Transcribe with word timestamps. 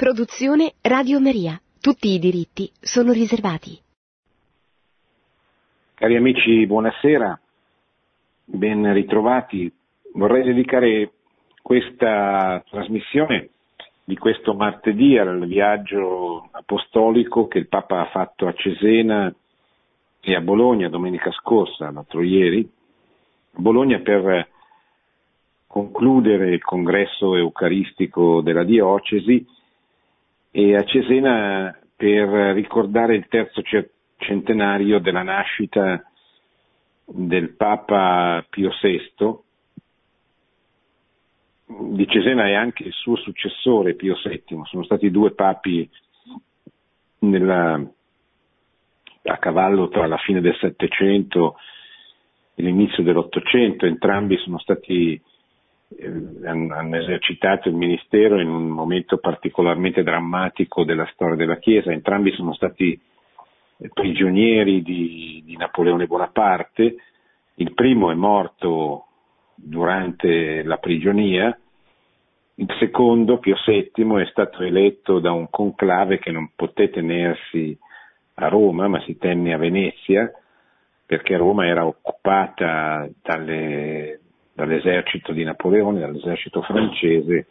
Produzione 0.00 0.76
Radio 0.80 1.20
Maria. 1.20 1.60
Tutti 1.78 2.08
i 2.08 2.18
diritti 2.18 2.70
sono 2.80 3.12
riservati. 3.12 3.78
Cari 5.92 6.16
amici, 6.16 6.64
buonasera, 6.64 7.38
ben 8.46 8.94
ritrovati. 8.94 9.70
Vorrei 10.14 10.42
dedicare 10.42 11.12
questa 11.60 12.64
trasmissione 12.70 13.50
di 14.02 14.16
questo 14.16 14.54
martedì 14.54 15.18
al 15.18 15.46
viaggio 15.46 16.48
apostolico 16.50 17.46
che 17.46 17.58
il 17.58 17.68
Papa 17.68 18.00
ha 18.00 18.08
fatto 18.08 18.46
a 18.46 18.54
Cesena 18.54 19.30
e 20.18 20.34
a 20.34 20.40
Bologna 20.40 20.88
domenica 20.88 21.30
scorsa, 21.30 21.90
l'altro 21.90 22.22
ieri, 22.22 22.66
Bologna 23.50 23.98
per 23.98 24.48
concludere 25.66 26.54
il 26.54 26.62
congresso 26.62 27.36
eucaristico 27.36 28.40
della 28.40 28.64
diocesi 28.64 29.58
e 30.50 30.76
a 30.76 30.84
Cesena 30.84 31.78
per 31.96 32.28
ricordare 32.54 33.14
il 33.14 33.26
terzo 33.28 33.62
centenario 34.16 34.98
della 34.98 35.22
nascita 35.22 36.02
del 37.04 37.54
Papa 37.54 38.44
Pio 38.48 38.70
VI. 38.80 39.38
Di 41.94 42.06
Cesena 42.08 42.46
è 42.46 42.54
anche 42.54 42.82
il 42.84 42.92
suo 42.92 43.16
successore 43.16 43.94
Pio 43.94 44.16
VII, 44.22 44.62
sono 44.64 44.82
stati 44.82 45.10
due 45.10 45.32
papi 45.34 45.88
nella, 47.20 47.80
a 49.22 49.36
cavallo 49.38 49.88
tra 49.88 50.06
la 50.06 50.18
fine 50.18 50.40
del 50.40 50.56
Settecento 50.56 51.56
e 52.54 52.62
l'inizio 52.62 53.04
dell'Ottocento, 53.04 53.86
entrambi 53.86 54.36
sono 54.38 54.58
stati 54.58 55.20
hanno 56.44 56.96
esercitato 56.96 57.68
il 57.68 57.74
ministero 57.74 58.40
in 58.40 58.48
un 58.48 58.68
momento 58.68 59.18
particolarmente 59.18 60.02
drammatico 60.02 60.84
della 60.84 61.08
storia 61.12 61.36
della 61.36 61.58
Chiesa, 61.58 61.90
entrambi 61.90 62.32
sono 62.32 62.54
stati 62.54 62.98
eh, 63.78 63.90
prigionieri 63.92 64.82
di, 64.82 65.42
di 65.44 65.56
Napoleone 65.56 66.06
Bonaparte, 66.06 66.96
il 67.54 67.74
primo 67.74 68.10
è 68.10 68.14
morto 68.14 69.06
durante 69.54 70.62
la 70.62 70.78
prigionia, 70.78 71.56
il 72.54 72.76
secondo, 72.78 73.38
Pio 73.38 73.56
VII, 73.64 74.20
è 74.22 74.26
stato 74.26 74.62
eletto 74.62 75.18
da 75.18 75.32
un 75.32 75.48
conclave 75.50 76.18
che 76.18 76.30
non 76.30 76.52
poté 76.54 76.90
tenersi 76.90 77.76
a 78.34 78.48
Roma, 78.48 78.86
ma 78.86 79.00
si 79.02 79.16
tenne 79.16 79.54
a 79.54 79.58
Venezia, 79.58 80.30
perché 81.04 81.36
Roma 81.36 81.66
era 81.66 81.86
occupata 81.86 83.08
dalle, 83.22 84.19
dall'esercito 84.60 85.32
di 85.32 85.42
Napoleone, 85.42 86.00
dall'esercito 86.00 86.62
francese, 86.62 87.46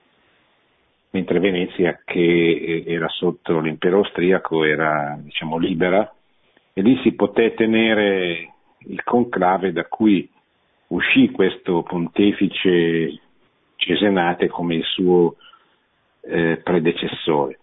mentre 1.11 1.39
Venezia, 1.39 1.99
che 2.05 2.83
era 2.85 3.07
sotto 3.09 3.59
l'impero 3.59 3.97
austriaco, 3.97 4.63
era 4.63 5.17
diciamo, 5.19 5.57
libera 5.57 6.11
e 6.73 6.81
lì 6.81 6.99
si 7.01 7.13
poté 7.13 7.53
tenere 7.55 8.53
il 8.77 9.03
conclave 9.03 9.71
da 9.71 9.85
cui 9.85 10.29
uscì 10.87 11.31
questo 11.31 11.83
pontefice 11.83 13.19
Cesenate 13.75 14.47
come 14.47 14.75
il 14.75 14.83
suo 14.83 15.35
eh, 16.21 16.59
predecessore. 16.63 17.59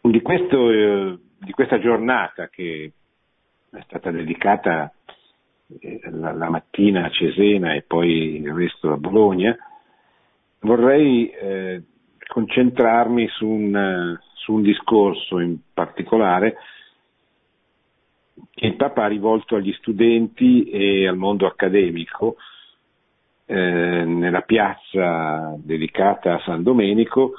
Di, 0.00 0.22
questo, 0.22 0.70
eh, 0.70 1.18
di, 1.38 1.52
questa 1.52 1.78
giornata 1.78 2.48
che 2.48 2.92
è 3.70 3.80
stata 3.86 4.10
dedicata 4.10 4.86
eh, 4.86 4.90
la, 6.10 6.32
la, 6.32 6.48
mattina 6.48 7.04
a 7.04 7.10
Cesena 7.10 7.74
e 7.74 7.82
poi 7.82 8.40
il 8.40 8.52
resto 8.52 8.92
a 8.92 8.96
Bologna, 8.96 9.56
vorrei 10.60 11.28
eh, 11.28 11.82
concentrarmi 12.26 13.28
su 13.28 13.46
un, 13.46 14.18
su 14.34 14.54
un, 14.54 14.62
discorso 14.62 15.38
in 15.38 15.58
particolare 15.72 16.56
che 18.52 18.66
il 18.66 18.76
Papa 18.76 19.04
ha 19.04 19.08
rivolto 19.08 19.56
agli 19.56 19.72
studenti 19.74 20.64
e 20.70 21.06
al 21.06 21.16
mondo 21.16 21.46
accademico 21.46 22.36
eh, 23.46 24.04
nella 24.04 24.42
piazza 24.42 25.54
dedicata 25.56 26.34
a 26.34 26.40
San 26.44 26.62
Domenico, 26.62 27.32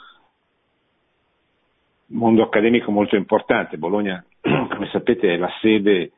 mondo 2.07 2.44
accademico 2.44 2.91
molto 2.91 3.16
importante. 3.16 3.78
Bologna, 3.78 4.23
come 4.41 4.89
sapete, 4.91 5.34
è 5.34 5.38
la 5.38 5.51
sede 5.61 6.11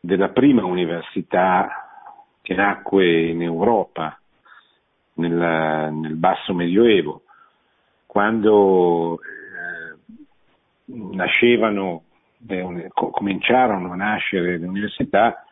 della 0.00 0.30
prima 0.30 0.64
università 0.64 1.68
che 2.40 2.54
nacque 2.54 3.28
in 3.28 3.42
Europa 3.42 4.18
nel, 5.14 5.92
nel 5.92 6.14
basso 6.14 6.54
medioevo, 6.54 7.22
quando 8.06 9.18
eh, 9.20 9.98
nascevano, 10.86 12.04
eh, 12.48 12.88
cominciarono 12.92 13.92
a 13.92 13.96
nascere 13.96 14.58
le 14.58 14.66
università, 14.66 15.44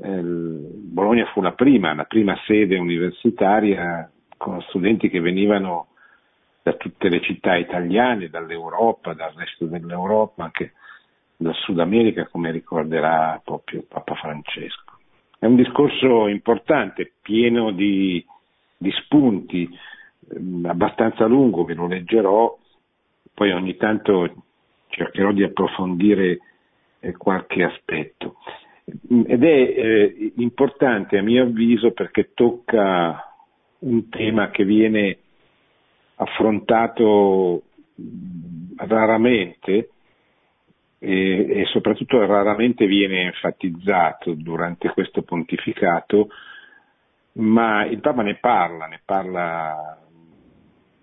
eh, 0.00 0.20
Bologna 0.22 1.24
fu 1.32 1.40
la 1.40 1.52
prima, 1.52 1.94
la 1.94 2.04
prima 2.04 2.38
sede 2.46 2.78
universitaria 2.78 4.08
con 4.36 4.60
studenti 4.62 5.08
che 5.08 5.20
venivano 5.20 5.88
da 6.62 6.74
tutte 6.74 7.08
le 7.08 7.20
città 7.22 7.56
italiane, 7.56 8.28
dall'Europa, 8.28 9.14
dal 9.14 9.32
resto 9.34 9.64
dell'Europa, 9.64 10.44
anche 10.44 10.74
dal 11.40 11.54
Sud 11.54 11.78
America, 11.78 12.26
come 12.26 12.50
ricorderà 12.50 13.40
proprio 13.44 13.84
Papa 13.88 14.14
Francesco. 14.16 14.98
È 15.38 15.46
un 15.46 15.54
discorso 15.54 16.26
importante, 16.26 17.12
pieno 17.22 17.70
di, 17.70 18.24
di 18.76 18.90
spunti, 18.90 19.62
eh, 19.62 20.68
abbastanza 20.68 21.26
lungo, 21.26 21.64
ve 21.64 21.74
lo 21.74 21.86
leggerò, 21.86 22.58
poi 23.32 23.52
ogni 23.52 23.76
tanto 23.76 24.34
cercherò 24.88 25.30
di 25.30 25.44
approfondire 25.44 26.38
eh, 26.98 27.16
qualche 27.16 27.62
aspetto. 27.62 28.38
Ed 28.84 29.44
è 29.44 29.46
eh, 29.46 30.32
importante 30.38 31.18
a 31.18 31.22
mio 31.22 31.44
avviso 31.44 31.92
perché 31.92 32.32
tocca 32.34 33.32
un 33.80 34.08
tema 34.08 34.50
che 34.50 34.64
viene 34.64 35.18
affrontato 36.16 37.62
raramente 38.76 39.90
e, 40.98 41.60
e 41.60 41.64
soprattutto 41.66 42.24
raramente 42.24 42.86
viene 42.86 43.22
enfatizzato 43.22 44.34
durante 44.34 44.88
questo 44.90 45.22
pontificato, 45.22 46.28
ma 47.34 47.84
il 47.84 48.00
Papa 48.00 48.22
ne 48.22 48.34
parla, 48.36 48.86
ne 48.86 49.00
parla, 49.04 49.98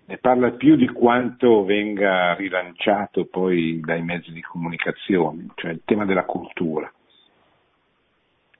ne 0.04 0.18
parla 0.18 0.50
più 0.52 0.76
di 0.76 0.88
quanto 0.88 1.64
venga 1.64 2.34
rilanciato 2.34 3.24
poi 3.26 3.80
dai 3.80 4.02
mezzi 4.02 4.32
di 4.32 4.42
comunicazione, 4.42 5.46
cioè 5.54 5.70
il 5.70 5.82
tema 5.84 6.04
della 6.04 6.24
cultura. 6.24 6.90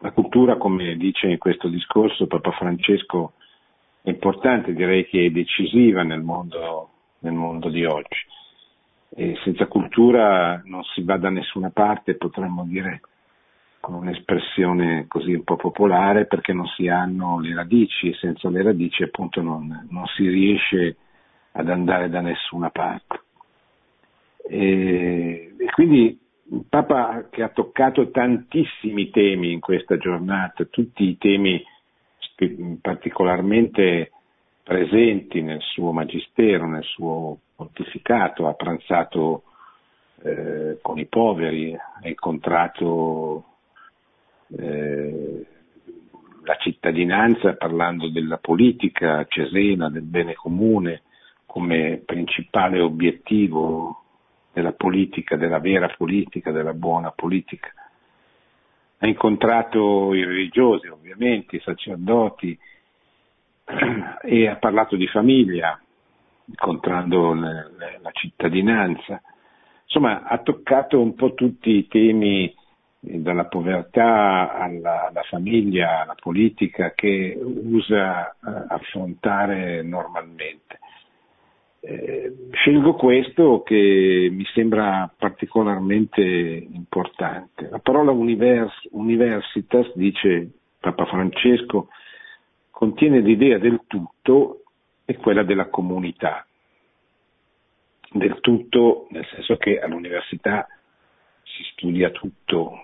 La 0.01 0.11
cultura, 0.13 0.57
come 0.57 0.97
dice 0.97 1.27
in 1.27 1.39
questo 1.39 1.69
discorso 1.69 2.27
Papa 2.27 2.53
Francesco, 2.53 3.33
è 4.03 4.11
importante, 4.11 4.73
direi 4.73 5.07
che 5.07 5.27
è 5.27 5.31
decisiva 5.31 6.03
nel 6.03 6.21
mondo, 6.21 6.91
nel 7.21 7.33
mondo 7.33 7.69
di 7.69 7.85
oggi 7.85 8.25
e 9.19 9.34
senza 9.43 9.66
cultura 9.66 10.60
non 10.66 10.82
si 10.84 11.03
va 11.03 11.16
da 11.16 11.31
nessuna 11.31 11.71
parte, 11.71 12.16
potremmo 12.16 12.65
dire 12.65 13.00
con 13.81 13.94
un'espressione 13.94 15.06
così 15.09 15.32
un 15.32 15.43
po' 15.43 15.56
popolare, 15.56 16.27
perché 16.27 16.53
non 16.53 16.66
si 16.66 16.87
hanno 16.88 17.41
le 17.41 17.55
radici 17.55 18.10
e 18.10 18.15
senza 18.15 18.50
le 18.50 18.62
radici 18.62 19.03
appunto 19.03 19.41
non, 19.41 19.87
non 19.88 20.05
si 20.09 20.28
riesce 20.28 20.97
ad 21.53 21.71
andare 21.71 22.10
da 22.10 22.21
nessuna 22.21 22.69
parte. 22.69 23.22
E, 24.50 25.55
e 25.59 25.71
quindi 25.72 26.21
il 26.50 26.65
Papa 26.69 27.28
che 27.31 27.43
ha 27.43 27.49
toccato 27.49 28.10
tantissimi 28.10 29.09
temi 29.09 29.50
in 29.50 29.60
questa 29.60 29.97
giornata, 29.97 30.66
tutti 30.66 31.05
i 31.05 31.16
temi 31.16 31.65
particolarmente 32.82 34.10
presenti 34.66 35.43
nel 35.43 35.60
suo 35.60 35.93
magistero, 35.93 36.66
nel 36.66 36.82
suo 36.82 37.38
pontificato, 37.54 38.49
ha 38.49 38.54
pranzato 38.54 39.44
eh, 40.23 40.79
con 40.82 40.99
i 40.99 41.06
poveri, 41.06 41.73
ha 41.73 42.08
incontrato 42.08 43.44
eh, 44.49 45.46
la 46.43 46.56
cittadinanza 46.56 47.55
parlando 47.55 48.11
della 48.11 48.38
politica 48.38 49.25
cesena, 49.29 49.88
del 49.88 50.02
bene 50.02 50.35
comune 50.35 51.02
come 51.46 52.02
principale 52.05 52.81
obiettivo 52.81 54.02
della 54.52 54.73
politica, 54.73 55.37
della 55.37 55.61
vera 55.61 55.94
politica, 55.96 56.50
della 56.50 56.75
buona 56.75 57.12
politica. 57.12 57.73
Ha 58.99 59.06
incontrato 59.06 60.12
i 60.12 60.25
religiosi, 60.25 60.88
ovviamente, 60.88 61.55
i 61.55 61.61
sacerdoti, 61.61 62.58
e 64.23 64.47
ha 64.49 64.57
parlato 64.57 64.97
di 64.97 65.07
famiglia, 65.09 65.81
incontrando 66.47 67.35
la 67.35 68.11
cittadinanza. 68.13 69.21
Insomma, 69.85 70.25
ha 70.25 70.39
toccato 70.39 71.01
un 71.01 71.15
po' 71.15 71.35
tutti 71.35 71.71
i 71.71 71.87
temi 71.89 72.47
eh, 72.47 73.19
dalla 73.19 73.47
povertà 73.47 74.57
alla, 74.57 75.09
alla 75.09 75.23
famiglia, 75.23 76.03
alla 76.03 76.17
politica 76.21 76.93
che 76.95 77.39
usa 77.41 78.31
eh, 78.31 78.35
affrontare 78.69 79.83
normalmente. 79.83 80.79
Eh, 81.81 82.49
scelgo 82.51 82.95
questo 82.95 83.63
che 83.63 84.29
mi 84.33 84.45
sembra 84.53 85.13
particolarmente 85.17 86.21
importante. 86.21 87.69
La 87.71 87.79
parola 87.79 88.11
univers, 88.11 88.73
universitas, 88.91 89.93
dice 89.95 90.51
Papa 90.81 91.07
Francesco, 91.07 91.89
contiene 92.76 93.20
l'idea 93.20 93.56
del 93.56 93.84
tutto 93.87 94.64
e 95.06 95.17
quella 95.17 95.43
della 95.44 95.70
comunità. 95.70 96.46
Del 98.11 98.38
tutto 98.40 99.06
nel 99.12 99.26
senso 99.32 99.56
che 99.56 99.81
all'università 99.81 100.69
si 101.43 101.62
studia 101.73 102.11
tutto, 102.11 102.78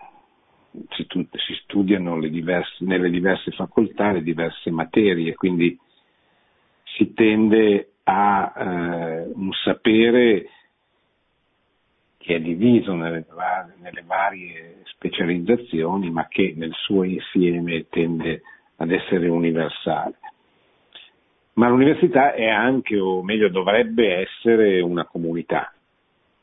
si, 0.92 1.06
si 1.06 1.54
studiano 1.64 2.18
diverse, 2.20 2.76
nelle 2.86 3.10
diverse 3.10 3.50
facoltà 3.50 4.12
le 4.12 4.22
diverse 4.22 4.70
materie, 4.70 5.34
quindi 5.34 5.78
si 6.84 7.12
tende 7.12 7.92
a 8.04 8.52
eh, 8.56 9.30
un 9.34 9.52
sapere 9.62 10.48
che 12.16 12.36
è 12.36 12.40
diviso 12.40 12.94
nelle, 12.94 13.26
nelle, 13.82 14.02
varie 14.06 14.80
specializzazioni, 14.84 16.10
ma 16.10 16.28
che 16.28 16.54
nel 16.56 16.72
suo 16.72 17.02
insieme 17.02 17.88
tende 17.90 18.40
ad 18.82 18.90
essere 18.90 19.29
universale. 19.29 20.19
Ma 21.55 21.69
l'università 21.69 22.32
è 22.32 22.49
anche, 22.49 22.99
o 22.99 23.23
meglio 23.23 23.49
dovrebbe 23.49 24.26
essere, 24.26 24.81
una 24.81 25.05
comunità, 25.05 25.73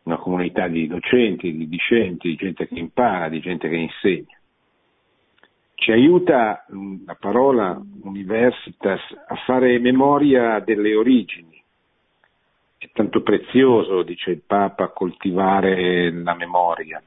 una 0.04 0.18
comunità 0.18 0.68
di 0.68 0.88
docenti, 0.88 1.56
di 1.56 1.68
discenti, 1.68 2.30
di 2.30 2.36
gente 2.36 2.66
che 2.68 2.80
impara, 2.80 3.28
di 3.28 3.42
gente 3.42 3.68
che 3.68 3.76
insegna. 3.76 4.38
Ci 5.76 5.92
aiuta 5.92 6.66
la 7.06 7.16
parola 7.20 7.82
universitas 8.04 9.02
a 9.28 9.36
fare 9.46 9.80
memoria 9.80 10.60
delle 10.60 10.96
origini. 10.96 11.62
È 12.78 12.90
tanto 12.94 13.22
prezioso, 13.22 14.04
dice 14.04 14.32
il 14.32 14.44
Papa, 14.46 14.90
coltivare 14.90 16.12
la 16.12 16.36
memoria. 16.36 17.02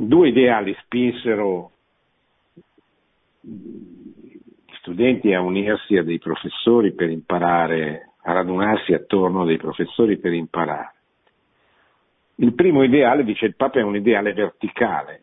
Due 0.00 0.28
ideali 0.28 0.76
spinsero 0.82 1.72
gli 3.40 4.72
studenti 4.78 5.34
a 5.34 5.40
unirsi 5.40 5.96
a 5.96 6.04
dei 6.04 6.20
professori 6.20 6.94
per 6.94 7.10
imparare, 7.10 8.12
a 8.22 8.32
radunarsi 8.32 8.94
attorno 8.94 9.42
a 9.42 9.44
dei 9.44 9.56
professori 9.56 10.16
per 10.18 10.32
imparare. 10.34 10.94
Il 12.36 12.54
primo 12.54 12.84
ideale, 12.84 13.24
dice 13.24 13.46
il 13.46 13.56
Papa, 13.56 13.80
è 13.80 13.82
un 13.82 13.96
ideale 13.96 14.34
verticale. 14.34 15.22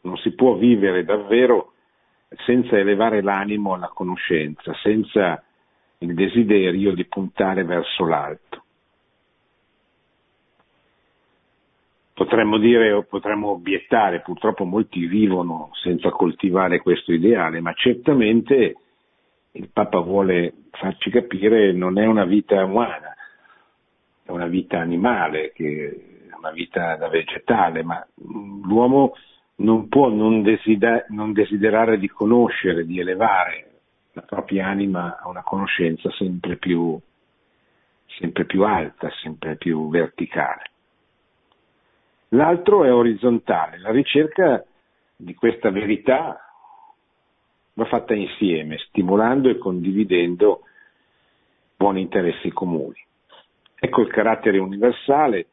Non 0.00 0.16
si 0.16 0.34
può 0.34 0.56
vivere 0.56 1.04
davvero 1.04 1.74
senza 2.44 2.76
elevare 2.76 3.22
l'animo 3.22 3.74
alla 3.74 3.92
conoscenza, 3.94 4.74
senza 4.82 5.40
il 5.98 6.12
desiderio 6.14 6.92
di 6.92 7.04
puntare 7.04 7.62
verso 7.62 8.04
l'alto. 8.04 8.61
Potremmo 12.22 12.56
dire 12.56 12.92
o 12.92 13.02
potremmo 13.02 13.48
obiettare, 13.48 14.20
purtroppo 14.20 14.64
molti 14.64 15.06
vivono 15.06 15.70
senza 15.72 16.10
coltivare 16.10 16.78
questo 16.78 17.12
ideale, 17.12 17.60
ma 17.60 17.72
certamente 17.72 18.76
il 19.50 19.68
Papa 19.72 19.98
vuole 19.98 20.52
farci 20.70 21.10
capire 21.10 21.72
non 21.72 21.98
è 21.98 22.06
una 22.06 22.24
vita 22.24 22.64
umana, 22.64 23.12
è 24.22 24.30
una 24.30 24.46
vita 24.46 24.78
animale 24.78 25.50
che 25.50 26.28
una 26.38 26.52
vita 26.52 26.94
da 26.94 27.08
vegetale, 27.08 27.82
ma 27.82 28.06
l'uomo 28.68 29.14
non 29.56 29.88
può 29.88 30.08
non, 30.08 30.42
desider- 30.42 31.08
non 31.08 31.32
desiderare 31.32 31.98
di 31.98 32.06
conoscere, 32.06 32.86
di 32.86 33.00
elevare 33.00 33.80
la 34.12 34.22
propria 34.22 34.68
anima 34.68 35.18
a 35.20 35.28
una 35.28 35.42
conoscenza 35.42 36.08
sempre 36.12 36.54
più, 36.54 36.96
sempre 38.06 38.44
più 38.44 38.62
alta, 38.62 39.10
sempre 39.20 39.56
più 39.56 39.90
verticale. 39.90 40.70
L'altro 42.34 42.84
è 42.84 42.92
orizzontale, 42.92 43.78
la 43.78 43.90
ricerca 43.90 44.64
di 45.16 45.34
questa 45.34 45.70
verità 45.70 46.38
va 47.74 47.84
fatta 47.84 48.14
insieme, 48.14 48.78
stimolando 48.78 49.50
e 49.50 49.58
condividendo 49.58 50.62
buoni 51.76 52.00
interessi 52.00 52.50
comuni. 52.50 53.04
Ecco 53.78 54.00
il 54.00 54.08
carattere 54.08 54.58
universale 54.58 55.46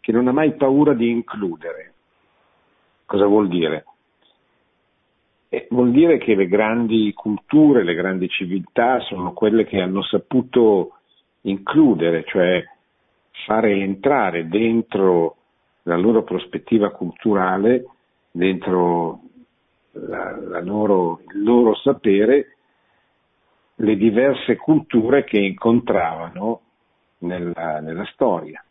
che 0.00 0.10
non 0.10 0.26
ha 0.26 0.32
mai 0.32 0.54
paura 0.54 0.94
di 0.94 1.10
includere. 1.10 1.92
Cosa 3.06 3.26
vuol 3.26 3.46
dire? 3.46 3.84
Eh, 5.48 5.68
vuol 5.70 5.92
dire 5.92 6.18
che 6.18 6.34
le 6.34 6.48
grandi 6.48 7.12
culture, 7.12 7.84
le 7.84 7.94
grandi 7.94 8.28
civiltà 8.28 8.98
sono 9.00 9.32
quelle 9.32 9.64
che 9.64 9.80
hanno 9.80 10.02
saputo 10.02 10.96
includere, 11.42 12.24
cioè 12.24 12.64
fare 13.44 13.74
entrare 13.74 14.48
dentro 14.48 15.36
la 15.82 15.96
loro 15.96 16.22
prospettiva 16.22 16.90
culturale, 16.90 17.86
dentro 18.30 19.20
la, 19.92 20.36
la 20.36 20.60
loro, 20.60 21.20
il 21.34 21.42
loro 21.42 21.74
sapere, 21.76 22.56
le 23.76 23.96
diverse 23.96 24.56
culture 24.56 25.24
che 25.24 25.38
incontravano 25.38 26.60
nella, 27.18 27.80
nella 27.80 28.04
storia. 28.12 28.64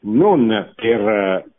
Non 0.00 0.72
per 0.74 1.50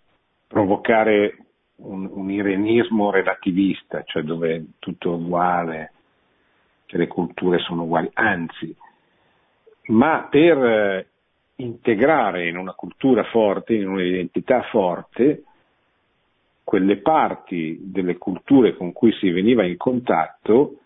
provocare 0.47 1.37
un, 1.77 2.07
un 2.11 2.29
irenismo 2.29 3.09
relativista, 3.09 4.03
cioè 4.03 4.21
dove 4.21 4.65
tutto 4.79 5.13
è 5.13 5.15
uguale, 5.15 5.91
che 6.85 6.97
le 6.97 7.07
culture 7.07 7.57
sono 7.59 7.83
uguali, 7.83 8.09
anzi, 8.13 8.75
ma 9.87 10.27
per 10.29 11.07
integrare 11.55 12.47
in 12.47 12.57
una 12.57 12.73
cultura 12.73 13.23
forte, 13.25 13.75
in 13.75 13.87
un'identità 13.87 14.63
forte, 14.63 15.43
quelle 16.63 16.97
parti 16.97 17.79
delle 17.81 18.17
culture 18.17 18.75
con 18.75 18.93
cui 18.93 19.11
si 19.13 19.29
veniva 19.29 19.65
in 19.65 19.77
contatto 19.77 20.79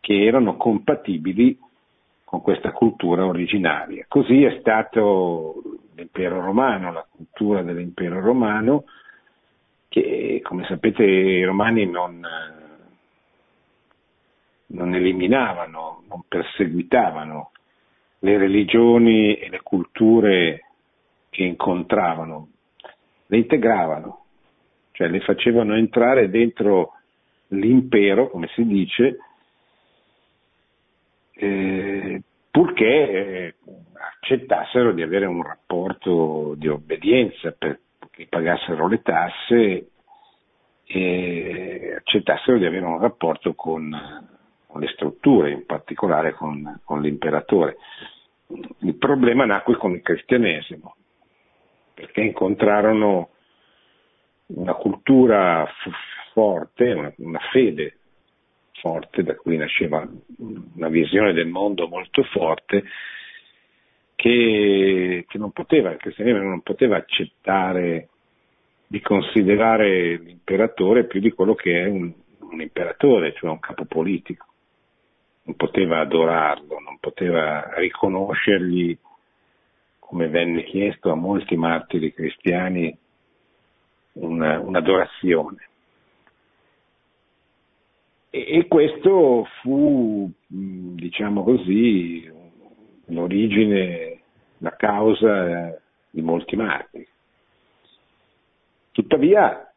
che 0.00 0.24
erano 0.24 0.56
compatibili 0.56 1.58
con 2.24 2.42
questa 2.42 2.72
cultura 2.72 3.26
originaria. 3.26 4.04
Così 4.08 4.42
è 4.42 4.58
stato 4.60 5.62
l'impero 5.94 6.40
romano, 6.40 6.92
la 6.92 7.06
cultura 7.08 7.62
dell'impero 7.62 8.20
romano, 8.20 8.84
che 9.88 10.40
come 10.42 10.64
sapete 10.64 11.04
i 11.04 11.44
romani 11.44 11.86
non, 11.86 12.26
non 14.66 14.94
eliminavano, 14.94 16.02
non 16.08 16.22
perseguitavano 16.26 17.51
le 18.24 18.38
religioni 18.38 19.34
e 19.34 19.48
le 19.48 19.60
culture 19.62 20.64
che 21.28 21.42
incontravano, 21.42 22.48
le 23.26 23.36
integravano, 23.36 24.24
cioè 24.92 25.08
le 25.08 25.20
facevano 25.20 25.74
entrare 25.74 26.30
dentro 26.30 26.92
l'impero, 27.48 28.28
come 28.28 28.48
si 28.54 28.64
dice, 28.64 29.18
eh, 31.32 32.22
purché 32.50 33.10
eh, 33.10 33.54
accettassero 34.20 34.92
di 34.92 35.02
avere 35.02 35.26
un 35.26 35.42
rapporto 35.42 36.54
di 36.56 36.68
obbedienza, 36.68 37.50
perché 37.52 38.26
pagassero 38.28 38.86
le 38.86 39.02
tasse 39.02 39.88
e 40.84 41.94
accettassero 41.96 42.58
di 42.58 42.66
avere 42.66 42.84
un 42.84 43.00
rapporto 43.00 43.54
con, 43.54 43.90
con 44.72 44.80
le 44.80 44.88
strutture, 44.88 45.50
in 45.50 45.66
particolare 45.66 46.32
con, 46.32 46.80
con, 46.82 47.02
l'imperatore. 47.02 47.76
Il 48.78 48.94
problema 48.94 49.44
nacque 49.44 49.76
con 49.76 49.92
il 49.92 50.00
cristianesimo, 50.00 50.96
perché 51.92 52.22
incontrarono 52.22 53.28
una 54.46 54.72
cultura 54.72 55.68
forte, 56.32 56.92
una, 56.92 57.12
una 57.18 57.40
fede 57.52 57.98
forte, 58.80 59.22
da 59.22 59.36
cui 59.36 59.58
nasceva 59.58 60.08
una 60.38 60.88
visione 60.88 61.34
del 61.34 61.48
mondo 61.48 61.86
molto 61.86 62.22
forte, 62.22 62.82
che, 64.14 65.26
che 65.28 65.38
non 65.38 65.50
poteva, 65.50 65.90
il 65.90 65.98
cristianesimo 65.98 66.48
non 66.48 66.62
poteva 66.62 66.96
accettare 66.96 68.08
di 68.86 69.00
considerare 69.00 70.16
l'imperatore 70.16 71.04
più 71.04 71.20
di 71.20 71.30
quello 71.30 71.54
che 71.54 71.82
è 71.82 71.86
un, 71.86 72.10
un 72.38 72.60
imperatore, 72.60 73.34
cioè 73.34 73.50
un 73.50 73.60
capo 73.60 73.84
politico. 73.84 74.46
Non 75.44 75.56
poteva 75.56 76.00
adorarlo, 76.00 76.78
non 76.78 76.98
poteva 77.00 77.74
riconoscergli, 77.74 78.96
come 79.98 80.28
venne 80.28 80.62
chiesto 80.64 81.10
a 81.10 81.16
molti 81.16 81.56
martiri 81.56 82.12
cristiani, 82.12 82.96
una, 84.14 84.60
un'adorazione. 84.60 85.68
E, 88.30 88.66
questo 88.66 89.46
fu, 89.60 90.30
diciamo 90.46 91.42
così, 91.42 92.30
l'origine, 93.06 94.20
la 94.58 94.74
causa 94.76 95.78
di 96.08 96.22
molti 96.22 96.56
martiri. 96.56 97.06
Tuttavia 98.92 99.72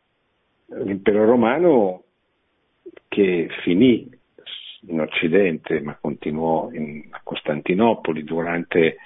l'impero 0.68 1.26
romano 1.26 2.04
che 3.08 3.50
finì 3.64 4.10
in 4.88 5.00
Occidente, 5.00 5.80
ma 5.82 5.98
continuò 6.00 6.70
in, 6.72 7.08
a 7.10 7.22
Costantinopoli 7.24 8.24
durante 8.24 8.98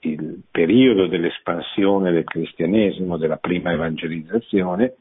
il 0.00 0.42
periodo 0.50 1.06
dell'espansione 1.06 2.12
del 2.12 2.24
cristianesimo, 2.24 3.16
della 3.16 3.36
prima 3.36 3.72
evangelizzazione, 3.72 4.94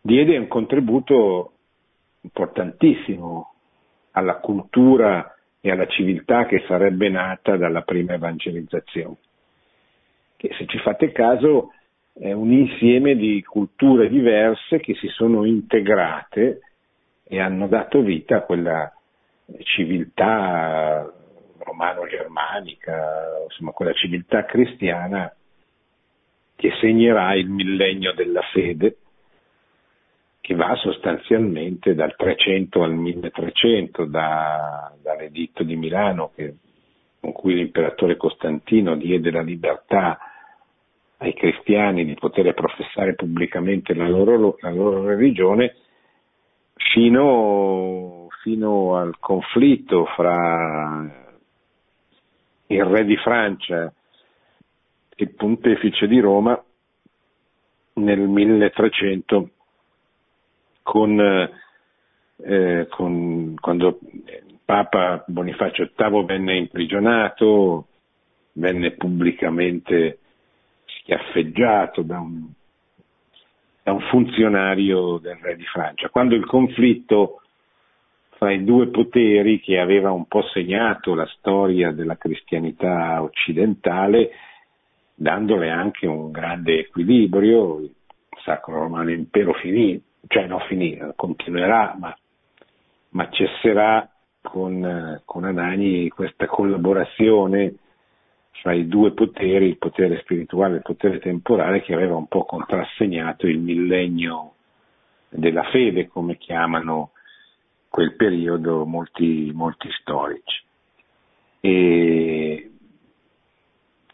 diede 0.00 0.36
un 0.36 0.46
contributo 0.46 1.52
importantissimo 2.20 3.54
alla 4.12 4.36
cultura 4.36 5.34
e 5.60 5.70
alla 5.70 5.86
civiltà 5.86 6.46
che 6.46 6.64
sarebbe 6.66 7.08
nata 7.08 7.56
dalla 7.56 7.82
prima 7.82 8.14
evangelizzazione, 8.14 9.16
che 10.36 10.50
se 10.56 10.66
ci 10.66 10.78
fate 10.78 11.10
caso 11.10 11.72
è 12.12 12.32
un 12.32 12.52
insieme 12.52 13.16
di 13.16 13.42
culture 13.42 14.08
diverse 14.08 14.78
che 14.78 14.94
si 14.94 15.08
sono 15.08 15.44
integrate 15.44 16.60
e 17.28 17.40
hanno 17.40 17.66
dato 17.66 18.00
vita 18.02 18.36
a 18.36 18.42
quella 18.42 18.92
civiltà 19.62 21.12
romano-germanica, 21.58 23.42
insomma 23.44 23.72
quella 23.72 23.92
civiltà 23.92 24.44
cristiana 24.44 25.32
che 26.54 26.70
segnerà 26.80 27.34
il 27.34 27.48
millennio 27.48 28.12
della 28.14 28.42
fede, 28.52 28.96
che 30.40 30.54
va 30.54 30.74
sostanzialmente 30.76 31.94
dal 31.94 32.14
300 32.16 32.82
al 32.82 32.94
1300, 32.94 34.04
da, 34.04 34.92
dall'editto 35.02 35.64
di 35.64 35.74
Milano 35.74 36.30
che, 36.34 36.54
con 37.20 37.32
cui 37.32 37.54
l'imperatore 37.54 38.16
Costantino 38.16 38.94
diede 38.96 39.32
la 39.32 39.42
libertà 39.42 40.18
ai 41.18 41.34
cristiani 41.34 42.04
di 42.04 42.14
poter 42.14 42.54
professare 42.54 43.14
pubblicamente 43.14 43.94
la 43.94 44.08
loro, 44.08 44.56
la 44.60 44.70
loro 44.70 45.04
religione, 45.04 45.74
fino, 46.76 48.28
fino 48.42 48.96
al 48.96 49.18
conflitto 49.18 50.04
fra 50.14 51.24
il 52.68 52.84
re 52.84 53.04
di 53.04 53.16
Francia 53.16 53.92
e 55.14 55.24
il 55.24 55.34
pontefice 55.34 56.06
di 56.06 56.20
Roma 56.20 56.62
nel 57.94 58.20
1300 58.20 59.50
con, 60.82 61.50
eh, 62.36 62.86
con, 62.90 63.54
quando 63.58 63.98
Papa 64.64 65.24
Bonifacio 65.26 65.90
VIII 65.96 66.24
venne 66.24 66.56
imprigionato, 66.56 67.86
venne 68.52 68.92
pubblicamente 68.92 70.18
schiaffeggiato 70.84 72.02
da 72.02 72.20
un, 72.20 72.48
da 73.86 73.92
un 73.92 74.00
funzionario 74.00 75.18
del 75.18 75.36
re 75.40 75.54
di 75.54 75.62
Francia. 75.62 76.08
Quando 76.08 76.34
il 76.34 76.44
conflitto 76.44 77.42
fra 78.30 78.50
i 78.50 78.64
due 78.64 78.88
poteri 78.88 79.60
che 79.60 79.78
aveva 79.78 80.10
un 80.10 80.26
po' 80.26 80.42
segnato 80.52 81.14
la 81.14 81.26
storia 81.36 81.92
della 81.92 82.16
cristianità 82.16 83.22
occidentale, 83.22 84.30
dandole 85.14 85.70
anche 85.70 86.08
un 86.08 86.32
grande 86.32 86.80
equilibrio. 86.80 87.78
Il 87.78 87.94
Sacro 88.42 88.80
Romano 88.80 89.12
Impero 89.12 89.52
finì, 89.52 90.02
cioè 90.26 90.48
non 90.48 90.62
finì, 90.66 90.98
continuerà, 91.14 91.94
ma, 91.96 92.12
ma 93.10 93.30
cesserà 93.30 94.10
con, 94.40 95.22
con 95.24 95.44
Anani 95.44 96.08
questa 96.08 96.46
collaborazione 96.46 97.74
fra 98.60 98.72
i 98.72 98.86
due 98.86 99.12
poteri, 99.12 99.66
il 99.66 99.78
potere 99.78 100.18
spirituale 100.20 100.74
e 100.74 100.76
il 100.76 100.82
potere 100.82 101.18
temporale, 101.18 101.82
che 101.82 101.94
aveva 101.94 102.16
un 102.16 102.26
po' 102.26 102.44
contrassegnato 102.44 103.46
il 103.46 103.58
millennio 103.58 104.54
della 105.28 105.64
fede, 105.64 106.08
come 106.08 106.36
chiamano 106.36 107.10
quel 107.88 108.14
periodo 108.14 108.84
molti, 108.84 109.50
molti 109.54 109.88
storici. 110.00 110.64
E, 111.60 112.70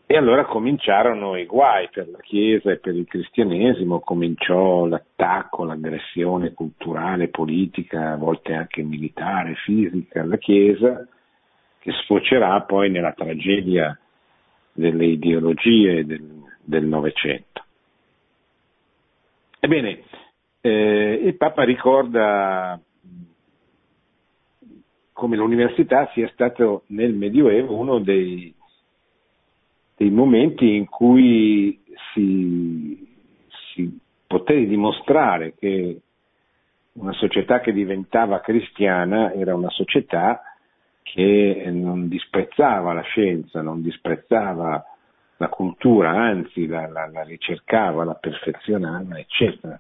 e 0.07 0.17
allora 0.17 0.45
cominciarono 0.45 1.37
i 1.37 1.47
guai 1.47 1.89
per 1.91 2.09
la 2.09 2.19
Chiesa 2.19 2.71
e 2.71 2.79
per 2.79 2.95
il 2.95 3.07
cristianesimo, 3.07 4.01
cominciò 4.01 4.87
l'attacco, 4.87 5.65
l'aggressione 5.65 6.53
culturale, 6.53 7.29
politica, 7.29 8.13
a 8.13 8.17
volte 8.17 8.53
anche 8.53 8.83
militare, 8.83 9.55
fisica 9.55 10.21
alla 10.21 10.37
Chiesa, 10.37 11.07
che 11.79 11.93
sfocerà 12.03 12.61
poi 12.63 12.91
nella 12.91 13.13
tragedia 13.13 13.97
delle 14.73 15.07
ideologie 15.07 16.05
del 16.05 16.85
Novecento. 16.85 17.65
Ebbene, 19.61 20.03
eh, 20.61 21.21
il 21.25 21.37
Papa 21.37 21.63
ricorda 21.63 22.81
come 25.13 25.37
l'università 25.37 26.11
sia 26.15 26.29
stato 26.33 26.83
nel 26.89 27.13
Medioevo 27.15 27.77
uno 27.77 28.01
dei, 28.01 28.53
dei 29.97 30.11
momenti 30.11 30.75
in 30.75 30.87
cui 30.87 31.81
si, 32.13 33.07
si 33.73 33.99
poté 34.27 34.67
dimostrare 34.67 35.55
che 35.55 36.01
una 36.95 37.13
società 37.13 37.61
che 37.61 37.73
diventava 37.73 38.41
cristiana 38.41 39.33
era 39.33 39.55
una 39.55 39.71
società 39.71 40.43
che 41.03 41.65
non 41.71 42.09
disprezzava 42.09 42.93
la 42.93 43.03
scienza, 43.03 43.61
non 43.61 43.83
disprezzava 43.83 44.85
la 45.37 45.49
cultura, 45.49 46.11
anzi 46.11 46.67
la, 46.67 46.89
la, 46.89 47.09
la 47.13 47.23
ricercava, 47.23 48.05
la 48.05 48.15
perfezionava, 48.15 49.19
eccetera. 49.19 49.79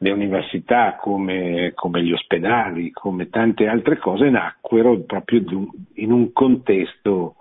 Le 0.00 0.10
università 0.10 0.96
come, 0.96 1.72
come, 1.74 2.02
gli 2.02 2.12
ospedali, 2.12 2.90
come 2.92 3.28
tante 3.28 3.66
altre 3.66 3.98
cose, 3.98 4.30
nacquero 4.30 5.00
proprio 5.00 5.42
in 5.94 6.12
un 6.12 6.32
contesto 6.32 7.36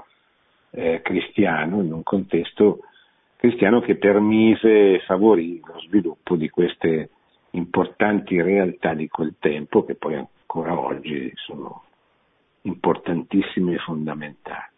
eh, 0.72 1.02
cristiano, 1.04 1.82
in 1.82 1.94
un 1.94 2.04
contesto 2.04 2.80
cristiano 3.38 3.80
che 3.80 3.96
permise 3.96 4.96
e 4.96 5.00
favorì 5.06 5.62
lo 5.64 5.80
sviluppo 5.82 6.36
di 6.36 6.50
queste 6.50 7.12
importanti 7.52 8.42
realtà 8.42 8.94
di 8.94 9.08
quel 9.08 9.36
tempo 9.40 9.86
che 9.86 9.96
poi 9.96 10.16
ancora 10.16 10.78
oggi 10.78 11.32
sono 11.36 11.84
importantissime 12.68 13.74
e 13.74 13.78
fondamentali. 13.78 14.76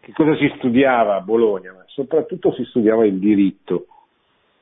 Che 0.00 0.12
cosa 0.12 0.36
si 0.36 0.50
studiava 0.56 1.16
a 1.16 1.20
Bologna? 1.20 1.74
soprattutto 1.98 2.52
si 2.52 2.64
studiava 2.64 3.04
il 3.04 3.18
diritto 3.18 3.86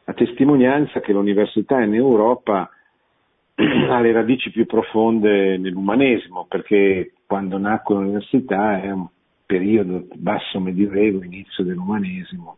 a 0.04 0.14
testimonianza 0.14 1.00
che 1.00 1.12
l'università 1.12 1.82
in 1.82 1.94
Europa 1.94 2.70
ha 3.54 4.00
le 4.00 4.12
radici 4.12 4.50
più 4.50 4.64
profonde 4.64 5.58
nell'umanesimo, 5.58 6.46
perché 6.48 7.12
quando 7.26 7.58
nacque 7.58 7.96
l'università 7.96 8.80
è 8.80 8.90
un 8.90 9.06
periodo 9.44 10.06
basso 10.14 10.60
medioevo, 10.60 11.22
inizio 11.22 11.62
dell'umanesimo, 11.64 12.56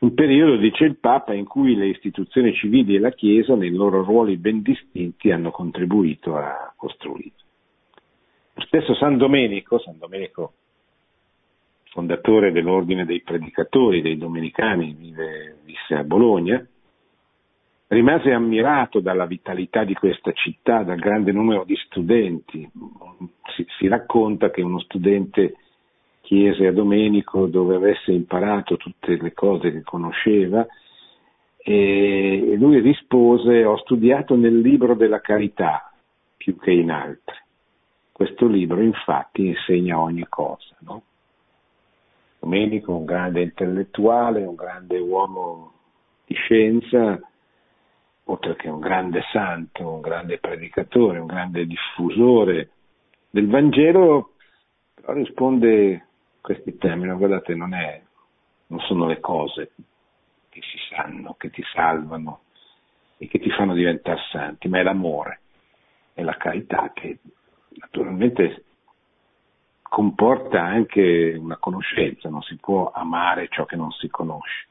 un 0.00 0.12
periodo, 0.12 0.56
dice 0.56 0.84
il 0.84 0.98
Papa, 0.98 1.32
in 1.32 1.46
cui 1.46 1.74
le 1.74 1.86
istituzioni 1.86 2.52
civili 2.52 2.96
e 2.96 2.98
la 2.98 3.12
Chiesa, 3.12 3.54
nei 3.54 3.70
loro 3.70 4.02
ruoli 4.02 4.36
ben 4.36 4.60
distinti, 4.60 5.30
hanno 5.30 5.50
contribuito 5.50 6.36
a 6.36 6.74
costruire. 6.76 7.43
Stesso 8.56 8.94
San 8.94 9.16
Domenico, 9.16 9.78
San 9.78 9.98
Domenico 9.98 10.54
fondatore 11.94 12.50
dell'ordine 12.50 13.04
dei 13.04 13.22
predicatori, 13.22 14.02
dei 14.02 14.18
domenicani, 14.18 14.96
vive, 14.98 15.58
visse 15.64 15.94
a 15.94 16.02
Bologna, 16.02 16.64
rimase 17.86 18.32
ammirato 18.32 18.98
dalla 18.98 19.26
vitalità 19.26 19.84
di 19.84 19.94
questa 19.94 20.32
città, 20.32 20.82
dal 20.82 20.98
grande 20.98 21.30
numero 21.30 21.62
di 21.62 21.76
studenti. 21.76 22.68
Si, 23.54 23.64
si 23.78 23.86
racconta 23.86 24.50
che 24.50 24.62
uno 24.62 24.80
studente 24.80 25.54
chiese 26.22 26.66
a 26.66 26.72
Domenico 26.72 27.46
dove 27.46 27.76
avesse 27.76 28.10
imparato 28.10 28.76
tutte 28.76 29.16
le 29.20 29.32
cose 29.32 29.70
che 29.70 29.82
conosceva 29.82 30.66
e 31.56 32.54
lui 32.58 32.80
rispose 32.80 33.64
ho 33.64 33.76
studiato 33.78 34.34
nel 34.34 34.58
libro 34.58 34.94
della 34.94 35.20
carità 35.20 35.92
più 36.36 36.58
che 36.58 36.72
in 36.72 36.90
altri. 36.90 37.36
Questo 38.14 38.46
libro 38.46 38.80
infatti 38.80 39.44
insegna 39.44 39.98
ogni 39.98 40.24
cosa. 40.28 40.76
No? 40.82 41.02
Domenico, 42.38 42.94
un 42.94 43.04
grande 43.04 43.42
intellettuale, 43.42 44.44
un 44.44 44.54
grande 44.54 45.00
uomo 45.00 45.72
di 46.24 46.34
scienza, 46.36 47.20
oltre 48.26 48.54
che 48.54 48.68
un 48.68 48.78
grande 48.78 49.24
santo, 49.32 49.94
un 49.94 50.00
grande 50.00 50.38
predicatore, 50.38 51.18
un 51.18 51.26
grande 51.26 51.66
diffusore 51.66 52.70
del 53.30 53.48
Vangelo, 53.48 54.34
però 54.94 55.14
risponde 55.14 55.94
a 55.96 56.06
questi 56.40 56.78
temi, 56.78 57.12
guardate, 57.16 57.56
non, 57.56 57.74
è, 57.74 58.00
non 58.68 58.78
sono 58.82 59.08
le 59.08 59.18
cose 59.18 59.72
che 60.50 60.60
si 60.60 60.78
sanno, 60.88 61.34
che 61.34 61.50
ti 61.50 61.64
salvano 61.72 62.42
e 63.16 63.26
che 63.26 63.40
ti 63.40 63.50
fanno 63.50 63.74
diventare 63.74 64.20
santi, 64.30 64.68
ma 64.68 64.78
è 64.78 64.82
l'amore, 64.84 65.40
è 66.12 66.22
la 66.22 66.36
carità 66.36 66.92
che 66.94 67.18
naturalmente 68.14 68.64
comporta 69.82 70.62
anche 70.62 71.36
una 71.38 71.56
conoscenza, 71.56 72.28
non 72.28 72.42
si 72.42 72.56
può 72.56 72.90
amare 72.92 73.48
ciò 73.48 73.64
che 73.64 73.76
non 73.76 73.90
si 73.92 74.08
conosce. 74.08 74.66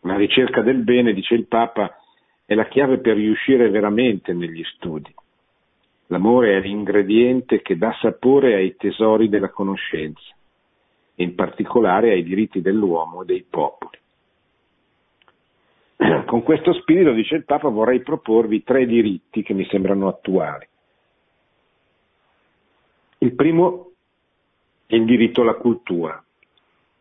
La 0.00 0.16
ricerca 0.16 0.62
del 0.62 0.82
bene, 0.82 1.12
dice 1.12 1.34
il 1.34 1.46
Papa, 1.46 1.96
è 2.44 2.54
la 2.54 2.66
chiave 2.66 2.98
per 2.98 3.16
riuscire 3.16 3.70
veramente 3.70 4.32
negli 4.32 4.62
studi. 4.64 5.14
L'amore 6.06 6.56
è 6.56 6.60
l'ingrediente 6.60 7.62
che 7.62 7.76
dà 7.76 7.94
sapore 8.00 8.54
ai 8.54 8.74
tesori 8.76 9.28
della 9.28 9.50
conoscenza, 9.50 10.34
in 11.16 11.34
particolare 11.34 12.10
ai 12.10 12.24
diritti 12.24 12.60
dell'uomo 12.60 13.22
e 13.22 13.26
dei 13.26 13.46
popoli. 13.48 13.98
Con 16.26 16.42
questo 16.42 16.72
spirito, 16.72 17.12
dice 17.12 17.36
il 17.36 17.44
Papa, 17.44 17.68
vorrei 17.68 18.00
proporvi 18.00 18.64
tre 18.64 18.86
diritti 18.86 19.42
che 19.42 19.54
mi 19.54 19.66
sembrano 19.66 20.08
attuali. 20.08 20.66
Il 23.22 23.34
primo 23.34 23.90
è 24.86 24.94
il 24.94 25.04
diritto 25.04 25.42
alla 25.42 25.56
cultura. 25.56 26.24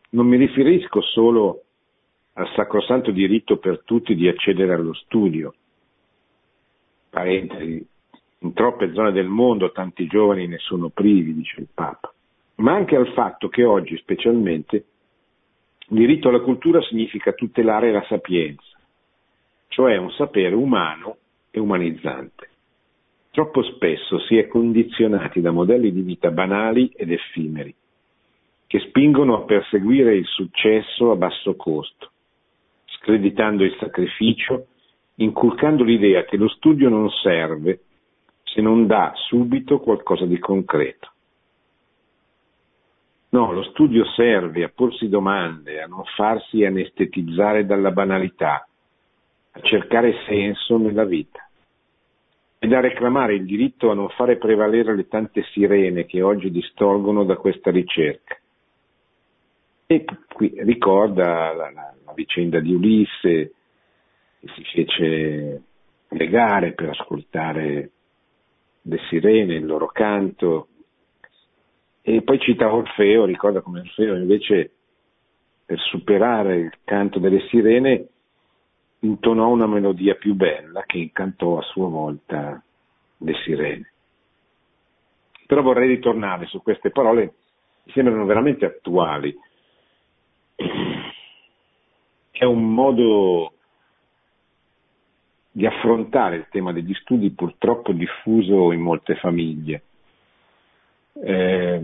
Non 0.09 0.27
mi 0.27 0.35
riferisco 0.35 0.99
solo 1.01 1.63
al 2.33 2.51
sacrosanto 2.55 3.11
diritto 3.11 3.55
per 3.55 3.83
tutti 3.85 4.15
di 4.15 4.27
accedere 4.27 4.73
allo 4.73 4.93
studio. 4.93 5.53
Parentesi, 7.09 7.87
in 8.39 8.53
troppe 8.53 8.91
zone 8.91 9.13
del 9.13 9.27
mondo 9.27 9.71
tanti 9.71 10.07
giovani 10.07 10.45
ne 10.47 10.57
sono 10.57 10.89
privi, 10.89 11.33
dice 11.33 11.61
il 11.61 11.69
Papa, 11.73 12.13
ma 12.55 12.73
anche 12.73 12.97
al 12.97 13.13
fatto 13.13 13.47
che 13.47 13.63
oggi 13.63 13.95
specialmente 13.95 14.75
il 15.87 15.97
diritto 15.97 16.27
alla 16.27 16.41
cultura 16.41 16.81
significa 16.81 17.31
tutelare 17.31 17.93
la 17.93 18.03
sapienza, 18.09 18.77
cioè 19.69 19.95
un 19.95 20.11
sapere 20.11 20.53
umano 20.53 21.15
e 21.49 21.61
umanizzante. 21.61 22.48
Troppo 23.31 23.61
spesso 23.61 24.19
si 24.21 24.37
è 24.37 24.47
condizionati 24.47 25.39
da 25.39 25.51
modelli 25.51 25.91
di 25.91 26.01
vita 26.01 26.31
banali 26.31 26.91
ed 26.95 27.11
effimeri, 27.11 27.73
che 28.65 28.79
spingono 28.79 29.35
a 29.35 29.43
perseguire 29.43 30.15
il 30.15 30.25
successo 30.25 31.11
a 31.11 31.15
basso 31.15 31.55
costo, 31.55 32.11
screditando 32.85 33.63
il 33.63 33.75
sacrificio, 33.79 34.67
inculcando 35.15 35.83
l'idea 35.83 36.25
che 36.25 36.37
lo 36.37 36.47
studio 36.49 36.89
non 36.89 37.07
serve 37.09 37.81
se 38.43 38.61
non 38.61 38.87
dà 38.87 39.11
subito 39.13 39.79
qualcosa 39.79 40.25
di 40.25 40.39
concreto. 40.39 41.11
No, 43.29 43.51
lo 43.51 43.61
studio 43.61 44.05
serve 44.05 44.63
a 44.63 44.71
porsi 44.73 45.07
domande, 45.07 45.83
a 45.83 45.85
non 45.85 46.03
farsi 46.15 46.65
anestetizzare 46.65 47.67
dalla 47.67 47.91
banalità, 47.91 48.67
a 49.51 49.61
cercare 49.61 50.15
senso 50.25 50.77
nella 50.77 51.05
vita 51.05 51.43
e 52.61 52.67
da 52.67 52.81
reclamare 52.81 53.35
il 53.35 53.45
diritto 53.45 53.89
a 53.89 53.93
non 53.93 54.09
fare 54.09 54.37
prevalere 54.37 54.93
le 54.93 55.07
tante 55.07 55.43
sirene 55.53 56.05
che 56.05 56.21
oggi 56.21 56.51
distolgono 56.51 57.23
da 57.23 57.37
questa 57.37 57.71
ricerca. 57.71 58.37
E 59.87 60.05
qui 60.33 60.53
ricorda 60.57 61.53
la, 61.53 61.71
la, 61.71 61.93
la 62.05 62.13
vicenda 62.13 62.59
di 62.59 62.73
Ulisse, 62.73 63.53
che 64.39 64.47
si 64.55 64.63
fece 64.73 65.63
legare 66.09 66.73
per 66.73 66.89
ascoltare 66.89 67.91
le 68.81 68.97
sirene, 69.09 69.55
il 69.55 69.65
loro 69.65 69.87
canto, 69.87 70.67
e 72.01 72.21
poi 72.23 72.39
cita 72.39 72.73
Orfeo, 72.73 73.23
ricorda 73.25 73.61
come 73.61 73.79
Orfeo 73.79 74.15
invece 74.15 74.71
per 75.65 75.79
superare 75.79 76.57
il 76.57 76.73
canto 76.83 77.19
delle 77.19 77.47
sirene 77.47 78.07
intonò 78.99 79.49
una 79.49 79.67
melodia 79.67 80.15
più 80.15 80.33
bella 80.33 80.83
che 80.85 80.97
incantò 80.97 81.57
a 81.57 81.63
sua 81.63 81.87
volta 81.87 82.61
le 83.17 83.33
sirene. 83.43 83.91
Però 85.45 85.61
vorrei 85.61 85.87
ritornare 85.87 86.45
su 86.47 86.61
queste 86.61 86.91
parole, 86.91 87.33
mi 87.83 87.91
sembrano 87.93 88.25
veramente 88.25 88.65
attuali. 88.65 89.35
È 92.29 92.43
un 92.43 92.73
modo 92.73 93.53
di 95.51 95.65
affrontare 95.65 96.35
il 96.35 96.47
tema 96.49 96.71
degli 96.71 96.93
studi 96.93 97.31
purtroppo 97.31 97.91
diffuso 97.91 98.71
in 98.71 98.81
molte 98.81 99.15
famiglie. 99.15 99.83
Eh, 101.21 101.83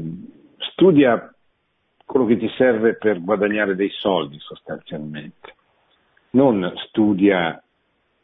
studia 0.57 1.33
quello 2.05 2.25
che 2.25 2.37
ti 2.37 2.47
serve 2.55 2.95
per 2.95 3.19
guadagnare 3.21 3.75
dei 3.75 3.89
soldi 3.89 4.37
sostanzialmente 4.39 5.54
non 6.35 6.71
studia 6.87 7.61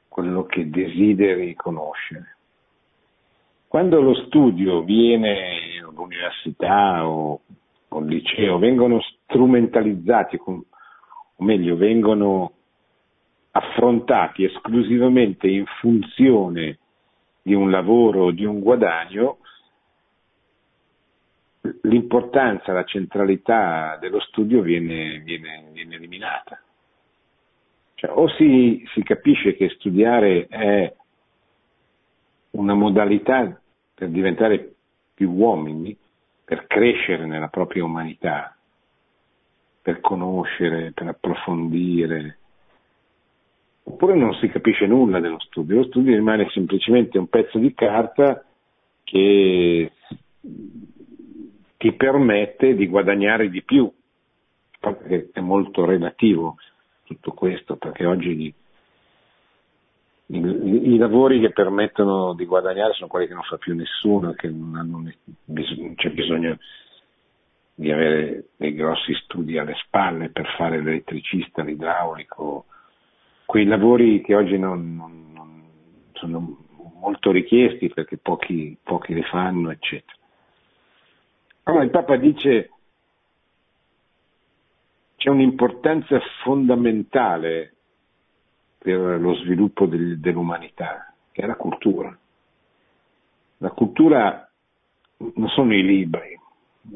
quello 0.07 0.43
che 0.43 0.69
desideri 0.69 1.55
conoscere. 1.55 2.35
Quando 3.67 4.01
lo 4.01 4.13
studio 4.25 4.83
viene 4.83 5.79
all'università 5.81 7.07
o 7.07 7.39
al 7.87 8.05
liceo, 8.05 8.59
vengono 8.59 8.99
strumentalizzati, 9.01 10.37
o 10.43 10.65
meglio, 11.37 11.77
vengono 11.77 12.51
affrontati 13.51 14.43
esclusivamente 14.43 15.47
in 15.47 15.65
funzione 15.79 16.79
di 17.41 17.53
un 17.53 17.71
lavoro 17.71 18.25
o 18.25 18.31
di 18.31 18.43
un 18.43 18.59
guadagno, 18.59 19.37
l'importanza, 21.83 22.73
la 22.73 22.83
centralità 22.83 23.97
dello 24.01 24.19
studio 24.19 24.61
viene, 24.61 25.19
viene, 25.19 25.69
viene 25.71 25.95
eliminata. 25.95 26.61
Cioè, 28.01 28.09
o 28.15 28.27
si, 28.29 28.83
si 28.95 29.03
capisce 29.03 29.55
che 29.55 29.69
studiare 29.69 30.47
è 30.47 30.91
una 32.51 32.73
modalità 32.73 33.61
per 33.93 34.09
diventare 34.09 34.73
più 35.13 35.29
uomini, 35.29 35.95
per 36.43 36.65
crescere 36.65 37.27
nella 37.27 37.49
propria 37.49 37.83
umanità, 37.83 38.57
per 39.83 40.01
conoscere, 40.01 40.93
per 40.93 41.09
approfondire, 41.09 42.39
oppure 43.83 44.15
non 44.15 44.33
si 44.33 44.47
capisce 44.47 44.87
nulla 44.87 45.19
dello 45.19 45.39
studio, 45.39 45.75
lo 45.75 45.83
studio 45.83 46.15
rimane 46.15 46.49
semplicemente 46.49 47.19
un 47.19 47.27
pezzo 47.27 47.59
di 47.59 47.71
carta 47.75 48.43
che 49.03 49.91
ti 51.77 51.91
permette 51.93 52.73
di 52.73 52.87
guadagnare 52.87 53.47
di 53.51 53.61
più, 53.61 53.93
perché 54.79 55.29
è 55.31 55.39
molto 55.39 55.85
relativo 55.85 56.57
tutto 57.11 57.31
questo, 57.31 57.75
perché 57.75 58.05
oggi 58.05 58.29
i, 58.29 58.53
i, 60.37 60.93
i, 60.93 60.97
lavori 60.97 61.39
che 61.39 61.51
permettono 61.51 62.33
di 62.33 62.45
guadagnare 62.45 62.93
sono 62.93 63.09
quelli 63.09 63.27
che 63.27 63.33
non 63.33 63.43
fa 63.43 63.57
più 63.57 63.75
nessuno, 63.75 64.33
che 64.33 64.47
non, 64.47 64.75
hanno, 64.75 65.11
c'è 65.95 66.09
bisogno 66.09 66.57
di 67.73 67.91
avere 67.91 68.45
dei 68.55 68.73
grossi 68.73 69.13
studi 69.23 69.57
alle 69.57 69.75
spalle 69.85 70.29
per 70.29 70.47
fare 70.57 70.81
l'elettricista, 70.81 71.63
l'idraulico, 71.63 72.65
quei 73.45 73.65
lavori 73.65 74.21
che 74.21 74.35
oggi 74.35 74.57
non, 74.57 74.95
non, 74.95 75.31
non 75.33 75.63
sono 76.13 76.57
molto 76.99 77.31
richiesti 77.31 77.89
perché 77.89 78.17
pochi, 78.17 78.77
pochi 78.81 79.13
li 79.13 79.23
fanno, 79.23 79.71
eccetera. 79.71 80.17
Allora 81.63 81.83
il 81.83 81.89
Papa 81.89 82.15
dice 82.15 82.69
c'è 85.21 85.29
un'importanza 85.29 86.19
fondamentale 86.41 87.75
per 88.79 89.21
lo 89.21 89.35
sviluppo 89.35 89.85
del, 89.85 90.19
dell'umanità, 90.19 91.13
che 91.31 91.43
è 91.43 91.45
la 91.45 91.55
cultura. 91.55 92.17
La 93.57 93.69
cultura 93.69 94.49
non 95.17 95.47
sono 95.49 95.75
i 95.75 95.83
libri, 95.83 96.35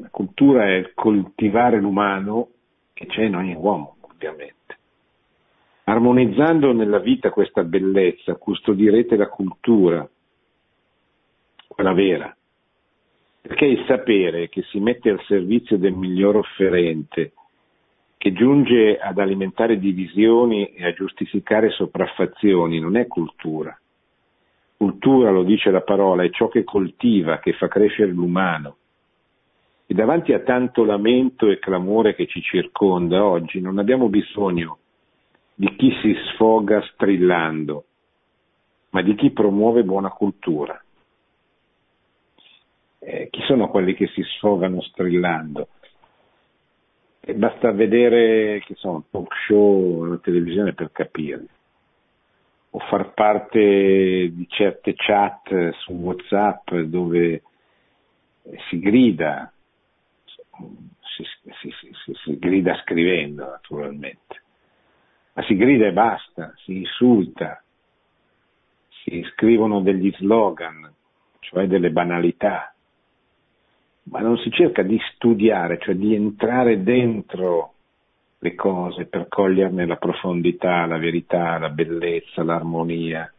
la 0.00 0.08
cultura 0.10 0.64
è 0.64 0.72
il 0.72 0.90
coltivare 0.94 1.78
l'umano 1.78 2.48
che 2.94 3.06
c'è 3.06 3.22
in 3.22 3.36
ogni 3.36 3.54
uomo, 3.54 3.98
ovviamente. 4.00 4.76
Armonizzando 5.84 6.72
nella 6.72 6.98
vita 6.98 7.30
questa 7.30 7.62
bellezza, 7.62 8.34
custodirete 8.34 9.14
la 9.14 9.28
cultura, 9.28 10.04
quella 11.68 11.92
vera, 11.92 12.36
perché 13.40 13.66
il 13.66 13.84
sapere 13.86 14.48
che 14.48 14.62
si 14.62 14.80
mette 14.80 15.10
al 15.10 15.22
servizio 15.28 15.78
del 15.78 15.92
miglior 15.92 16.34
offerente 16.34 17.30
che 18.26 18.32
giunge 18.32 18.98
ad 18.98 19.20
alimentare 19.20 19.78
divisioni 19.78 20.72
e 20.72 20.84
a 20.84 20.92
giustificare 20.92 21.70
sopraffazioni, 21.70 22.80
non 22.80 22.96
è 22.96 23.06
cultura. 23.06 23.78
Cultura, 24.76 25.30
lo 25.30 25.44
dice 25.44 25.70
la 25.70 25.82
parola, 25.82 26.24
è 26.24 26.30
ciò 26.30 26.48
che 26.48 26.64
coltiva, 26.64 27.38
che 27.38 27.52
fa 27.52 27.68
crescere 27.68 28.10
l'umano. 28.10 28.78
E 29.86 29.94
davanti 29.94 30.32
a 30.32 30.40
tanto 30.40 30.84
lamento 30.84 31.48
e 31.48 31.60
clamore 31.60 32.16
che 32.16 32.26
ci 32.26 32.42
circonda 32.42 33.24
oggi 33.24 33.60
non 33.60 33.78
abbiamo 33.78 34.08
bisogno 34.08 34.78
di 35.54 35.76
chi 35.76 35.92
si 36.02 36.12
sfoga 36.32 36.82
strillando, 36.82 37.84
ma 38.90 39.02
di 39.02 39.14
chi 39.14 39.30
promuove 39.30 39.84
buona 39.84 40.10
cultura. 40.10 40.82
Eh, 42.98 43.28
chi 43.30 43.42
sono 43.42 43.68
quelli 43.68 43.94
che 43.94 44.08
si 44.08 44.22
sfogano 44.22 44.82
strillando? 44.82 45.68
E 47.28 47.34
basta 47.34 47.72
vedere 47.72 48.62
che 48.64 48.76
sono 48.76 49.02
talk 49.10 49.34
show 49.48 50.04
alla 50.04 50.18
televisione 50.18 50.74
per 50.74 50.92
capire 50.92 51.44
o 52.70 52.78
far 52.78 53.14
parte 53.14 54.30
di 54.32 54.46
certe 54.48 54.94
chat 54.94 55.70
su 55.78 55.92
Whatsapp 55.92 56.72
dove 56.72 57.42
si 58.68 58.78
grida, 58.78 59.52
si, 61.16 61.24
si, 61.60 61.72
si, 62.04 62.14
si, 62.14 62.38
grida 62.38 62.78
scrivendo 62.82 63.44
naturalmente, 63.44 64.42
ma 65.32 65.42
si 65.46 65.56
grida 65.56 65.86
e 65.86 65.92
basta, 65.92 66.54
si 66.58 66.76
insulta, 66.76 67.60
si 69.02 69.26
scrivono 69.32 69.80
degli 69.80 70.12
slogan, 70.18 70.94
cioè 71.40 71.66
delle 71.66 71.90
banalità, 71.90 72.72
ma 74.08 74.20
non 74.20 74.36
si 74.38 74.50
cerca 74.50 74.82
di 74.82 74.98
studiare, 75.14 75.78
cioè 75.78 75.94
di 75.94 76.14
entrare 76.14 76.82
dentro 76.82 77.72
le 78.38 78.54
cose 78.54 79.06
per 79.06 79.28
coglierne 79.28 79.86
la 79.86 79.96
profondità, 79.96 80.86
la 80.86 80.98
verità, 80.98 81.58
la 81.58 81.70
bellezza, 81.70 82.44
l'armonia. 82.44 83.30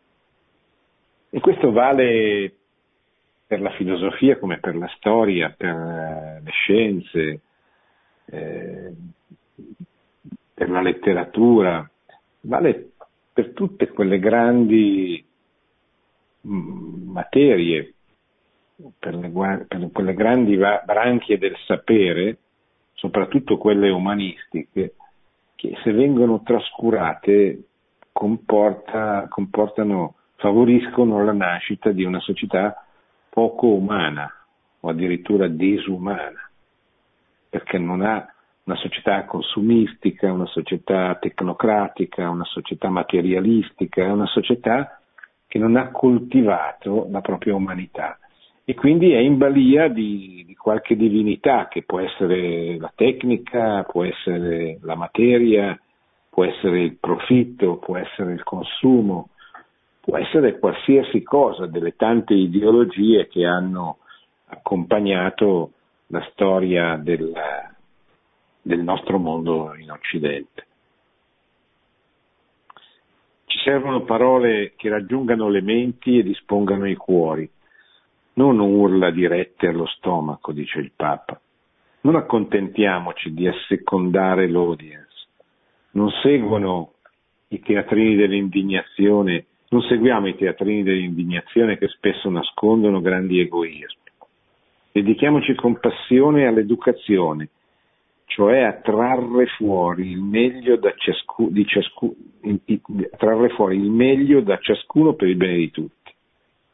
E 1.29 1.39
questo 1.39 1.71
vale 1.71 2.53
per 3.45 3.61
la 3.61 3.71
filosofia 3.71 4.37
come 4.37 4.59
per 4.59 4.75
la 4.75 4.91
storia, 4.97 5.53
per 5.55 5.69
eh, 5.69 6.41
le 6.43 6.51
scienze, 6.51 7.41
eh, 8.25 8.93
per 10.53 10.69
la 10.69 10.81
letteratura, 10.81 11.89
vale 12.41 12.91
per 13.31 13.53
tutte 13.53 13.87
quelle 13.89 14.19
grandi 14.19 15.23
mm, 16.45 17.09
materie, 17.09 17.93
per, 18.99 19.15
le, 19.15 19.65
per 19.67 19.89
quelle 19.91 20.13
grandi 20.13 20.55
branchie 20.55 21.37
del 21.37 21.55
sapere, 21.65 22.37
soprattutto 22.93 23.57
quelle 23.57 23.89
umanistiche, 23.89 24.95
che 25.55 25.75
se 25.83 25.91
vengono 25.91 26.43
trascurate 26.43 27.63
comporta, 28.11 29.27
comportano, 29.29 30.15
favoriscono 30.35 31.23
la 31.23 31.33
nascita 31.33 31.91
di 31.91 32.03
una 32.03 32.19
società 32.19 32.85
poco 33.29 33.67
umana 33.67 34.31
o 34.81 34.89
addirittura 34.89 35.47
disumana, 35.47 36.49
perché 37.49 37.79
non 37.79 38.01
ha 38.01 38.31
una 38.65 38.75
società 38.75 39.25
consumistica, 39.25 40.31
una 40.31 40.45
società 40.47 41.15
tecnocratica, 41.15 42.29
una 42.29 42.43
società 42.43 42.89
materialistica, 42.89 44.11
una 44.11 44.27
società 44.27 45.01
che 45.47 45.57
non 45.57 45.77
ha 45.77 45.89
coltivato 45.89 47.07
la 47.09 47.21
propria 47.21 47.55
umanità 47.55 48.19
e 48.69 48.73
quindi 48.75 49.13
è 49.13 49.19
in 49.19 49.37
balia 49.37 49.87
di, 49.87 50.43
di, 50.45 50.53
qualche 50.53 50.97
divinità 50.97 51.69
che 51.69 51.83
può 51.83 52.01
essere 52.01 52.77
la 52.77 52.91
tecnica, 52.93 53.83
può 53.83 54.03
essere 54.03 54.77
la 54.81 54.95
materia, 54.95 55.79
può 56.29 56.43
essere 56.43 56.81
il 56.81 56.97
profitto, 56.99 57.77
può 57.77 57.95
essere 57.95 58.33
il 58.33 58.43
consumo, 58.43 59.29
può 60.01 60.17
essere 60.17 60.59
qualsiasi 60.59 61.23
cosa 61.23 61.65
delle 61.65 61.95
tante 61.95 62.33
ideologie 62.33 63.29
che 63.29 63.45
hanno 63.45 63.99
accompagnato 64.47 65.71
la 66.07 66.27
storia 66.33 66.97
del, 66.97 67.31
del 68.61 68.83
nostro 68.83 69.17
mondo 69.17 69.75
in 69.79 69.91
Occidente. 69.91 70.65
Ci 73.45 73.59
servono 73.59 74.03
parole 74.03 74.73
che 74.75 74.89
raggiungano 74.89 75.47
le 75.47 75.61
menti 75.61 76.19
e 76.19 76.23
dispongano 76.23 76.85
i 76.85 76.95
cuori 76.95 77.49
non 78.37 78.59
urla 78.59 79.09
dirette 79.11 79.67
allo 79.67 79.85
stomaco, 79.87 80.51
dice 80.51 80.79
il 80.79 80.91
Papa. 80.95 81.39
Non 82.01 82.15
accontentiamoci 82.15 83.33
di 83.33 83.47
assecondare 83.47 84.47
l'audience. 84.47 85.05
Non 85.91 86.09
seguono 86.21 86.93
i 87.49 87.59
teatrini 87.59 88.15
dell'indignazione, 88.15 89.45
non 89.69 89.81
seguiamo 89.81 90.27
i 90.27 90.35
teatrini 90.35 90.83
dell'indignazione 90.83 91.77
che 91.77 91.87
spesso 91.87 92.29
nascondono 92.29 93.01
grandi 93.01 93.39
egoismi. 93.39 94.05
Dedichiamoci 94.91 95.55
con 95.55 95.79
passione 95.79 96.45
all'educazione, 96.45 97.49
cioè 98.25 98.61
a 98.61 98.73
trarre 98.73 99.47
fuori 99.57 100.11
il 100.11 100.19
meglio 100.19 100.77
da, 100.77 100.93
ciascu- 100.95 101.51
ciascu- 101.65 102.15
trarre 103.17 103.49
fuori 103.49 103.77
il 103.77 103.89
meglio 103.89 104.41
da 104.41 104.57
ciascuno 104.57 105.13
per 105.13 105.27
il 105.27 105.35
bene 105.35 105.55
di 105.55 105.71
tutti. 105.71 106.13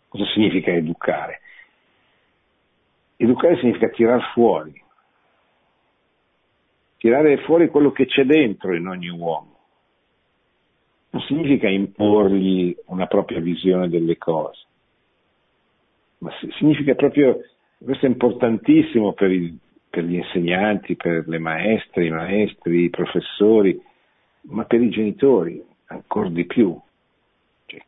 Cosa 0.10 0.26
significa 0.34 0.72
educare? 0.72 1.40
Educare 3.24 3.56
significa 3.56 3.88
tirar 3.88 4.22
fuori, 4.34 4.84
tirare 6.98 7.38
fuori 7.46 7.70
quello 7.70 7.94
che 7.94 8.06
c'è 8.06 8.26
dentro 8.26 8.76
in 8.76 8.86
ogni 8.86 9.08
uomo. 9.08 9.60
Non 11.12 11.22
significa 11.22 11.70
imporgli 11.70 12.76
una 12.88 13.08
propria 13.08 13.40
visione 13.40 13.88
delle 13.88 14.18
cose, 14.18 14.66
ma 16.18 16.32
significa 16.58 16.96
proprio, 16.96 17.40
questo 17.82 18.08
è 18.08 18.10
importantissimo 18.10 19.14
per, 19.14 19.32
il, 19.32 19.58
per 19.90 20.04
gli 20.04 20.16
insegnanti, 20.16 20.98
per 20.98 21.26
le 21.26 21.40
maestre, 21.40 22.08
i 22.08 22.12
maestri, 22.12 22.84
i 22.84 22.90
professori, 22.90 23.82
ma 24.50 24.66
per 24.66 24.82
i 24.82 24.90
genitori 24.90 25.64
ancora 25.86 26.28
di 26.28 26.46
più. 26.46 26.78
Cioè, 27.68 27.82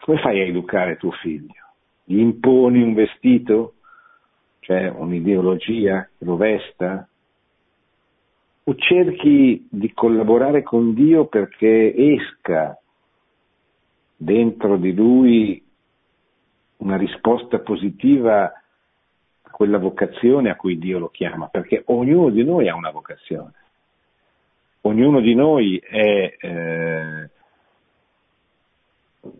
come 0.00 0.18
fai 0.18 0.40
a 0.40 0.44
educare 0.44 0.96
tuo 0.96 1.12
figlio? 1.12 1.63
Gli 2.04 2.18
imponi 2.18 2.82
un 2.82 2.94
vestito, 2.94 3.74
cioè 4.60 4.88
un'ideologia 4.88 6.08
lo 6.18 6.36
vesta, 6.36 7.08
o 8.66 8.74
cerchi 8.76 9.66
di 9.70 9.92
collaborare 9.92 10.62
con 10.62 10.94
Dio 10.94 11.26
perché 11.26 11.94
esca 11.94 12.78
dentro 14.16 14.76
di 14.76 14.94
lui 14.94 15.62
una 16.78 16.96
risposta 16.96 17.58
positiva 17.58 18.44
a 18.44 19.50
quella 19.50 19.78
vocazione 19.78 20.50
a 20.50 20.56
cui 20.56 20.78
Dio 20.78 20.98
lo 20.98 21.08
chiama, 21.08 21.48
perché 21.48 21.82
ognuno 21.86 22.30
di 22.30 22.42
noi 22.42 22.68
ha 22.68 22.74
una 22.74 22.90
vocazione, 22.90 23.52
ognuno 24.82 25.20
di 25.20 25.34
noi 25.34 25.76
è, 25.78 26.36
eh, 26.40 27.30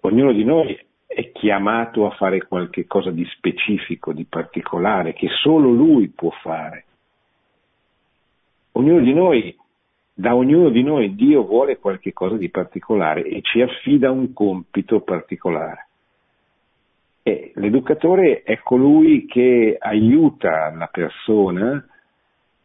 ognuno 0.01 0.33
di 0.33 0.45
noi 0.45 0.87
è 1.15 1.31
chiamato 1.31 2.07
a 2.07 2.11
fare 2.11 2.45
qualche 2.47 2.87
cosa 2.87 3.13
di 3.13 3.25
specifico, 3.27 4.13
di 4.13 4.25
particolare, 4.25 5.13
che 5.13 5.29
solo 5.29 5.71
lui 5.71 6.09
può 6.09 6.31
fare. 6.43 6.85
Ognuno 8.73 9.01
di 9.01 9.15
noi, 9.15 9.57
da 10.13 10.35
ognuno 10.35 10.71
di 10.71 10.83
noi 10.83 11.15
Dio 11.15 11.45
vuole 11.45 11.79
qualche 11.79 12.13
cosa 12.13 12.37
di 12.37 12.51
particolare 12.51 13.23
e 13.23 13.43
ci 13.43 13.61
affida 13.61 14.11
un 14.11 14.33
compito 14.33 15.03
particolare. 15.03 15.87
E 17.23 17.53
l'educatore 17.55 18.43
è 18.43 18.59
colui 18.59 19.25
che 19.27 19.77
aiuta 19.79 20.75
la 20.75 20.89
persona 20.89 21.87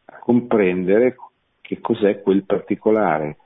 a 0.06 0.18
comprendere 0.18 1.16
che 1.62 1.80
cos'è 1.80 2.24
quel 2.24 2.44
particolare, 2.46 3.38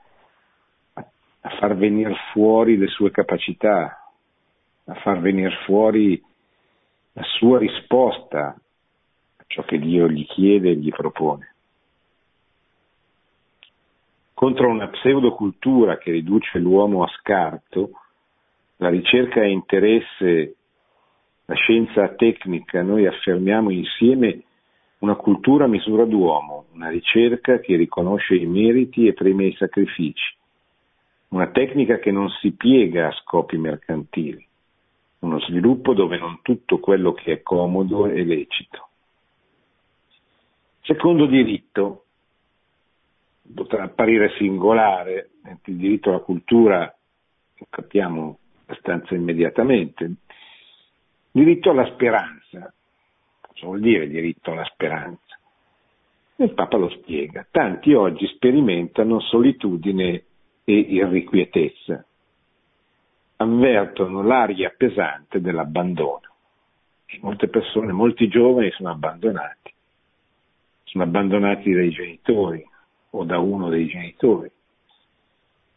a 0.94 1.50
far 1.58 1.76
venire 1.76 2.14
fuori 2.32 2.78
le 2.78 2.86
sue 2.86 3.10
capacità, 3.10 4.03
a 4.86 4.94
far 4.94 5.20
venire 5.20 5.50
fuori 5.64 6.22
la 7.12 7.22
sua 7.22 7.58
risposta 7.58 8.54
a 9.36 9.44
ciò 9.46 9.62
che 9.62 9.78
Dio 9.78 10.08
gli 10.08 10.26
chiede 10.26 10.70
e 10.70 10.76
gli 10.76 10.90
propone. 10.90 11.54
Contro 14.34 14.68
una 14.68 14.88
pseudocultura 14.88 15.96
che 15.96 16.10
riduce 16.10 16.58
l'uomo 16.58 17.04
a 17.04 17.08
scarto, 17.18 17.90
la 18.76 18.88
ricerca 18.88 19.42
e 19.42 19.50
interesse, 19.50 20.56
la 21.46 21.54
scienza 21.54 22.08
tecnica, 22.08 22.82
noi 22.82 23.06
affermiamo 23.06 23.70
insieme 23.70 24.42
una 24.98 25.14
cultura 25.14 25.64
a 25.64 25.68
misura 25.68 26.04
d'uomo, 26.04 26.66
una 26.72 26.88
ricerca 26.88 27.60
che 27.60 27.76
riconosce 27.76 28.34
i 28.34 28.46
meriti 28.46 29.06
e 29.06 29.12
premia 29.12 29.46
i 29.46 29.54
sacrifici, 29.54 30.34
una 31.28 31.46
tecnica 31.48 31.98
che 31.98 32.10
non 32.10 32.28
si 32.40 32.52
piega 32.52 33.08
a 33.08 33.12
scopi 33.12 33.56
mercantili 33.56 34.46
uno 35.24 35.40
sviluppo 35.40 35.94
dove 35.94 36.18
non 36.18 36.40
tutto 36.42 36.78
quello 36.78 37.12
che 37.12 37.32
è 37.32 37.42
comodo 37.42 38.06
è 38.06 38.22
lecito. 38.22 38.88
Secondo 40.82 41.26
diritto, 41.26 42.04
potrà 43.54 43.84
apparire 43.84 44.34
singolare, 44.36 45.30
il 45.64 45.76
diritto 45.76 46.10
alla 46.10 46.20
cultura 46.20 46.94
lo 47.56 47.66
capiamo 47.70 48.38
abbastanza 48.62 49.14
immediatamente, 49.14 50.14
diritto 51.30 51.70
alla 51.70 51.86
speranza, 51.86 52.72
cosa 53.40 53.66
vuol 53.66 53.80
dire 53.80 54.06
diritto 54.08 54.52
alla 54.52 54.64
speranza? 54.64 55.38
Il 56.36 56.52
Papa 56.52 56.76
lo 56.76 56.90
spiega, 56.90 57.46
tanti 57.50 57.94
oggi 57.94 58.26
sperimentano 58.26 59.20
solitudine 59.20 60.24
e 60.64 60.72
irrequietezza 60.74 62.04
avvertono 63.36 64.22
l'aria 64.22 64.72
pesante 64.76 65.40
dell'abbandono. 65.40 66.20
Molte 67.20 67.48
persone, 67.48 67.92
molti 67.92 68.28
giovani 68.28 68.70
sono 68.72 68.90
abbandonati, 68.90 69.72
sono 70.82 71.04
abbandonati 71.04 71.72
dai 71.72 71.90
genitori 71.90 72.68
o 73.10 73.24
da 73.24 73.38
uno 73.38 73.68
dei 73.68 73.86
genitori, 73.86 74.50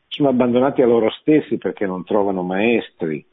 sono 0.08 0.30
abbandonati 0.30 0.82
a 0.82 0.88
loro 0.88 1.12
stessi 1.12 1.58
perché 1.58 1.86
non 1.86 2.04
trovano 2.04 2.42
maestri 2.42 3.24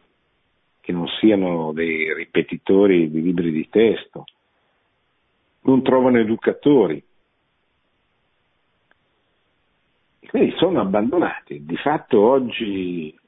che 0.80 0.92
non 0.92 1.06
siano 1.18 1.72
dei 1.72 2.12
ripetitori 2.12 3.10
di 3.10 3.22
libri 3.22 3.50
di 3.50 3.66
testo, 3.70 4.24
non 5.62 5.82
trovano 5.82 6.18
educatori. 6.18 7.02
E 10.20 10.28
quindi 10.28 10.54
sono 10.58 10.82
abbandonati. 10.82 11.64
Di 11.64 11.76
fatto 11.76 12.20
oggi 12.20 13.18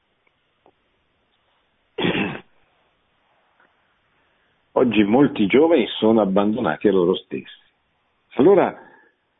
oggi 4.77 5.03
molti 5.03 5.47
giovani 5.47 5.87
sono 5.97 6.21
abbandonati 6.21 6.87
a 6.87 6.91
loro 6.91 7.15
stessi. 7.15 7.65
Allora, 8.35 8.79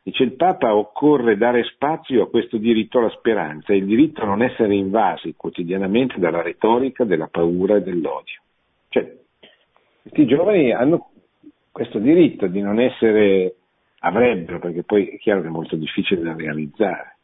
dice 0.02 0.24
il 0.24 0.32
Papa, 0.32 0.74
occorre 0.74 1.36
dare 1.36 1.62
spazio 1.62 2.24
a 2.24 2.28
questo 2.28 2.56
diritto 2.56 2.98
alla 2.98 3.10
speranza, 3.10 3.72
il 3.72 3.84
diritto 3.84 4.22
a 4.22 4.26
non 4.26 4.42
essere 4.42 4.74
invasi 4.74 5.34
quotidianamente 5.36 6.18
dalla 6.18 6.42
retorica 6.42 7.04
della 7.04 7.28
paura 7.28 7.76
e 7.76 7.82
dell'odio. 7.82 8.40
Cioè, 8.88 9.16
questi 10.02 10.26
giovani 10.26 10.72
hanno 10.72 11.10
questo 11.70 12.00
diritto 12.00 12.48
di 12.48 12.60
non 12.60 12.80
essere, 12.80 13.54
avrebbero, 14.00 14.58
perché 14.58 14.82
poi 14.82 15.06
è 15.06 15.18
chiaro 15.18 15.42
che 15.42 15.46
è 15.46 15.50
molto 15.50 15.76
difficile 15.76 16.22
da 16.22 16.34
realizzare. 16.34 17.16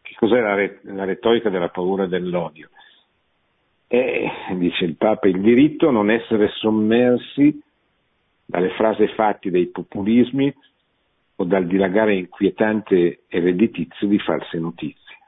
Che 0.00 0.14
cos'è 0.16 0.40
la, 0.40 0.94
la 0.94 1.04
retorica 1.04 1.50
della 1.50 1.68
paura 1.68 2.04
e 2.04 2.08
dell'odio? 2.08 2.70
È, 3.92 4.54
dice 4.54 4.86
il 4.86 4.96
Papa, 4.96 5.28
il 5.28 5.42
diritto 5.42 5.88
a 5.88 5.92
non 5.92 6.10
essere 6.10 6.48
sommersi 6.54 7.62
dalle 8.46 8.70
frasi 8.70 9.06
fatti 9.08 9.50
dei 9.50 9.66
populismi 9.66 10.50
o 11.36 11.44
dal 11.44 11.66
dilagare 11.66 12.14
inquietante 12.14 13.24
e 13.28 13.40
redditizio 13.40 14.06
di 14.08 14.18
false 14.18 14.58
notizie. 14.58 15.18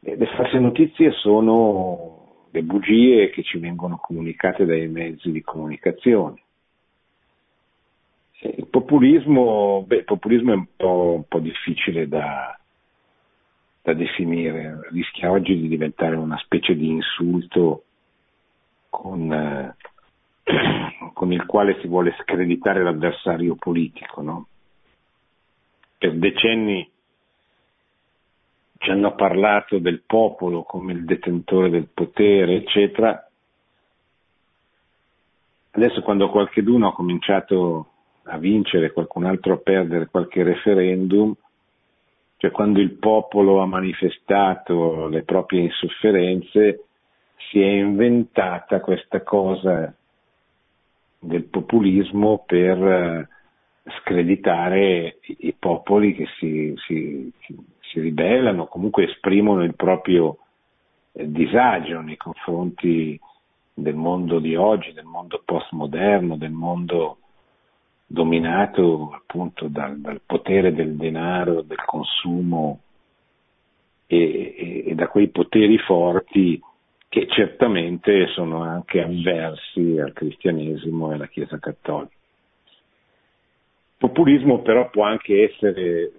E 0.00 0.16
le 0.16 0.26
false 0.34 0.58
notizie 0.58 1.12
sono 1.12 2.48
le 2.50 2.62
bugie 2.64 3.30
che 3.30 3.44
ci 3.44 3.58
vengono 3.58 3.96
comunicate 3.98 4.64
dai 4.64 4.88
mezzi 4.88 5.30
di 5.30 5.42
comunicazione. 5.42 6.42
Il 8.40 8.66
populismo, 8.66 9.84
beh, 9.86 9.98
il 9.98 10.04
populismo 10.04 10.50
è 10.50 10.56
un 10.56 10.66
po', 10.74 11.12
un 11.18 11.28
po 11.28 11.38
difficile 11.38 12.08
da, 12.08 12.58
da 13.84 13.92
definire, 13.92 14.88
rischia 14.92 15.30
oggi 15.30 15.60
di 15.60 15.68
diventare 15.68 16.16
una 16.16 16.38
specie 16.38 16.74
di 16.74 16.88
insulto 16.88 17.84
con, 18.88 19.30
eh, 19.30 19.76
con 21.12 21.30
il 21.30 21.44
quale 21.44 21.78
si 21.82 21.86
vuole 21.86 22.16
screditare 22.22 22.82
l'avversario 22.82 23.56
politico. 23.56 24.22
No? 24.22 24.46
Per 25.98 26.16
decenni 26.16 26.90
ci 28.78 28.90
hanno 28.90 29.14
parlato 29.14 29.78
del 29.78 30.00
popolo 30.06 30.62
come 30.62 30.94
il 30.94 31.04
detentore 31.04 31.68
del 31.68 31.88
potere, 31.92 32.54
eccetera. 32.54 33.28
Adesso 35.72 36.00
quando 36.00 36.30
qualcuno 36.30 36.88
ha 36.88 36.94
cominciato 36.94 37.88
a 38.22 38.38
vincere, 38.38 38.92
qualcun 38.92 39.26
altro 39.26 39.52
a 39.52 39.58
perdere 39.58 40.06
qualche 40.06 40.42
referendum, 40.42 41.34
cioè 42.44 42.52
quando 42.52 42.78
il 42.78 42.98
popolo 42.98 43.62
ha 43.62 43.66
manifestato 43.66 45.06
le 45.06 45.22
proprie 45.22 45.62
insofferenze, 45.62 46.84
si 47.48 47.58
è 47.58 47.66
inventata 47.66 48.80
questa 48.80 49.22
cosa 49.22 49.94
del 51.18 51.44
populismo 51.44 52.44
per 52.44 52.86
eh, 52.86 53.28
screditare 54.00 55.20
i 55.22 55.54
popoli 55.58 56.14
che 56.14 56.26
si, 56.38 56.74
si, 56.86 57.32
si 57.80 58.00
ribellano, 58.00 58.66
comunque 58.66 59.04
esprimono 59.04 59.64
il 59.64 59.74
proprio 59.74 60.36
eh, 61.12 61.30
disagio 61.30 62.02
nei 62.02 62.18
confronti 62.18 63.18
del 63.72 63.94
mondo 63.94 64.38
di 64.38 64.54
oggi, 64.54 64.92
del 64.92 65.06
mondo 65.06 65.40
postmoderno, 65.42 66.36
del 66.36 66.52
mondo 66.52 67.16
dominato 68.06 69.10
appunto 69.12 69.68
dal, 69.68 69.98
dal 69.98 70.20
potere 70.24 70.72
del 70.72 70.96
denaro, 70.96 71.62
del 71.62 71.82
consumo 71.84 72.80
e, 74.06 74.54
e, 74.56 74.84
e 74.90 74.94
da 74.94 75.08
quei 75.08 75.28
poteri 75.28 75.78
forti 75.78 76.60
che 77.08 77.26
certamente 77.28 78.26
sono 78.28 78.62
anche 78.62 79.00
avversi 79.00 79.98
al 79.98 80.12
cristianesimo 80.12 81.10
e 81.10 81.14
alla 81.14 81.28
Chiesa 81.28 81.58
cattolica. 81.58 82.14
Il 82.66 84.10
populismo 84.10 84.62
però 84.62 84.90
può 84.90 85.04
anche 85.04 85.44
essere 85.44 86.12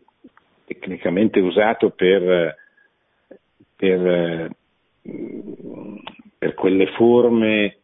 tecnicamente 0.65 1.39
usato 1.39 1.89
per, 1.89 2.55
per, 3.75 4.49
per 6.37 6.53
quelle 6.53 6.87
forme 6.93 7.77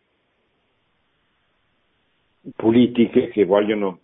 politiche 2.56 3.30
che 3.30 3.45
vogliono 3.45 3.99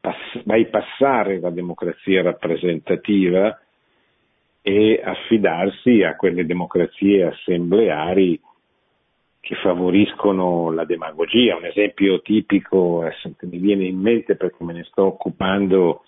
pass- 0.00 0.42
bypassare 0.44 1.40
la 1.40 1.50
democrazia 1.50 2.22
rappresentativa 2.22 3.60
e 4.62 5.00
affidarsi 5.04 6.02
a 6.02 6.16
quelle 6.16 6.44
democrazie 6.44 7.24
assembleari 7.24 8.40
che 9.40 9.54
favoriscono 9.62 10.72
la 10.72 10.84
demagogia. 10.84 11.56
Un 11.56 11.66
esempio 11.66 12.20
tipico 12.20 13.08
che 13.20 13.46
mi 13.46 13.58
viene 13.58 13.84
in 13.84 14.00
mente 14.00 14.34
perché 14.34 14.64
me 14.64 14.72
ne 14.72 14.82
sto 14.84 15.04
occupando 15.04 16.02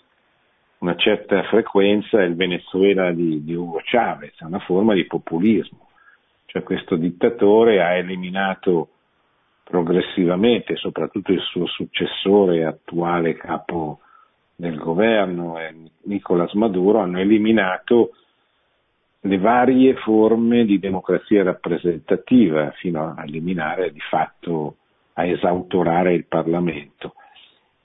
una 0.78 0.96
certa 0.96 1.42
frequenza 1.44 2.20
è 2.20 2.24
il 2.24 2.36
Venezuela 2.36 3.12
di, 3.12 3.42
di 3.44 3.54
Hugo 3.54 3.80
Chavez, 3.84 4.38
una 4.40 4.58
forma 4.60 4.94
di 4.94 5.06
populismo. 5.06 5.88
Cioè 6.46 6.62
questo 6.62 6.96
dittatore 6.96 7.82
ha 7.82 7.94
eliminato 7.94 8.88
progressivamente, 9.68 10.76
soprattutto 10.76 11.30
il 11.30 11.42
suo 11.42 11.66
successore 11.66 12.64
attuale 12.64 13.34
capo 13.34 14.00
del 14.56 14.78
governo, 14.78 15.56
Nicolas 16.04 16.54
Maduro, 16.54 17.00
hanno 17.00 17.18
eliminato 17.18 18.12
le 19.20 19.36
varie 19.36 19.94
forme 19.96 20.64
di 20.64 20.78
democrazia 20.78 21.42
rappresentativa 21.42 22.70
fino 22.78 23.14
a 23.14 23.24
eliminare 23.24 23.92
di 23.92 24.00
fatto, 24.00 24.76
a 25.12 25.26
esautorare 25.26 26.14
il 26.14 26.24
Parlamento. 26.24 27.12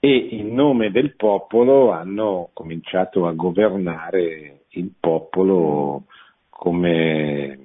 E 0.00 0.16
in 0.16 0.54
nome 0.54 0.90
del 0.90 1.14
popolo 1.16 1.90
hanno 1.90 2.48
cominciato 2.54 3.26
a 3.26 3.32
governare 3.32 4.60
il 4.70 4.90
popolo 4.98 6.04
come, 6.48 7.58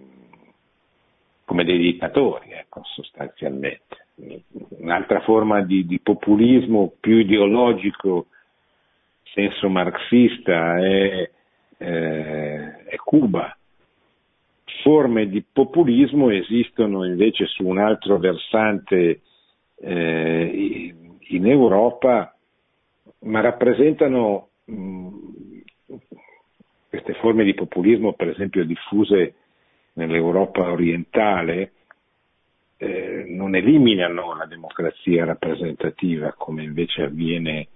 come 1.45 1.63
dei 1.63 1.77
dittatori, 1.77 2.51
ecco, 2.51 2.81
sostanzialmente 2.83 3.98
un'altra 4.79 5.21
forma 5.21 5.61
di, 5.61 5.85
di 5.85 5.99
populismo 5.99 6.93
più 6.99 7.17
ideologico, 7.17 8.27
senso 9.33 9.69
marxista, 9.69 10.77
è, 10.79 11.29
eh, 11.77 12.83
è 12.83 12.95
Cuba. 12.97 13.55
Forme 14.81 15.27
di 15.27 15.43
populismo 15.43 16.29
esistono 16.29 17.05
invece 17.05 17.45
su 17.47 17.65
un 17.65 17.79
altro 17.79 18.17
versante 18.17 19.21
eh, 19.81 20.95
in 21.19 21.45
Europa, 21.47 22.33
ma 23.21 23.41
rappresentano 23.41 24.49
mh, 24.65 25.09
queste 26.89 27.13
forme 27.15 27.43
di 27.43 27.53
populismo, 27.53 28.13
per 28.13 28.29
esempio 28.29 28.63
diffuse 28.65 29.35
nell'Europa 29.93 30.71
orientale, 30.71 31.73
eh, 32.81 33.25
non 33.27 33.55
eliminano 33.55 34.33
la 34.35 34.45
democrazia 34.45 35.25
rappresentativa 35.25 36.33
come 36.37 36.63
invece 36.63 37.03
avviene 37.03 37.67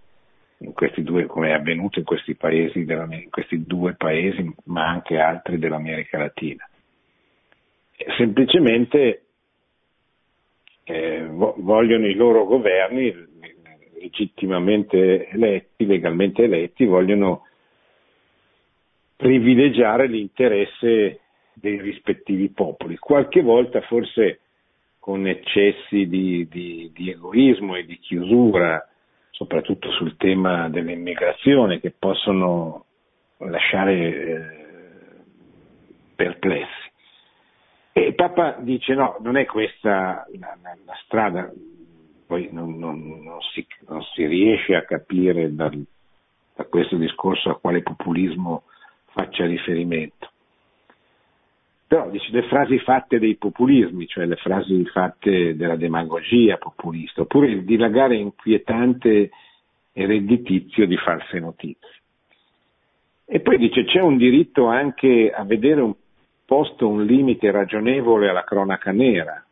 in 0.59 0.71
questi 0.71 1.03
due, 1.03 1.25
come 1.25 1.49
è 1.49 1.51
avvenuto 1.51 1.99
in 1.99 2.05
questi, 2.05 2.35
paesi 2.35 2.85
della, 2.85 3.05
in 3.09 3.29
questi 3.29 3.65
due 3.65 3.95
paesi, 3.95 4.49
ma 4.65 4.87
anche 4.87 5.17
altri 5.17 5.59
dell'America 5.59 6.17
Latina. 6.17 6.65
Semplicemente 8.17 9.23
eh, 10.85 11.27
vogliono 11.27 12.07
i 12.07 12.15
loro 12.15 12.45
governi 12.45 13.13
legittimamente 13.99 15.27
eletti, 15.27 15.85
legalmente 15.85 16.43
eletti, 16.43 16.85
vogliono 16.85 17.45
privilegiare 19.17 20.07
l'interesse 20.07 21.19
dei 21.53 21.81
rispettivi 21.81 22.49
popoli. 22.49 22.97
Qualche 22.97 23.41
volta 23.41 23.81
forse 23.81 24.39
con 25.03 25.27
eccessi 25.27 26.07
di, 26.07 26.47
di, 26.47 26.89
di 26.93 27.09
egoismo 27.09 27.75
e 27.75 27.83
di 27.83 27.99
chiusura, 27.99 28.87
soprattutto 29.31 29.91
sul 29.91 30.15
tema 30.15 30.69
dell'immigrazione, 30.69 31.81
che 31.81 31.91
possono 31.91 32.85
lasciare 33.39 33.95
eh, 33.95 34.45
perplessi. 36.15 36.91
E 37.91 38.13
Papa 38.13 38.55
dice 38.59 38.93
no, 38.93 39.17
non 39.19 39.35
è 39.35 39.43
questa 39.43 40.25
la, 40.39 40.57
la, 40.61 40.77
la 40.85 40.97
strada, 41.03 41.51
poi 42.25 42.47
non, 42.53 42.79
non, 42.79 43.21
non, 43.21 43.41
si, 43.53 43.67
non, 43.89 44.01
si, 44.15 44.25
riesce 44.25 44.73
a 44.73 44.85
capire 44.85 45.53
dal, 45.53 45.85
da 46.55 46.63
questo 46.63 46.95
discorso 46.95 47.49
a 47.49 47.59
quale 47.59 47.81
populismo 47.81 48.63
faccia 49.11 49.45
riferimento. 49.45 50.31
Però 51.93 52.10
dice 52.10 52.32
le 52.32 52.41
frasi 52.47 52.79
fatte 52.79 53.19
dei 53.19 53.36
populismi, 53.36 54.08
cioè 54.08 54.25
le 54.25 54.38
frasi 54.38 54.84
fatte 54.86 55.56
della 55.56 55.75
demagogia 55.75 56.58
populista, 56.58 57.21
oppure 57.21 57.51
il 57.51 57.65
dilagare 57.65 58.15
inquietante 58.15 59.29
e 59.91 60.06
redditizio 60.08 60.88
di 60.88 60.97
false 60.97 61.38
notizie. 61.38 62.01
E 63.25 63.41
poi 63.41 63.60
dice 63.60 63.86
c'è 63.86 64.01
un 64.01 64.17
diritto 64.17 64.65
anche 64.65 65.32
a 65.32 65.43
vedere 65.43 65.82
un 65.82 65.93
posto 66.43 66.88
un 66.88 67.06
limite 67.06 67.51
ragionevole 67.51 68.27
alla 68.27 68.43
cronaca 68.43 68.91
nera. 68.91 69.45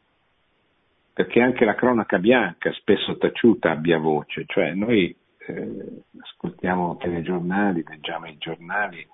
perché 1.14 1.42
anche 1.42 1.64
la 1.64 1.76
cronaca 1.76 2.18
bianca, 2.18 2.72
spesso 2.72 3.18
taciuta, 3.18 3.70
abbia 3.70 4.00
voce, 4.00 4.46
cioè 4.48 4.74
noi 4.74 5.16
eh, 5.46 6.04
ascoltiamo 6.20 6.98
telegiornali, 6.98 7.84
leggiamo 7.88 8.26
i 8.26 8.38
giornali, 8.40 9.06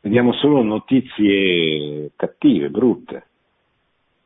vediamo 0.00 0.32
solo 0.32 0.62
notizie 0.62 2.12
cattive, 2.16 2.70
brutte, 2.70 3.26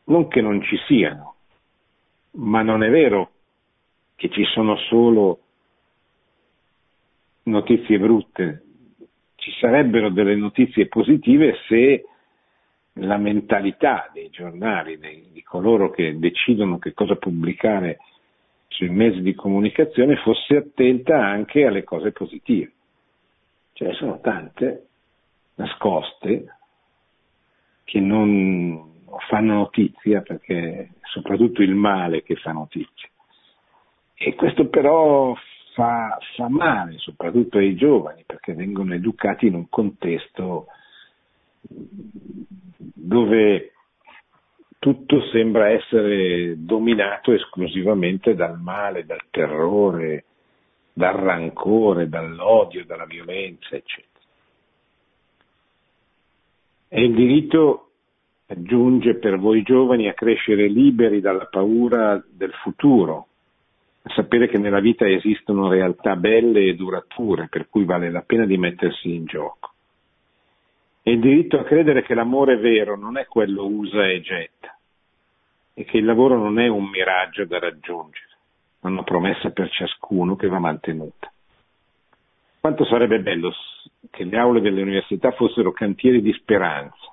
non 0.04 0.28
che 0.28 0.40
non 0.40 0.62
ci 0.62 0.76
siano, 0.86 1.34
ma 2.32 2.62
non 2.62 2.82
è 2.82 2.90
vero 2.90 3.30
che 4.14 4.28
ci 4.30 4.44
sono 4.44 4.76
solo 4.76 5.40
notizie 7.44 7.98
brutte, 7.98 8.62
ci 9.36 9.50
sarebbero 9.60 10.10
delle 10.10 10.36
notizie 10.36 10.86
positive 10.86 11.56
se 11.68 12.04
la 12.98 13.16
mentalità 13.16 14.08
dei 14.12 14.30
giornali, 14.30 14.98
dei, 14.98 15.28
di 15.32 15.42
coloro 15.42 15.90
che 15.90 16.18
decidono 16.18 16.78
che 16.78 16.92
cosa 16.92 17.16
pubblicare 17.16 17.98
sui 18.68 18.88
mezzi 18.88 19.20
di 19.20 19.34
comunicazione, 19.34 20.16
fosse 20.16 20.56
attenta 20.56 21.24
anche 21.24 21.66
alle 21.66 21.84
cose 21.84 22.12
positive. 22.12 22.72
Ce 23.72 23.84
ne 23.84 23.92
sono 23.94 24.20
tante 24.20 24.86
nascoste 25.56 26.56
che 27.84 28.00
non 28.00 28.92
fanno 29.28 29.54
notizia 29.54 30.22
perché 30.22 30.72
è 30.72 30.88
soprattutto 31.12 31.62
il 31.62 31.74
male 31.74 32.22
che 32.22 32.36
fa 32.36 32.52
notizia. 32.52 33.08
E 34.14 34.34
questo 34.34 34.68
però 34.68 35.34
fa, 35.74 36.18
fa 36.36 36.48
male 36.48 36.98
soprattutto 36.98 37.58
ai 37.58 37.74
giovani 37.74 38.24
perché 38.26 38.54
vengono 38.54 38.94
educati 38.94 39.46
in 39.46 39.54
un 39.54 39.68
contesto 39.68 40.66
dove 41.60 43.72
tutto 44.78 45.22
sembra 45.30 45.70
essere 45.70 46.54
dominato 46.58 47.32
esclusivamente 47.32 48.34
dal 48.34 48.60
male, 48.60 49.06
dal 49.06 49.22
terrore, 49.30 50.24
dal 50.92 51.14
rancore, 51.14 52.08
dall'odio, 52.08 52.84
dalla 52.84 53.06
violenza, 53.06 53.76
eccetera. 53.76 54.13
E 56.96 57.02
il 57.02 57.12
diritto 57.12 57.88
aggiunge 58.46 59.16
per 59.16 59.36
voi 59.40 59.62
giovani 59.62 60.06
a 60.06 60.14
crescere 60.14 60.68
liberi 60.68 61.20
dalla 61.20 61.46
paura 61.46 62.22
del 62.24 62.52
futuro, 62.62 63.26
a 64.02 64.12
sapere 64.14 64.46
che 64.46 64.58
nella 64.58 64.78
vita 64.78 65.04
esistono 65.04 65.68
realtà 65.68 66.14
belle 66.14 66.60
e 66.60 66.76
durature, 66.76 67.48
per 67.50 67.68
cui 67.68 67.84
vale 67.84 68.12
la 68.12 68.20
pena 68.20 68.46
di 68.46 68.56
mettersi 68.56 69.12
in 69.12 69.24
gioco. 69.24 69.72
E 71.02 71.10
il 71.10 71.18
diritto 71.18 71.58
a 71.58 71.64
credere 71.64 72.04
che 72.04 72.14
l'amore 72.14 72.58
vero 72.58 72.96
non 72.96 73.18
è 73.18 73.26
quello 73.26 73.66
usa 73.66 74.06
e 74.06 74.20
getta, 74.20 74.78
e 75.74 75.84
che 75.84 75.96
il 75.96 76.04
lavoro 76.04 76.38
non 76.38 76.60
è 76.60 76.68
un 76.68 76.84
miraggio 76.84 77.44
da 77.44 77.58
raggiungere, 77.58 78.36
ma 78.82 78.90
una 78.90 79.02
promessa 79.02 79.50
per 79.50 79.68
ciascuno 79.68 80.36
che 80.36 80.46
va 80.46 80.60
mantenuta. 80.60 81.28
Quanto 82.60 82.84
sarebbe 82.84 83.18
bello 83.18 83.52
che 84.10 84.24
le 84.24 84.38
aule 84.38 84.60
delle 84.60 84.82
università 84.82 85.32
fossero 85.32 85.72
cantieri 85.72 86.20
di 86.20 86.32
speranza, 86.32 87.12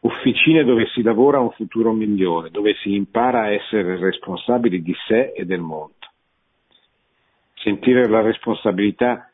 officine 0.00 0.64
dove 0.64 0.86
si 0.88 1.02
lavora 1.02 1.38
a 1.38 1.42
un 1.42 1.50
futuro 1.52 1.92
migliore, 1.92 2.50
dove 2.50 2.74
si 2.76 2.94
impara 2.94 3.42
a 3.42 3.50
essere 3.50 3.98
responsabili 3.98 4.82
di 4.82 4.94
sé 5.06 5.32
e 5.32 5.44
del 5.44 5.60
mondo. 5.60 5.94
Sentire 7.54 8.08
la 8.08 8.20
responsabilità 8.20 9.30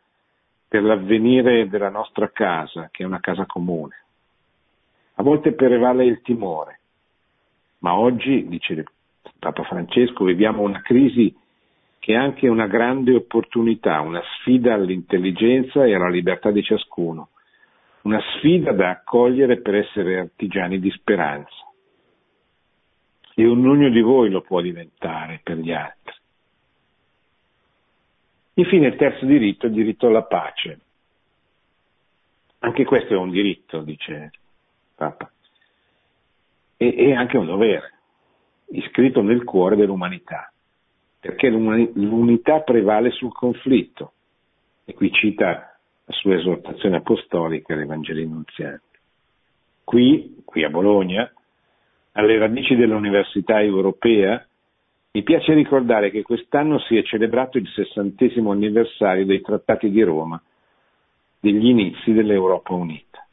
per 0.68 0.82
l'avvenire 0.82 1.68
della 1.68 1.88
nostra 1.88 2.30
casa, 2.30 2.88
che 2.90 3.02
è 3.02 3.06
una 3.06 3.20
casa 3.20 3.46
comune. 3.46 3.96
A 5.14 5.22
volte 5.22 5.52
prevale 5.52 6.04
il 6.04 6.20
timore, 6.20 6.80
ma 7.78 7.96
oggi, 7.96 8.46
dice 8.48 8.84
Papa 9.38 9.62
Francesco, 9.64 10.24
viviamo 10.24 10.62
una 10.62 10.82
crisi 10.82 11.34
che 12.08 12.14
è 12.14 12.16
anche 12.16 12.48
una 12.48 12.66
grande 12.66 13.14
opportunità, 13.14 14.00
una 14.00 14.22
sfida 14.38 14.72
all'intelligenza 14.72 15.84
e 15.84 15.94
alla 15.94 16.08
libertà 16.08 16.50
di 16.50 16.62
ciascuno 16.62 17.28
una 18.00 18.18
sfida 18.36 18.72
da 18.72 18.88
accogliere 18.88 19.60
per 19.60 19.74
essere 19.74 20.20
artigiani 20.20 20.80
di 20.80 20.90
speranza. 20.92 21.70
E 23.34 23.46
ognuno 23.46 23.90
di 23.90 24.00
voi 24.00 24.30
lo 24.30 24.40
può 24.40 24.62
diventare 24.62 25.40
per 25.42 25.58
gli 25.58 25.70
altri. 25.70 26.14
Infine 28.54 28.86
il 28.86 28.96
terzo 28.96 29.26
diritto, 29.26 29.66
il 29.66 29.72
diritto 29.72 30.06
alla 30.06 30.22
pace. 30.22 30.80
Anche 32.60 32.86
questo 32.86 33.12
è 33.12 33.16
un 33.18 33.28
diritto, 33.28 33.82
dice 33.82 34.30
Papa, 34.94 35.30
e, 36.78 36.94
e 36.96 37.14
anche 37.14 37.36
un 37.36 37.44
dovere, 37.44 37.92
iscritto 38.68 39.20
nel 39.20 39.44
cuore 39.44 39.76
dell'umanità, 39.76 40.50
perché 41.20 41.48
l'unità 41.48 42.60
prevale 42.60 43.10
sul 43.10 43.32
conflitto. 43.32 44.12
E 44.84 44.94
qui 44.94 45.10
cita 45.12 45.76
la 46.04 46.14
sua 46.14 46.36
esortazione 46.36 46.96
apostolica 46.96 47.74
all'Evangelio 47.74 48.26
Nunziante. 48.26 48.82
Qui, 49.84 50.42
qui 50.44 50.64
a 50.64 50.70
Bologna, 50.70 51.30
alle 52.12 52.38
radici 52.38 52.76
dell'Università 52.76 53.62
Europea, 53.62 54.44
mi 55.10 55.22
piace 55.22 55.54
ricordare 55.54 56.10
che 56.10 56.22
quest'anno 56.22 56.78
si 56.80 56.96
è 56.96 57.02
celebrato 57.02 57.58
il 57.58 57.66
sessantesimo 57.68 58.52
anniversario 58.52 59.24
dei 59.24 59.40
Trattati 59.40 59.90
di 59.90 60.02
Roma, 60.02 60.40
degli 61.40 61.66
inizi 61.66 62.12
dell'Europa 62.12 62.74
Unita. 62.74 63.26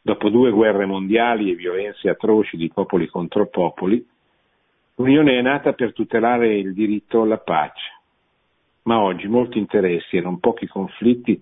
Dopo 0.00 0.28
due 0.28 0.50
guerre 0.50 0.86
mondiali 0.86 1.50
e 1.50 1.54
violenze 1.54 2.08
atroci 2.08 2.56
di 2.56 2.70
popoli 2.70 3.06
contro 3.08 3.46
popoli, 3.48 4.06
l'Unione 4.96 5.38
è 5.38 5.42
nata 5.42 5.72
per 5.72 5.92
tutelare 5.92 6.56
il 6.56 6.72
diritto 6.72 7.22
alla 7.22 7.38
pace. 7.38 7.92
Ma 8.82 9.00
oggi 9.00 9.26
molti 9.26 9.58
interessi 9.58 10.16
e 10.16 10.20
non 10.20 10.40
pochi 10.40 10.66
conflitti 10.66 11.40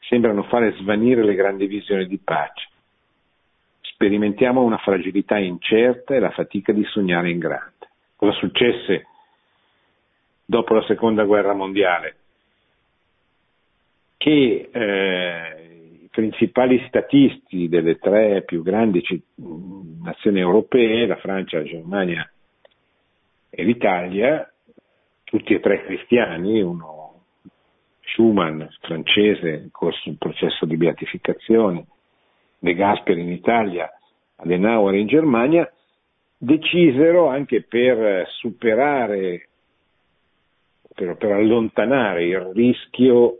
sembrano 0.00 0.42
fare 0.44 0.76
svanire 0.78 1.24
le 1.24 1.34
grandi 1.34 1.66
visioni 1.66 2.06
di 2.06 2.18
pace. 2.18 2.68
Sperimentiamo 3.80 4.62
una 4.62 4.76
fragilità 4.78 5.38
incerta 5.38 6.14
e 6.14 6.18
la 6.18 6.30
fatica 6.30 6.72
di 6.72 6.84
sognare 6.84 7.30
in 7.30 7.38
grande. 7.38 7.88
Cosa 8.16 8.32
successe 8.32 9.06
dopo 10.44 10.74
la 10.74 10.84
seconda 10.84 11.24
guerra 11.24 11.54
mondiale? 11.54 12.16
Che 14.18 14.68
eh, 14.70 16.00
i 16.02 16.08
principali 16.10 16.84
statisti 16.86 17.68
delle 17.68 17.98
tre 17.98 18.42
più 18.42 18.62
grandi 18.62 19.02
nazioni 20.02 20.40
europee, 20.40 21.06
la 21.06 21.16
Francia, 21.16 21.58
la 21.58 21.64
Germania 21.64 22.28
e 23.54 23.62
l'Italia, 23.62 24.50
tutti 25.22 25.54
e 25.54 25.60
tre 25.60 25.84
cristiani, 25.84 26.60
uno 26.60 27.22
Schumann 28.00 28.62
francese, 28.80 29.68
corso 29.70 30.08
un 30.08 30.16
processo 30.16 30.66
di 30.66 30.76
beatificazione, 30.76 31.86
De 32.58 32.74
Gasperi 32.74 33.20
in 33.20 33.30
Italia, 33.30 33.90
Adenauer 34.36 34.94
in 34.94 35.06
Germania, 35.06 35.70
decisero 36.36 37.28
anche 37.28 37.62
per 37.62 38.26
superare, 38.28 39.48
per, 40.94 41.16
per 41.16 41.32
allontanare 41.32 42.24
il 42.24 42.40
rischio 42.54 43.38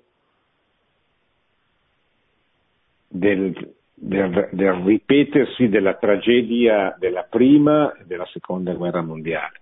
del, 3.09 3.75
del, 3.95 4.49
del, 4.53 4.73
ripetersi 4.73 5.69
della 5.69 5.95
tragedia 5.95 6.95
della 6.99 7.23
prima 7.23 7.95
e 7.97 8.05
della 8.05 8.27
seconda 8.27 8.73
guerra 8.75 9.03
mondiale, 9.03 9.61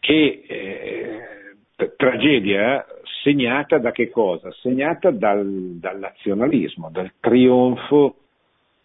che 0.00 0.44
eh, 0.46 1.92
tragedia 1.96 2.84
segnata 3.22 3.78
da 3.78 3.92
che 3.92 4.10
cosa? 4.10 4.50
Segnata 4.52 5.10
dal, 5.10 5.76
dal 5.78 5.98
nazionalismo, 5.98 6.90
dal 6.90 7.12
trionfo 7.20 8.16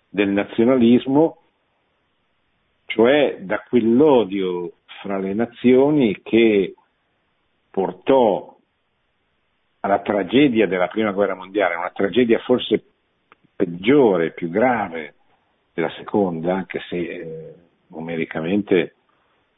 del 0.10 0.30
nazionalismo, 0.30 1.38
cioè 2.86 3.38
da 3.42 3.64
quell'odio 3.68 4.74
fra 5.02 5.18
le 5.18 5.34
nazioni 5.34 6.22
che 6.22 6.76
portò 7.70 8.56
alla 9.80 10.00
tragedia 10.00 10.68
della 10.68 10.88
prima 10.88 11.12
guerra 11.12 11.36
mondiale, 11.36 11.76
una 11.76 11.90
tragedia 11.90 12.40
forse 12.40 12.84
peggiore, 13.56 14.32
più 14.32 14.50
grave 14.50 15.16
della 15.74 15.92
seconda, 15.98 16.56
anche 16.56 16.80
se 16.88 16.98
eh, 16.98 17.54
numericamente 17.88 18.96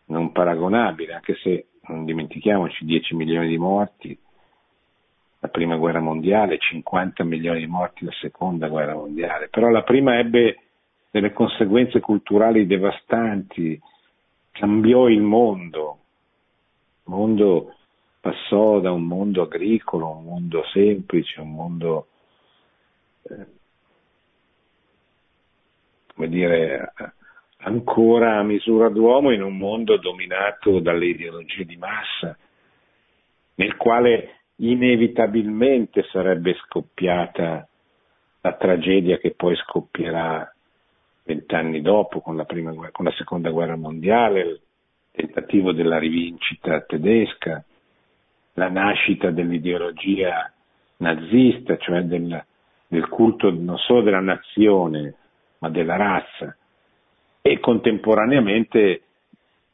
non 0.06 0.32
paragonabile, 0.32 1.14
anche 1.14 1.36
se 1.41 1.68
non 1.88 2.06
dimentichiamoci 2.06 2.86
10 2.86 3.16
milioni 3.16 3.47
di 3.47 3.58
morti, 3.58 4.18
la 5.39 5.47
prima 5.49 5.76
guerra 5.76 5.99
mondiale, 5.99 6.58
50 6.58 7.24
milioni 7.24 7.60
di 7.60 7.68
morti 7.68 8.06
la 8.06 8.12
seconda 8.20 8.68
guerra 8.68 8.95
mondiale, 8.95 9.47
però 9.49 9.70
la 9.70 9.84
prima 9.84 10.18
ebbe 10.18 10.60
delle 11.12 11.32
conseguenze 11.32 11.99
culturali 11.99 12.66
devastanti, 12.66 13.80
cambiò 14.51 15.08
il 15.08 15.22
mondo, 15.22 15.99
il 17.06 17.14
mondo 17.14 17.76
passò 18.20 18.80
da 18.80 18.91
un 18.91 19.03
mondo 19.03 19.43
agricolo, 19.43 20.10
un 20.10 20.24
mondo 20.24 20.64
semplice, 20.74 21.41
un 21.41 21.53
mondo, 21.53 22.08
eh, 23.24 23.45
come 26.14 26.28
dire, 26.28 26.93
ancora 27.66 28.38
a 28.38 28.43
misura 28.43 28.89
d'uomo 28.89 29.32
in 29.32 29.41
un 29.41 29.57
mondo 29.57 29.97
dominato 29.97 30.80
dalle 30.80 31.07
ideologie 31.07 31.66
di 31.66 31.78
massa, 31.78 32.38
nel 33.55 33.76
quale 33.76 34.41
inevitabilmente 34.57 36.03
sarebbe 36.11 36.55
scoppiata 36.66 37.68
la 38.41 38.53
tragedia 38.53 39.18
che 39.18 39.32
poi 39.32 39.55
scoppierà 39.55 40.49
vent'anni 41.24 41.82
dopo 41.82 42.22
con 42.22 42.36
la, 42.36 42.45
prima, 42.45 42.72
con 42.91 43.05
la 43.05 43.13
seconda 43.13 43.49
guerra 43.49 43.76
mondiale, 43.76 44.41
il 44.41 44.61
tentativo 45.11 45.72
della 45.72 45.97
rivincita 45.97 46.82
tedesca, 46.82 47.63
la 48.53 48.70
nascita 48.70 49.32
dell'ideologia 49.32 50.51
nazista, 50.97 51.78
cioè 51.78 52.03
del, 52.03 52.45
del 52.88 53.09
culto 53.09 53.49
non 53.49 53.78
solo 53.80 54.03
della 54.03 54.20
nazione, 54.20 55.16
ma 55.57 55.70
della 55.70 55.95
razza, 55.95 56.55
e 57.48 57.60
contemporaneamente 57.60 59.02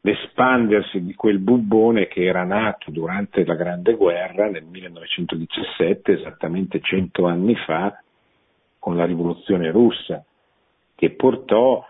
l'espandersi 0.01 1.05
di 1.05 1.15
quel 1.15 1.39
bubbone 1.39 2.07
che 2.07 2.25
era 2.25 2.43
nato 2.43 2.91
durante 2.91 3.45
la 3.45 3.55
Grande 3.55 3.93
Guerra 3.93 4.49
nel 4.49 4.65
1917, 4.65 6.19
esattamente 6.19 6.81
cento 6.81 7.27
anni 7.27 7.55
fa, 7.55 7.97
con 8.77 8.97
la 8.97 9.05
rivoluzione 9.05 9.71
russa, 9.71 10.21
che 10.95 11.11
portò 11.11 11.81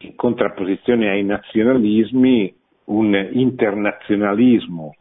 in 0.00 0.14
contrapposizione 0.16 1.08
ai 1.08 1.24
nazionalismi 1.24 2.54
un 2.84 3.30
internazionalismo 3.32 4.94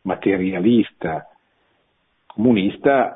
materialista, 0.00 1.28
comunista, 2.26 3.14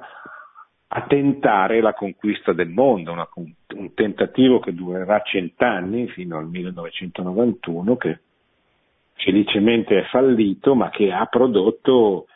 a 0.96 1.02
tentare 1.02 1.82
la 1.82 1.92
conquista 1.92 2.54
del 2.54 2.70
mondo, 2.70 3.12
una, 3.12 3.28
un 3.34 3.92
tentativo 3.92 4.60
che 4.60 4.72
durerà 4.72 5.20
cent'anni 5.20 6.08
fino 6.08 6.38
al 6.38 6.48
1991, 6.48 7.96
che 7.98 8.20
felicemente 9.12 9.98
è 9.98 10.04
fallito, 10.04 10.74
ma 10.74 10.88
che 10.88 11.12
ha 11.12 11.26
prodotto 11.26 12.28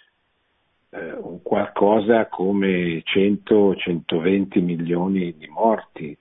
eh, 0.90 1.40
qualcosa 1.42 2.26
come 2.26 3.02
100-120 3.02 4.62
milioni 4.62 5.34
di 5.38 5.46
morti, 5.46 6.14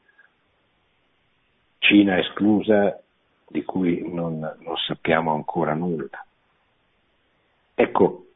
Cina 1.80 2.20
esclusa, 2.20 3.02
di 3.50 3.66
cui 3.66 4.10
non, 4.14 4.40
non 4.40 4.78
sappiamo 4.88 5.34
ancora 5.34 5.74
nulla. 5.74 6.26
Ecco, 7.76 8.28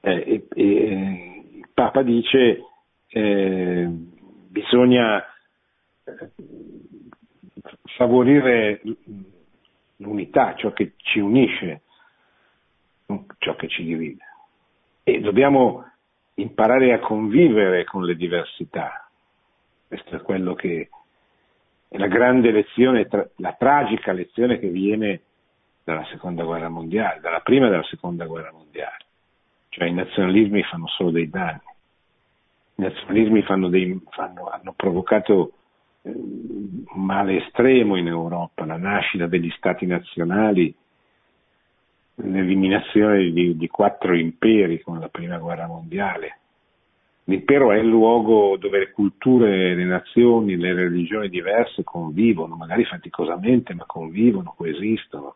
eh, 0.00 0.46
eh, 0.48 1.42
il 1.54 1.68
Papa 1.74 2.02
dice 2.02 2.68
eh, 3.16 3.86
bisogna 4.48 5.24
eh, 6.02 6.30
favorire 7.96 8.82
l'unità, 9.98 10.56
ciò 10.56 10.72
che 10.72 10.94
ci 10.96 11.20
unisce, 11.20 11.82
non 13.06 13.24
ciò 13.38 13.54
che 13.54 13.68
ci 13.68 13.84
divide. 13.84 14.24
E 15.04 15.20
dobbiamo 15.20 15.88
imparare 16.34 16.92
a 16.92 16.98
convivere 16.98 17.84
con 17.84 18.04
le 18.04 18.16
diversità. 18.16 19.08
Questo 19.86 20.16
è 20.16 20.22
quello 20.22 20.54
che 20.54 20.88
è 21.86 21.96
la 21.96 22.08
grande 22.08 22.50
lezione, 22.50 23.06
la 23.36 23.52
tragica 23.52 24.10
lezione 24.10 24.58
che 24.58 24.70
viene 24.70 25.20
dalla 25.84 26.04
seconda 26.06 26.42
guerra 26.42 26.68
mondiale, 26.68 27.20
dalla 27.20 27.40
prima 27.40 27.68
e 27.68 27.70
dalla 27.70 27.84
seconda 27.84 28.26
guerra 28.26 28.50
mondiale. 28.50 29.04
Cioè 29.68 29.86
i 29.86 29.92
nazionalismi 29.92 30.64
fanno 30.64 30.88
solo 30.88 31.12
dei 31.12 31.30
danni. 31.30 31.72
I 32.76 32.82
nazionalismi 32.82 33.42
fanno 33.42 33.68
dei, 33.68 34.00
fanno, 34.10 34.48
hanno 34.48 34.72
provocato 34.74 35.52
eh, 36.02 36.10
un 36.10 37.04
male 37.04 37.44
estremo 37.44 37.96
in 37.96 38.08
Europa, 38.08 38.64
la 38.64 38.76
nascita 38.76 39.26
degli 39.26 39.50
stati 39.56 39.86
nazionali, 39.86 40.74
l'eliminazione 42.16 43.30
di, 43.30 43.56
di 43.56 43.68
quattro 43.68 44.16
imperi 44.16 44.80
con 44.80 44.98
la 44.98 45.08
prima 45.08 45.38
guerra 45.38 45.66
mondiale. 45.66 46.38
L'impero 47.26 47.72
è 47.72 47.78
il 47.78 47.86
luogo 47.86 48.56
dove 48.58 48.78
le 48.80 48.90
culture, 48.90 49.74
le 49.74 49.84
nazioni, 49.84 50.56
le 50.56 50.74
religioni 50.74 51.30
diverse 51.30 51.82
convivono, 51.82 52.54
magari 52.54 52.84
faticosamente, 52.84 53.72
ma 53.72 53.84
convivono, 53.86 54.52
coesistono. 54.54 55.34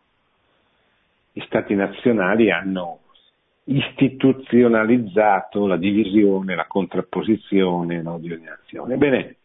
Gli 1.32 1.40
stati 1.46 1.74
nazionali 1.74 2.50
hanno 2.50 2.98
istituzionalizzato 3.68 5.66
la 5.66 5.76
divisione, 5.76 6.54
la 6.54 6.66
contrapposizione, 6.66 8.02
l'ordinazione. 8.02 8.94
Ebbene, 8.94 9.36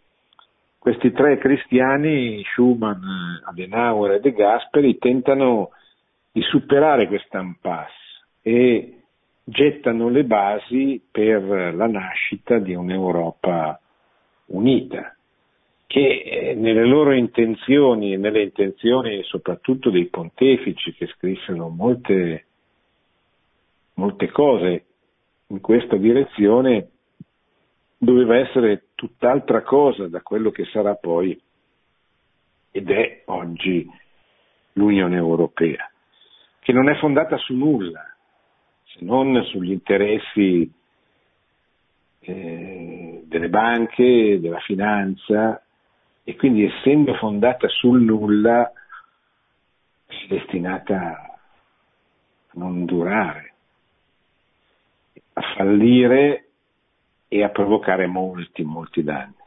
questi 0.80 1.12
tre 1.12 1.38
cristiani, 1.38 2.42
Schumann, 2.46 3.02
Adenauer 3.46 4.14
e 4.14 4.20
De 4.20 4.32
Gasperi, 4.32 4.98
tentano 4.98 5.72
di 6.32 6.42
superare 6.42 7.08
questa 7.08 7.40
impasse 7.40 7.94
e 8.42 9.00
gettano 9.44 10.10
le 10.10 10.24
basi 10.24 11.02
per 11.12 11.76
la 11.76 11.88
nascita 11.88 12.60
di 12.60 12.74
un'Europa 12.74 13.80
unita, 14.48 15.16
che 15.86 16.22
eh, 16.22 16.54
nelle 16.56 16.86
loro 16.86 17.14
intenzioni 17.14 18.14
e 18.14 18.18
nelle 18.18 18.44
intenzioni 18.44 19.22
soprattutto 19.24 19.90
dei 19.90 20.06
pontefici 20.06 20.94
che 20.94 21.08
scrissero 21.08 21.68
molte 21.68 22.46
molte 23.96 24.32
cose 24.32 24.86
in 25.48 25.60
questa 25.62 25.98
direzione 25.98 26.90
doveva 27.98 28.38
essere 28.38 28.88
tutt'altra 28.96 29.62
cosa 29.62 30.08
da 30.08 30.22
quello 30.22 30.52
che 30.52 30.66
sarà 30.66 30.96
poi 30.96 31.40
ed 32.72 32.90
è 32.90 33.22
oggi 33.26 33.88
l'Unione 34.74 35.16
Europea, 35.16 35.90
che 36.60 36.74
non 36.74 36.90
è 36.90 36.98
fondata 36.98 37.38
su 37.38 37.54
nulla, 37.54 38.04
se 38.86 39.00
non 39.02 39.44
sugli 39.46 39.72
interessi 39.72 40.72
eh, 42.20 43.24
delle 43.26 43.50
banche, 43.50 44.40
della 44.40 44.60
finanza 44.60 45.64
e 46.24 46.36
quindi 46.36 46.66
essendo 46.66 47.14
fondata 47.16 47.68
sul 47.68 48.02
nulla 48.02 48.72
è 50.08 50.28
destinata 50.28 50.98
a 50.98 52.52
non 52.54 52.86
durare 52.86 53.53
a 55.34 55.42
fallire 55.56 56.50
e 57.28 57.44
a 57.44 57.50
provocare 57.50 58.06
molti, 58.06 58.64
molti 58.64 59.04
danni. 59.04 59.42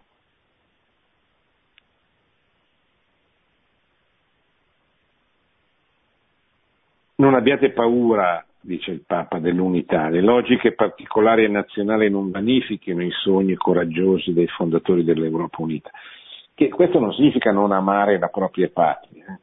Non 7.18 7.34
abbiate 7.34 7.70
paura, 7.70 8.44
dice 8.60 8.90
il 8.90 9.04
Papa, 9.06 9.38
dell'unità. 9.38 10.08
Le 10.08 10.20
logiche 10.20 10.72
particolari 10.72 11.44
e 11.44 11.48
nazionali 11.48 12.10
non 12.10 12.30
vanifichino 12.30 13.02
i 13.02 13.10
sogni 13.10 13.54
coraggiosi 13.54 14.34
dei 14.34 14.48
fondatori 14.48 15.02
dell'Europa 15.02 15.62
unita. 15.62 15.90
Che 16.52 16.68
questo 16.68 16.98
non 16.98 17.12
significa 17.14 17.52
non 17.52 17.72
amare 17.72 18.18
la 18.18 18.28
propria 18.28 18.68
patria. 18.68 19.24
Eh. 19.24 19.40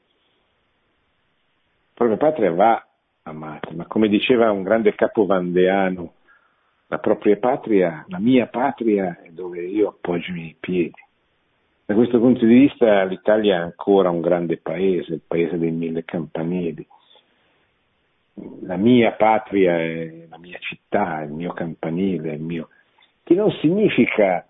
La 1.94 1.94
propria 1.94 2.18
patria 2.18 2.52
va 2.52 2.88
amata, 3.24 3.72
ma 3.74 3.86
come 3.86 4.08
diceva 4.08 4.52
un 4.52 4.64
grande 4.64 4.94
capo 4.94 5.26
vandeano, 5.26 6.14
la 6.88 7.00
propria 7.00 7.38
patria, 7.38 8.06
la 8.08 8.20
mia 8.20 8.48
patria 8.48 9.20
è 9.22 9.30
dove 9.30 9.64
io 9.64 9.90
appoggio 9.90 10.32
i 10.32 10.34
miei 10.34 10.56
piedi. 10.60 11.02
Da 11.86 11.96
questo 11.96 12.20
punto 12.20 12.46
di 12.46 12.54
vista 12.54 13.04
l'Italia 13.04 13.56
è 13.56 13.62
ancora 13.62 14.10
un 14.10 14.22
grande 14.22 14.58
paese, 14.58 15.14
il 15.14 15.22
paese 15.26 15.58
dei 15.58 15.72
mille 15.72 16.06
campanili. 16.06 16.86
La 18.62 18.78
mia 18.78 19.12
patria 19.14 19.78
è 19.78 20.26
la 20.30 20.38
mia 20.38 20.58
città, 20.60 21.22
il 21.22 21.32
mio 21.32 21.54
campanile, 21.54 22.34
il 22.34 22.42
mio... 22.42 22.70
che 23.24 23.34
non 23.34 23.52
significa 23.60 24.48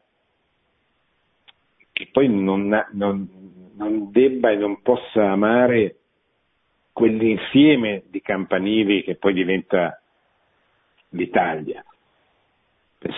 che 1.92 2.10
poi 2.12 2.28
non, 2.28 2.68
non, 2.92 3.28
non 3.76 4.12
debba 4.12 4.52
e 4.52 4.56
non 4.56 4.82
possa 4.82 5.32
amare 5.32 5.98
quell'insieme 6.92 8.04
di 8.10 8.22
campanili 8.22 9.04
che 9.04 9.16
poi 9.16 9.34
diventa 9.34 10.00
l'Italia 11.10 11.84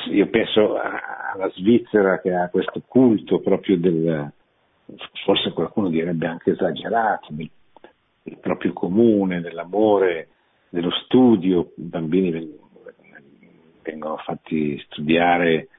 io 0.10 0.28
penso 0.28 0.78
alla 0.78 1.50
Svizzera 1.56 2.20
che 2.20 2.34
ha 2.34 2.50
questo 2.50 2.82
culto 2.88 3.40
proprio 3.40 3.78
del, 3.78 4.32
forse 5.24 5.52
qualcuno 5.52 5.90
direbbe 5.90 6.28
anche 6.28 6.52
esagerato, 6.52 7.28
del, 7.30 7.50
del 8.24 8.38
proprio 8.38 8.74
comune, 8.74 9.42
dell'amore, 9.42 10.30
dello 10.70 10.92
studio, 10.92 11.72
i 11.78 11.84
bambini 11.84 12.64
vengono 13.84 14.18
fatti 14.18 14.78
studiare, 14.90 15.70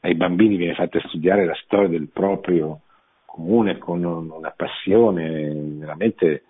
ai 0.00 0.14
bambini 0.14 0.56
viene 0.56 0.74
fatta 0.74 1.00
studiare 1.08 1.44
la 1.44 1.58
storia 1.64 1.88
del 1.88 2.08
proprio 2.12 2.80
comune 3.24 3.78
con 3.78 4.04
una 4.04 4.54
passione 4.56 5.52
veramente 5.52 6.44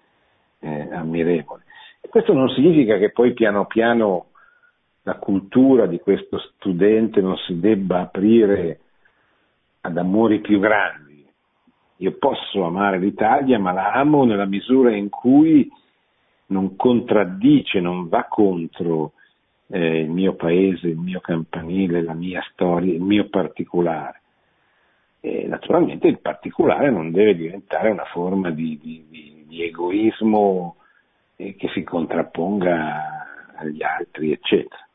eh, 0.61 0.89
ammirevole. 0.93 1.64
E 2.01 2.09
questo 2.09 2.33
non 2.33 2.49
significa 2.51 2.99
che 2.99 3.11
poi 3.11 3.33
piano 3.33 3.67
piano 3.67 4.27
la 5.07 5.15
cultura 5.15 5.87
di 5.87 6.01
questo 6.01 6.37
studente 6.39 7.21
non 7.21 7.37
si 7.37 7.61
debba 7.61 8.01
aprire 8.01 8.81
ad 9.83 9.97
amori 9.97 10.41
più 10.41 10.59
grandi, 10.59 11.25
Io 11.99 12.17
posso 12.19 12.65
amare 12.65 12.99
l'Italia, 12.99 13.57
ma 13.59 13.71
la 13.71 13.93
amo 13.93 14.25
nella 14.25 14.47
misura 14.47 14.95
in 14.95 15.09
cui 15.09 15.71
non 16.47 16.75
contraddice, 16.75 17.79
non 17.79 18.09
va 18.09 18.25
contro 18.25 19.13
eh, 19.69 20.01
il 20.01 20.11
mio 20.11 20.35
paese, 20.35 20.89
il 20.89 20.99
mio 20.99 21.21
campanile, 21.21 22.03
la 22.03 22.13
mia 22.13 22.45
storia, 22.51 22.93
il 22.93 23.01
mio 23.01 23.29
particolare. 23.29 24.21
E 25.21 25.47
naturalmente 25.47 26.09
il 26.09 26.19
particolare 26.19 26.91
non 26.91 27.13
deve 27.13 27.37
diventare 27.37 27.91
una 27.91 28.05
forma 28.07 28.51
di, 28.51 28.77
di, 28.83 29.07
di, 29.09 29.45
di 29.47 29.63
egoismo 29.63 30.77
eh, 31.37 31.55
che 31.55 31.69
si 31.69 31.85
contrapponga 31.85 33.55
agli 33.55 33.83
altri, 33.85 34.33
eccetera. 34.33 34.86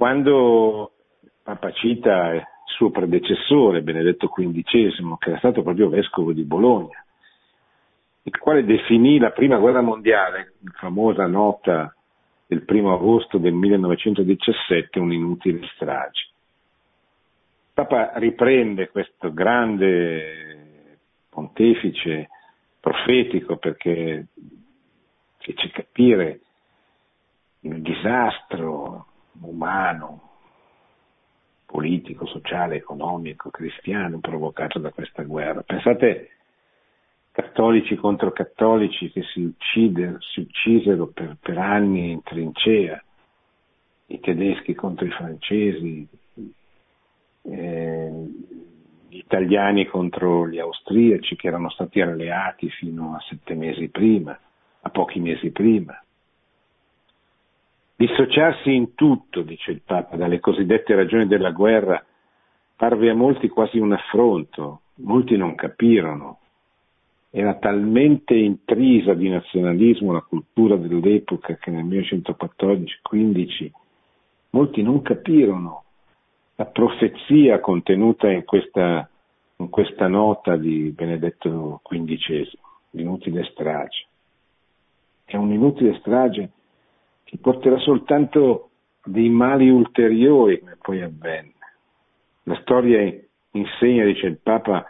Quando 0.00 0.92
Papa 1.42 1.72
cita 1.72 2.32
il 2.32 2.42
suo 2.64 2.88
predecessore, 2.88 3.82
Benedetto 3.82 4.30
XV, 4.30 5.18
che 5.18 5.28
era 5.28 5.36
stato 5.36 5.62
proprio 5.62 5.90
vescovo 5.90 6.32
di 6.32 6.42
Bologna, 6.42 7.04
il 8.22 8.38
quale 8.38 8.64
definì 8.64 9.18
la 9.18 9.32
prima 9.32 9.58
guerra 9.58 9.82
mondiale, 9.82 10.54
la 10.62 10.70
famosa 10.76 11.26
nota 11.26 11.94
del 12.46 12.64
primo 12.64 12.94
agosto 12.94 13.36
del 13.36 13.52
1917, 13.52 14.98
un'inutile 14.98 15.68
strage. 15.74 16.30
Papa 17.74 18.12
riprende 18.14 18.88
questo 18.88 19.30
grande 19.34 20.96
pontefice 21.28 22.30
profetico 22.80 23.58
perché 23.58 24.28
fece 25.40 25.68
capire 25.68 26.40
il 27.60 27.82
disastro 27.82 29.08
umano, 29.42 30.28
politico, 31.66 32.26
sociale, 32.26 32.76
economico, 32.76 33.50
cristiano 33.50 34.18
provocato 34.18 34.78
da 34.78 34.90
questa 34.90 35.22
guerra. 35.22 35.62
Pensate 35.62 36.30
cattolici 37.32 37.94
contro 37.96 38.32
cattolici 38.32 39.10
che 39.10 39.22
si, 39.32 39.42
uccide, 39.42 40.16
si 40.18 40.40
uccisero 40.40 41.06
per, 41.06 41.36
per, 41.40 41.58
anni 41.58 42.10
in 42.10 42.22
trincea, 42.22 43.02
i 44.06 44.20
tedeschi 44.20 44.74
contro 44.74 45.06
i 45.06 45.10
francesi, 45.10 46.08
eh, 47.42 48.10
gli 49.08 49.16
italiani 49.16 49.86
contro 49.86 50.48
gli 50.48 50.58
austriaci 50.58 51.36
che 51.36 51.46
erano 51.46 51.70
stati 51.70 52.00
alleati 52.00 52.68
fino 52.70 53.14
a 53.14 53.20
sette 53.28 53.54
mesi 53.54 53.88
prima, 53.88 54.38
a 54.82 54.88
pochi 54.90 55.20
mesi 55.20 55.50
prima. 55.50 56.00
Dissociarsi 58.00 58.72
in 58.74 58.94
tutto, 58.94 59.42
dice 59.42 59.72
il 59.72 59.82
Papa, 59.84 60.16
dalle 60.16 60.40
cosiddette 60.40 60.94
ragioni 60.94 61.26
della 61.26 61.50
guerra 61.50 62.02
parve 62.74 63.10
a 63.10 63.14
molti 63.14 63.46
quasi 63.48 63.76
un 63.76 63.92
affronto, 63.92 64.80
molti 65.00 65.36
non 65.36 65.54
capirono. 65.54 66.38
Era 67.28 67.56
talmente 67.56 68.34
intrisa 68.34 69.12
di 69.12 69.28
nazionalismo 69.28 70.12
la 70.12 70.22
cultura 70.22 70.76
dell'epoca 70.76 71.56
che 71.56 71.70
nel 71.70 71.84
1914-15 71.84 73.70
molti 74.52 74.80
non 74.80 75.02
capirono 75.02 75.84
la 76.54 76.64
profezia 76.64 77.60
contenuta 77.60 78.30
in 78.30 78.46
questa, 78.46 79.10
in 79.56 79.68
questa 79.68 80.08
nota 80.08 80.56
di 80.56 80.90
Benedetto 80.96 81.82
XV, 81.84 82.50
l'inutile 82.92 83.44
strage. 83.44 84.06
È 85.22 85.36
un'inutile 85.36 85.98
strage 85.98 86.52
che 87.30 87.38
porterà 87.38 87.78
soltanto 87.78 88.70
dei 89.04 89.28
mali 89.28 89.70
ulteriori 89.70 90.58
come 90.58 90.76
poi 90.82 91.00
avvenne. 91.00 91.54
La 92.42 92.58
storia 92.62 93.16
insegna, 93.52 94.04
dice 94.04 94.26
il 94.26 94.40
Papa, 94.42 94.84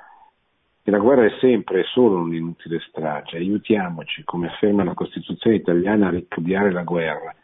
che 0.82 0.90
la 0.90 1.00
guerra 1.00 1.26
è 1.26 1.36
sempre 1.38 1.80
e 1.80 1.84
solo 1.92 2.16
un'inutile 2.16 2.80
strage. 2.88 3.36
Aiutiamoci, 3.36 4.24
come 4.24 4.46
afferma 4.46 4.84
la 4.84 4.94
Costituzione 4.94 5.56
italiana, 5.56 6.06
a 6.06 6.12
ripudiare 6.12 6.72
la 6.72 6.82
guerra, 6.82 7.34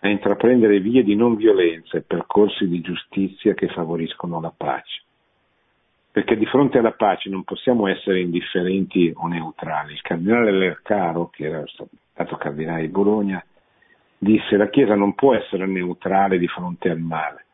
a 0.00 0.08
intraprendere 0.08 0.80
vie 0.80 1.04
di 1.04 1.14
non 1.14 1.36
violenza 1.36 1.96
e 1.96 2.02
percorsi 2.02 2.66
di 2.66 2.80
giustizia 2.80 3.54
che 3.54 3.68
favoriscono 3.68 4.40
la 4.40 4.52
pace. 4.54 5.02
Perché 6.10 6.36
di 6.36 6.46
fronte 6.46 6.78
alla 6.78 6.90
pace 6.90 7.30
non 7.30 7.44
possiamo 7.44 7.86
essere 7.86 8.18
indifferenti 8.18 9.12
o 9.14 9.28
neutrali. 9.28 9.92
Il 9.92 10.02
cardinale 10.02 10.50
Lercaro, 10.50 11.28
che 11.28 11.44
era 11.44 11.62
stato 11.68 12.36
cardinale 12.36 12.80
di 12.80 12.88
Bologna, 12.88 13.40
disse 14.22 14.58
la 14.58 14.68
Chiesa 14.68 14.94
non 14.94 15.14
può 15.14 15.34
essere 15.34 15.64
neutrale 15.64 16.38
di 16.38 16.46
fronte 16.46 16.90
al 16.90 16.98
male, 16.98 17.46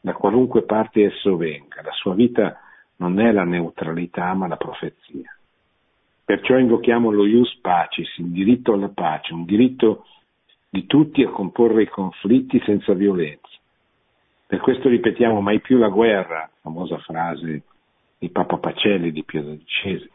da 0.00 0.14
qualunque 0.14 0.62
parte 0.62 1.04
esso 1.04 1.36
venga, 1.36 1.82
la 1.82 1.92
sua 1.92 2.14
vita 2.14 2.58
non 2.96 3.20
è 3.20 3.30
la 3.30 3.44
neutralità 3.44 4.32
ma 4.32 4.46
la 4.46 4.56
profezia. 4.56 5.36
Perciò 6.24 6.56
invochiamo 6.56 7.10
lo 7.10 7.26
ius 7.26 7.58
pacis, 7.60 8.08
il 8.16 8.30
diritto 8.30 8.72
alla 8.72 8.88
pace, 8.88 9.34
un 9.34 9.44
diritto 9.44 10.06
di 10.70 10.86
tutti 10.86 11.22
a 11.22 11.28
comporre 11.28 11.82
i 11.82 11.88
conflitti 11.88 12.58
senza 12.64 12.94
violenza. 12.94 13.50
Per 14.46 14.60
questo 14.60 14.88
ripetiamo 14.88 15.42
mai 15.42 15.60
più 15.60 15.76
la 15.76 15.88
guerra, 15.88 16.48
famosa 16.62 16.96
frase 16.98 17.64
di 18.18 18.30
Papa 18.30 18.56
Pacelli 18.56 19.12
di 19.12 19.24
Pio 19.24 19.42
XII, 19.42 20.10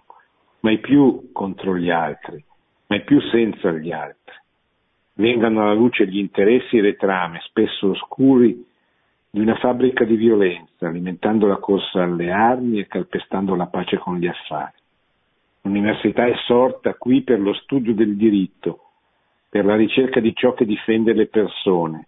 mai 0.62 0.80
più 0.80 1.30
contro 1.32 1.78
gli 1.78 1.92
altri, 1.92 2.44
mai 2.88 3.04
più 3.04 3.22
senza 3.22 3.72
gli 3.74 3.92
altri 3.92 4.46
vengano 5.18 5.62
alla 5.62 5.74
luce 5.74 6.08
gli 6.08 6.18
interessi 6.18 6.78
e 6.78 6.82
le 6.82 6.96
trame, 6.96 7.40
spesso 7.44 7.90
oscuri, 7.90 8.66
di 9.30 9.40
una 9.40 9.56
fabbrica 9.56 10.04
di 10.04 10.16
violenza, 10.16 10.88
alimentando 10.88 11.48
la 11.48 11.58
corsa 11.58 12.04
alle 12.04 12.32
armi 12.32 12.80
e 12.80 12.88
calpestando 12.88 13.56
la 13.56 13.68
pace 13.68 13.98
con 13.98 14.18
gli 14.18 14.28
affari. 14.28 14.74
L'università 15.62 16.26
è 16.26 16.36
sorta 16.46 16.94
qui 16.94 17.24
per 17.24 17.40
lo 17.40 17.54
studio 17.54 17.94
del 17.94 18.16
diritto, 18.16 18.84
per 19.50 19.66
la 19.66 19.76
ricerca 19.76 20.20
di 20.20 20.34
ciò 20.34 20.54
che 20.54 20.66
difende 20.66 21.14
le 21.14 21.28
persone, 21.28 22.08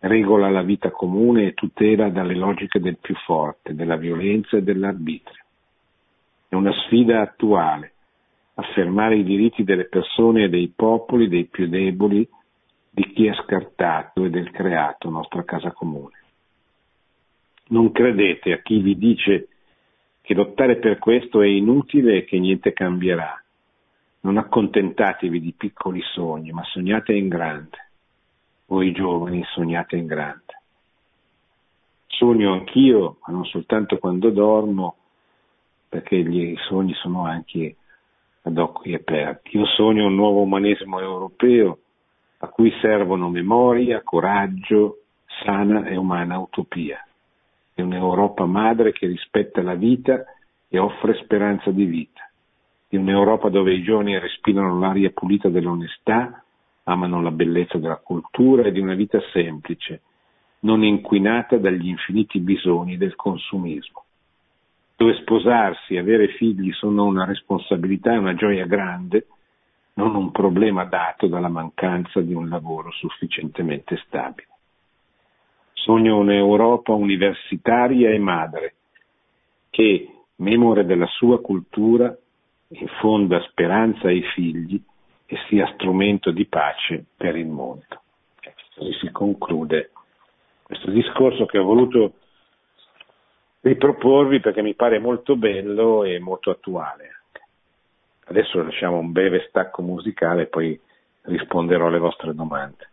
regola 0.00 0.48
la 0.48 0.62
vita 0.62 0.90
comune 0.90 1.48
e 1.48 1.54
tutela 1.54 2.08
dalle 2.08 2.34
logiche 2.34 2.80
del 2.80 2.98
più 2.98 3.14
forte, 3.24 3.74
della 3.74 3.96
violenza 3.96 4.56
e 4.56 4.62
dell'arbitrio. 4.62 5.44
È 6.48 6.54
una 6.54 6.72
sfida 6.72 7.20
attuale, 7.20 7.92
affermare 8.60 9.16
i 9.16 9.24
diritti 9.24 9.62
delle 9.62 9.84
persone 9.84 10.44
e 10.44 10.48
dei 10.48 10.72
popoli, 10.74 11.28
dei 11.28 11.44
più 11.44 11.68
deboli, 11.68 12.28
di 12.90 13.12
chi 13.12 13.26
è 13.26 13.34
scartato 13.34 14.24
e 14.24 14.30
del 14.30 14.50
creato 14.50 15.08
nostra 15.10 15.44
casa 15.44 15.70
comune. 15.70 16.16
Non 17.68 17.92
credete 17.92 18.52
a 18.52 18.60
chi 18.60 18.80
vi 18.80 18.96
dice 18.96 19.48
che 20.20 20.34
lottare 20.34 20.76
per 20.78 20.98
questo 20.98 21.40
è 21.40 21.46
inutile 21.46 22.16
e 22.16 22.24
che 22.24 22.38
niente 22.38 22.72
cambierà. 22.72 23.40
Non 24.20 24.38
accontentatevi 24.38 25.40
di 25.40 25.54
piccoli 25.56 26.02
sogni, 26.12 26.50
ma 26.50 26.64
sognate 26.64 27.12
in 27.12 27.28
grande. 27.28 27.90
Voi 28.66 28.90
giovani 28.90 29.44
sognate 29.52 29.96
in 29.96 30.06
grande. 30.06 30.60
Sogno 32.06 32.52
anch'io, 32.54 33.18
ma 33.24 33.32
non 33.32 33.44
soltanto 33.44 33.98
quando 33.98 34.30
dormo, 34.30 34.96
perché 35.88 36.16
i 36.16 36.56
sogni 36.68 36.94
sono 36.94 37.24
anche 37.24 37.76
ad 38.48 38.58
occhi 38.58 38.94
aperti. 38.94 39.56
Io 39.56 39.66
sogno 39.66 40.06
un 40.06 40.14
nuovo 40.14 40.40
umanesimo 40.40 41.00
europeo 41.00 41.78
a 42.38 42.48
cui 42.48 42.72
servono 42.80 43.28
memoria, 43.30 44.02
coraggio, 44.02 45.02
sana 45.44 45.84
e 45.84 45.96
umana 45.96 46.38
utopia. 46.38 47.04
È 47.72 47.80
un'Europa 47.80 48.44
madre 48.44 48.92
che 48.92 49.06
rispetta 49.06 49.62
la 49.62 49.74
vita 49.74 50.24
e 50.68 50.78
offre 50.78 51.14
speranza 51.22 51.70
di 51.70 51.84
vita. 51.84 52.28
È 52.88 52.96
un'Europa 52.96 53.48
dove 53.48 53.72
i 53.72 53.82
giovani 53.82 54.18
respirano 54.18 54.78
l'aria 54.78 55.10
pulita 55.10 55.48
dell'onestà, 55.48 56.42
amano 56.84 57.20
la 57.22 57.30
bellezza 57.30 57.78
della 57.78 57.98
cultura 57.98 58.64
e 58.64 58.72
di 58.72 58.80
una 58.80 58.94
vita 58.94 59.20
semplice, 59.32 60.00
non 60.60 60.82
inquinata 60.82 61.56
dagli 61.56 61.88
infiniti 61.88 62.40
bisogni 62.40 62.96
del 62.96 63.14
consumismo 63.14 64.04
dove 64.98 65.14
sposarsi 65.20 65.94
e 65.94 66.00
avere 66.00 66.26
figli 66.26 66.72
sono 66.72 67.04
una 67.04 67.24
responsabilità 67.24 68.14
e 68.14 68.18
una 68.18 68.34
gioia 68.34 68.66
grande, 68.66 69.28
non 69.94 70.16
un 70.16 70.32
problema 70.32 70.84
dato 70.86 71.28
dalla 71.28 71.48
mancanza 71.48 72.20
di 72.20 72.34
un 72.34 72.48
lavoro 72.48 72.90
sufficientemente 72.90 73.96
stabile. 74.04 74.48
Sogno 75.72 76.18
un'Europa 76.18 76.94
universitaria 76.94 78.10
e 78.10 78.18
madre, 78.18 78.74
che, 79.70 80.22
memore 80.38 80.84
della 80.84 81.06
sua 81.06 81.40
cultura, 81.40 82.12
infonda 82.66 83.40
speranza 83.42 84.08
ai 84.08 84.22
figli 84.34 84.82
e 85.26 85.36
sia 85.48 85.70
strumento 85.74 86.32
di 86.32 86.46
pace 86.46 87.04
per 87.16 87.36
il 87.36 87.46
mondo. 87.46 88.02
Così 88.74 88.92
si 88.94 89.12
conclude 89.12 89.92
questo 90.60 90.90
discorso 90.90 91.46
che 91.46 91.58
ho 91.58 91.64
voluto 91.64 92.14
riproporvi 93.60 94.40
perché 94.40 94.62
mi 94.62 94.74
pare 94.74 94.98
molto 94.98 95.36
bello 95.36 96.04
e 96.04 96.18
molto 96.18 96.50
attuale. 96.50 97.16
Adesso 98.26 98.62
lasciamo 98.62 98.98
un 98.98 99.10
breve 99.12 99.46
stacco 99.48 99.82
musicale 99.82 100.42
e 100.42 100.46
poi 100.46 100.78
risponderò 101.22 101.86
alle 101.86 101.98
vostre 101.98 102.34
domande. 102.34 102.90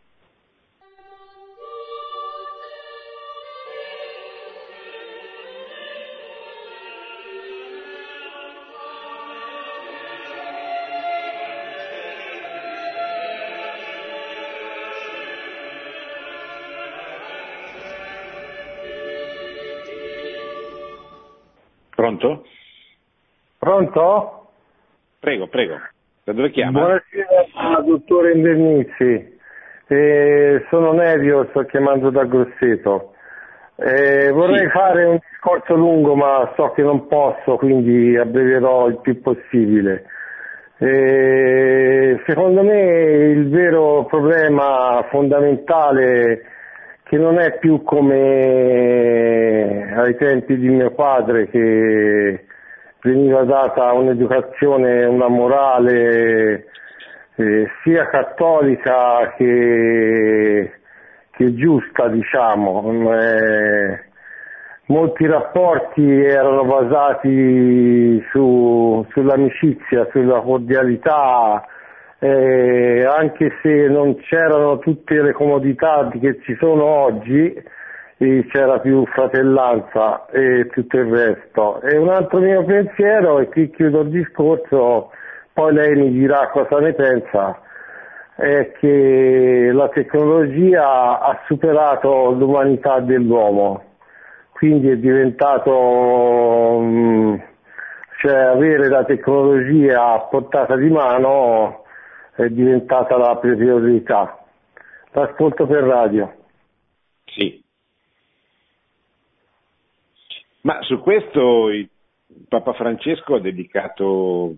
Pronto? 23.95 24.47
Prego, 25.21 25.47
prego. 25.47 25.79
Da 26.25 26.33
dove 26.33 26.51
chiama? 26.51 26.79
Buonasera, 26.79 27.81
dottore 27.85 28.33
Invernizzi. 28.33 29.39
Eh, 29.87 30.65
sono 30.69 30.91
Nevio, 30.91 31.47
sto 31.51 31.63
chiamando 31.63 32.09
da 32.09 32.25
Grosseto. 32.25 33.13
Eh, 33.77 34.31
vorrei 34.31 34.65
sì. 34.65 34.69
fare 34.69 35.05
un 35.05 35.17
discorso 35.17 35.75
lungo, 35.75 36.13
ma 36.15 36.51
so 36.57 36.71
che 36.71 36.81
non 36.81 37.07
posso, 37.07 37.55
quindi 37.55 38.17
abbrevierò 38.17 38.87
il 38.87 38.99
più 38.99 39.21
possibile. 39.21 40.03
Eh, 40.77 42.21
secondo 42.27 42.63
me 42.63 42.81
il 42.81 43.47
vero 43.49 44.03
problema 44.09 45.05
fondamentale 45.09 46.41
che 47.03 47.17
non 47.17 47.39
è 47.39 47.57
più 47.59 47.81
come 47.83 48.33
ai 49.95 50.17
tempi 50.17 50.57
di 50.57 50.67
mio 50.67 50.91
padre 50.91 51.47
che 51.47 52.45
veniva 53.05 53.43
data 53.43 53.93
un'educazione, 53.93 55.05
una 55.05 55.27
morale 55.27 56.65
eh, 57.35 57.67
sia 57.83 58.07
cattolica 58.07 59.33
che, 59.37 60.71
che 61.31 61.53
giusta, 61.53 62.07
diciamo. 62.07 63.13
Eh, 63.13 64.03
molti 64.87 65.27
rapporti 65.27 66.03
erano 66.03 66.63
basati 66.65 68.23
su, 68.31 69.05
sull'amicizia, 69.11 70.07
sulla 70.11 70.41
cordialità, 70.41 71.63
eh, 72.17 73.05
anche 73.07 73.51
se 73.61 73.87
non 73.87 74.15
c'erano 74.17 74.79
tutte 74.79 75.21
le 75.21 75.33
comodità 75.33 76.09
che 76.19 76.39
ci 76.41 76.55
sono 76.59 76.83
oggi, 76.83 77.53
c'era 78.17 78.79
più 78.79 79.05
fratellanza 79.07 80.25
e 80.27 80.67
tutto 80.71 80.97
il 80.97 81.09
resto. 81.09 81.81
E 81.81 81.97
un 81.97 82.09
altro 82.09 82.39
mio 82.39 82.63
pensiero, 82.63 83.39
e 83.39 83.49
qui 83.49 83.69
chiudo 83.69 84.01
il 84.01 84.09
discorso, 84.09 85.11
poi 85.53 85.73
lei 85.73 85.95
mi 85.95 86.11
dirà 86.11 86.49
cosa 86.49 86.79
ne 86.79 86.93
pensa, 86.93 87.59
è 88.35 88.71
che 88.79 89.69
la 89.73 89.89
tecnologia 89.89 91.19
ha 91.19 91.41
superato 91.45 92.31
l'umanità 92.31 92.99
dell'uomo, 92.99 93.83
quindi 94.51 94.89
è 94.89 94.97
diventato, 94.97 96.79
mm, 96.81 97.35
cioè 98.19 98.35
avere 98.35 98.87
la 98.87 99.03
tecnologia 99.03 100.13
a 100.13 100.19
portata 100.21 100.75
di 100.77 100.89
mano 100.89 101.83
è 102.35 102.47
diventata 102.47 103.17
la 103.17 103.35
priorità. 103.37 104.39
L'ascolto 105.11 105.65
per 105.65 105.83
radio. 105.83 106.33
Sì. 107.25 107.64
Ma 110.65 110.81
su 110.81 110.99
questo 110.99 111.69
il 111.69 111.87
Papa 112.47 112.73
Francesco 112.73 113.35
ha 113.35 113.39
dedicato 113.39 114.55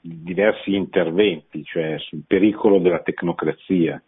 diversi 0.00 0.74
interventi, 0.74 1.62
cioè 1.62 1.96
sul 1.98 2.24
pericolo 2.26 2.80
della 2.80 3.02
tecnocrazia, 3.02 4.02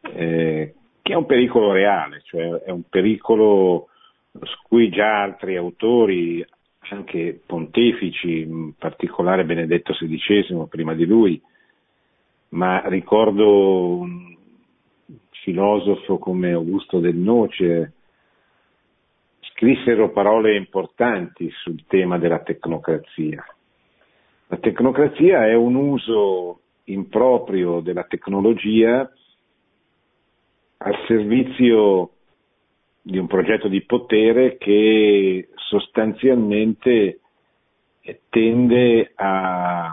eh, 0.00 0.74
che 1.02 1.12
è 1.12 1.14
un 1.14 1.26
pericolo 1.26 1.72
reale, 1.72 2.22
cioè 2.24 2.62
è 2.62 2.70
un 2.70 2.84
pericolo 2.88 3.88
su 4.40 4.56
cui 4.66 4.88
già 4.88 5.20
altri 5.22 5.56
autori 5.56 6.42
anche 6.88 7.38
pontefici, 7.44 8.40
in 8.40 8.72
particolare 8.78 9.44
Benedetto 9.44 9.92
XVI 9.92 10.66
prima 10.70 10.94
di 10.94 11.04
lui, 11.04 11.40
ma 12.50 12.88
ricordo 12.88 13.98
un 13.98 14.34
filosofo 15.42 16.18
come 16.18 16.52
Augusto 16.52 16.98
del 16.98 17.16
Noce, 17.16 17.92
scrissero 19.60 20.10
parole 20.10 20.56
importanti 20.56 21.50
sul 21.50 21.84
tema 21.86 22.16
della 22.16 22.38
tecnocrazia. 22.38 23.44
La 24.46 24.56
tecnocrazia 24.56 25.46
è 25.46 25.54
un 25.54 25.74
uso 25.74 26.60
improprio 26.84 27.80
della 27.80 28.04
tecnologia 28.04 29.00
al 30.78 30.94
servizio 31.06 32.12
di 33.02 33.18
un 33.18 33.26
progetto 33.26 33.68
di 33.68 33.82
potere 33.82 34.56
che 34.56 35.50
sostanzialmente 35.56 37.20
tende 38.30 39.12
a, 39.14 39.88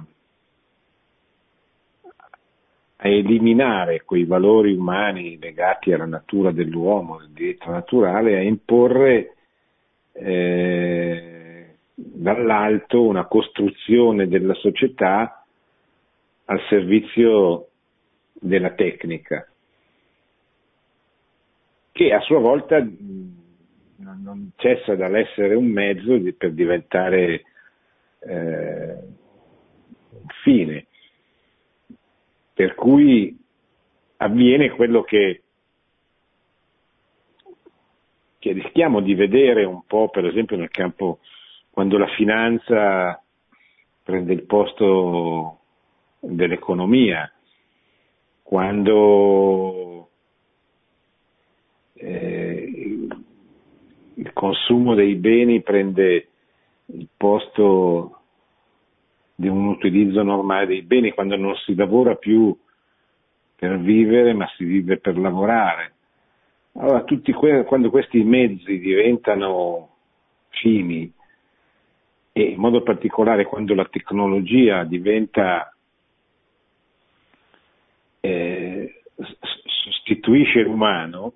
a 2.96 3.08
eliminare 3.08 4.04
quei 4.06 4.24
valori 4.24 4.74
umani 4.74 5.38
legati 5.38 5.92
alla 5.92 6.06
natura 6.06 6.52
dell'uomo, 6.52 7.18
del 7.18 7.32
diritto 7.32 7.70
naturale, 7.70 8.38
a 8.38 8.42
imporre 8.42 9.34
eh, 10.20 11.76
dall'alto 11.94 13.04
una 13.04 13.26
costruzione 13.26 14.28
della 14.28 14.54
società 14.56 15.46
al 16.46 16.62
servizio 16.70 17.68
della 18.34 18.72
tecnica 18.72 19.48
che 21.98 22.14
a 22.14 22.20
sua 22.22 22.38
volta 22.38 22.80
non 22.80 24.52
cessa 24.58 24.94
dall'essere 24.96 25.56
un 25.56 25.66
mezzo 25.66 26.16
per 26.38 26.52
diventare 26.52 27.44
eh, 28.20 28.96
un 30.12 30.28
fine. 30.44 30.86
Per 32.54 32.76
cui 32.76 33.36
avviene 34.18 34.70
quello 34.70 35.02
che, 35.02 35.42
che 38.40 38.52
rischiamo 38.52 39.02
di 39.02 39.14
vedere 39.16 39.64
un 39.64 39.84
po', 39.86 40.10
per 40.10 40.26
esempio, 40.26 40.58
nel 40.58 40.70
campo 40.70 41.20
quando 41.70 41.98
la 41.98 42.08
finanza 42.08 43.22
prende 44.04 44.34
il 44.34 44.44
posto 44.44 45.60
dell'economia, 46.20 47.32
quando 48.42 50.10
eh, 51.94 52.70
il 54.14 54.34
consumo 54.34 54.96
dei 54.96 55.16
beni 55.16 55.62
prende 55.62 56.28
il 56.86 57.08
posto 57.16 58.22
di 59.36 59.48
un 59.48 59.68
utilizzo 59.68 60.24
normale 60.24 60.66
dei 60.66 60.82
beni 60.82 61.12
quando 61.12 61.36
non 61.36 61.56
si 61.58 61.76
lavora 61.76 62.16
più 62.16 62.58
per 63.56 63.80
vivere 63.80 64.34
ma 64.34 64.48
si 64.56 64.64
vive 64.64 64.98
per 64.98 65.18
lavorare. 65.18 65.97
Allora, 66.80 67.04
que- 67.04 67.64
quando 67.64 67.90
questi 67.90 68.24
mezzi 68.24 68.80
diventano 68.80 69.96
fini 70.50 71.12
e 72.32 72.42
in 72.42 72.60
modo 72.60 72.84
particolare 72.84 73.46
quando 73.46 73.74
la 73.74 73.86
tecnologia 73.86 74.84
diventa 74.84 75.76
eh, 78.20 79.02
sostituisce 79.64 80.62
l'umano, 80.62 81.34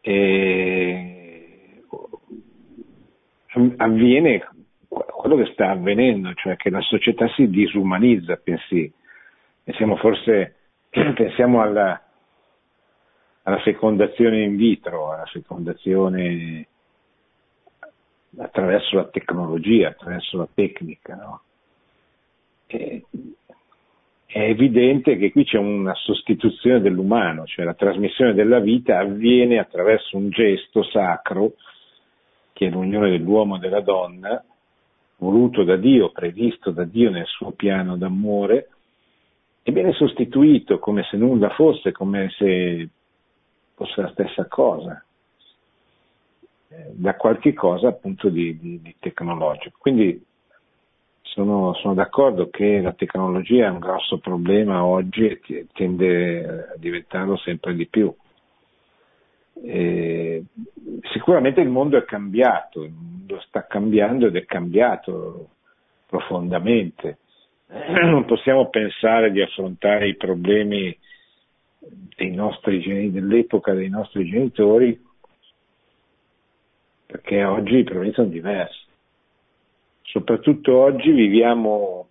eh, 0.00 1.82
avviene 3.76 4.48
quello 4.88 5.36
che 5.36 5.52
sta 5.52 5.70
avvenendo, 5.70 6.34
cioè 6.34 6.56
che 6.56 6.70
la 6.70 6.80
società 6.80 7.28
si 7.34 7.48
disumanizza, 7.48 8.36
pensi, 8.36 8.92
pensiamo 9.62 9.96
forse 9.96 10.56
pensiamo 10.90 11.60
alla, 11.60 12.05
alla 13.46 13.60
fecondazione 13.60 14.42
in 14.42 14.56
vitro, 14.56 15.12
alla 15.12 15.26
fecondazione 15.26 16.66
attraverso 18.38 18.96
la 18.96 19.04
tecnologia, 19.04 19.88
attraverso 19.88 20.36
la 20.36 20.48
tecnica. 20.52 21.14
No? 21.14 21.40
È 22.66 23.02
evidente 24.26 25.16
che 25.16 25.30
qui 25.30 25.44
c'è 25.44 25.58
una 25.58 25.94
sostituzione 25.94 26.80
dell'umano, 26.80 27.46
cioè 27.46 27.64
la 27.64 27.74
trasmissione 27.74 28.34
della 28.34 28.58
vita 28.58 28.98
avviene 28.98 29.60
attraverso 29.60 30.16
un 30.16 30.28
gesto 30.30 30.82
sacro, 30.82 31.52
che 32.52 32.66
è 32.66 32.70
l'unione 32.70 33.10
dell'uomo 33.10 33.56
e 33.56 33.58
della 33.60 33.80
donna, 33.80 34.44
voluto 35.18 35.62
da 35.62 35.76
Dio, 35.76 36.10
previsto 36.10 36.72
da 36.72 36.84
Dio 36.84 37.10
nel 37.10 37.26
suo 37.26 37.52
piano 37.52 37.96
d'amore, 37.96 38.70
e 39.62 39.70
viene 39.70 39.92
sostituito 39.92 40.80
come 40.80 41.04
se 41.04 41.16
nulla 41.16 41.50
fosse, 41.50 41.92
come 41.92 42.28
se 42.36 42.88
fosse 43.76 44.00
la 44.00 44.08
stessa 44.08 44.46
cosa, 44.46 45.04
eh, 46.68 46.92
da 46.92 47.14
qualche 47.14 47.52
cosa 47.52 47.88
appunto 47.88 48.28
di, 48.30 48.58
di, 48.58 48.80
di 48.80 48.96
tecnologico. 48.98 49.76
Quindi 49.78 50.24
sono, 51.20 51.74
sono, 51.74 51.92
d'accordo 51.92 52.48
che 52.48 52.80
la 52.80 52.94
tecnologia 52.94 53.66
è 53.66 53.70
un 53.70 53.78
grosso 53.78 54.18
problema 54.18 54.84
oggi 54.84 55.26
e 55.26 55.66
tende 55.74 56.70
a 56.72 56.76
diventarlo 56.78 57.36
sempre 57.36 57.74
di 57.74 57.86
più. 57.86 58.12
E 59.62 60.44
sicuramente 61.12 61.60
il 61.60 61.68
mondo 61.68 61.98
è 61.98 62.04
cambiato, 62.04 62.82
il 62.82 62.92
mondo 62.92 63.40
sta 63.40 63.66
cambiando 63.66 64.26
ed 64.26 64.36
è 64.36 64.46
cambiato 64.46 65.50
profondamente. 66.06 67.18
Non 67.68 68.24
possiamo 68.24 68.70
pensare 68.70 69.30
di 69.30 69.42
affrontare 69.42 70.08
i 70.08 70.16
problemi 70.16 70.96
dei 72.16 72.30
nostri, 72.32 73.10
dell'epoca 73.10 73.72
dei 73.72 73.88
nostri 73.88 74.24
genitori 74.24 75.04
perché 77.06 77.44
oggi 77.44 77.76
i 77.78 77.84
problemi 77.84 78.12
sono 78.12 78.28
diversi. 78.28 78.84
Soprattutto 80.02 80.76
oggi 80.76 81.10
viviamo 81.10 82.08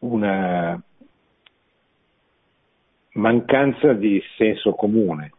una 0.00 0.80
mancanza 3.12 3.92
di 3.92 4.20
senso 4.36 4.72
comune 4.74 5.32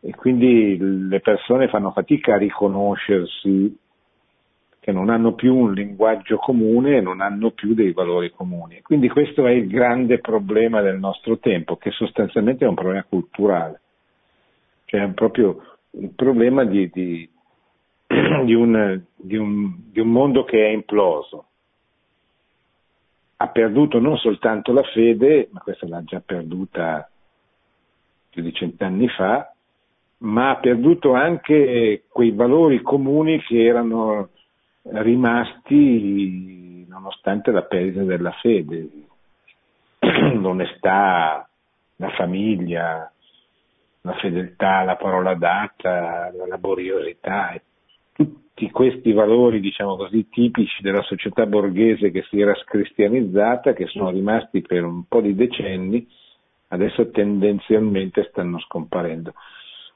e 0.00 0.14
quindi 0.14 0.76
le 0.78 1.20
persone 1.20 1.68
fanno 1.68 1.92
fatica 1.92 2.34
a 2.34 2.38
riconoscersi 2.38 3.76
che 4.86 4.92
non 4.92 5.10
hanno 5.10 5.34
più 5.34 5.52
un 5.52 5.72
linguaggio 5.72 6.36
comune 6.36 6.98
e 6.98 7.00
non 7.00 7.20
hanno 7.20 7.50
più 7.50 7.74
dei 7.74 7.90
valori 7.90 8.30
comuni. 8.30 8.82
Quindi 8.82 9.08
questo 9.08 9.44
è 9.44 9.50
il 9.50 9.66
grande 9.66 10.20
problema 10.20 10.80
del 10.80 10.96
nostro 10.96 11.40
tempo, 11.40 11.74
che 11.74 11.90
sostanzialmente 11.90 12.64
è 12.64 12.68
un 12.68 12.76
problema 12.76 13.02
culturale, 13.02 13.80
cioè 14.84 15.02
è 15.02 15.08
proprio 15.08 15.60
il 15.90 16.12
problema 16.14 16.62
di, 16.62 16.88
di, 16.92 17.28
di, 18.44 18.54
un, 18.54 19.02
di 19.16 19.34
un, 19.34 19.74
un 19.92 20.08
mondo 20.08 20.44
che 20.44 20.64
è 20.64 20.68
imploso. 20.68 21.46
Ha 23.38 23.48
perduto 23.48 23.98
non 23.98 24.16
soltanto 24.18 24.72
la 24.72 24.84
fede, 24.84 25.48
ma 25.50 25.58
questa 25.58 25.88
l'ha 25.88 26.04
già 26.04 26.22
perduta 26.24 27.10
più 28.30 28.40
di 28.40 28.52
cent'anni 28.52 29.08
fa, 29.08 29.52
ma 30.18 30.50
ha 30.50 30.56
perduto 30.58 31.12
anche 31.12 32.04
quei 32.08 32.30
valori 32.30 32.80
comuni 32.82 33.42
che 33.42 33.64
erano 33.64 34.28
rimasti 34.92 36.84
nonostante 36.88 37.50
la 37.50 37.62
perdita 37.62 38.02
della 38.02 38.32
fede, 38.32 38.88
l'onestà, 40.00 41.48
la 41.96 42.10
famiglia, 42.10 43.10
la 44.02 44.14
fedeltà 44.14 44.78
alla 44.78 44.96
parola 44.96 45.34
data, 45.34 46.30
la 46.32 46.46
laboriosità, 46.46 47.60
tutti 48.12 48.70
questi 48.70 49.12
valori, 49.12 49.60
diciamo 49.60 49.96
così, 49.96 50.28
tipici 50.28 50.80
della 50.80 51.02
società 51.02 51.44
borghese 51.46 52.10
che 52.10 52.22
si 52.30 52.40
era 52.40 52.54
scristianizzata, 52.54 53.72
che 53.72 53.86
sono 53.86 54.10
rimasti 54.10 54.62
per 54.62 54.84
un 54.84 55.04
po' 55.06 55.20
di 55.20 55.34
decenni, 55.34 56.06
adesso 56.68 57.10
tendenzialmente 57.10 58.26
stanno 58.30 58.58
scomparendo. 58.60 59.34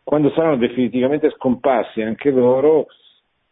Quando 0.03 0.31
saranno 0.31 0.57
definitivamente 0.57 1.31
scomparsi 1.31 2.03
anche 2.03 2.31
loro, 2.31 2.87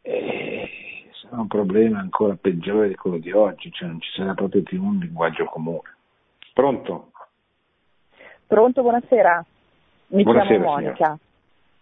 eh, 0.02 0.87
sarà 1.28 1.40
un 1.40 1.46
problema 1.46 1.98
ancora 1.98 2.36
peggiore 2.40 2.88
di 2.88 2.94
quello 2.94 3.18
di 3.18 3.30
oggi, 3.32 3.70
cioè 3.70 3.88
non 3.88 4.00
ci 4.00 4.10
sarà 4.16 4.34
proprio 4.34 4.62
più 4.62 4.82
un 4.82 4.98
linguaggio 4.98 5.44
comune. 5.44 5.96
Pronto? 6.52 7.10
Pronto, 8.46 8.82
buonasera. 8.82 9.44
Mi 10.08 10.22
buonasera, 10.22 10.54
chiamo 10.54 10.70
Monica. 10.70 11.18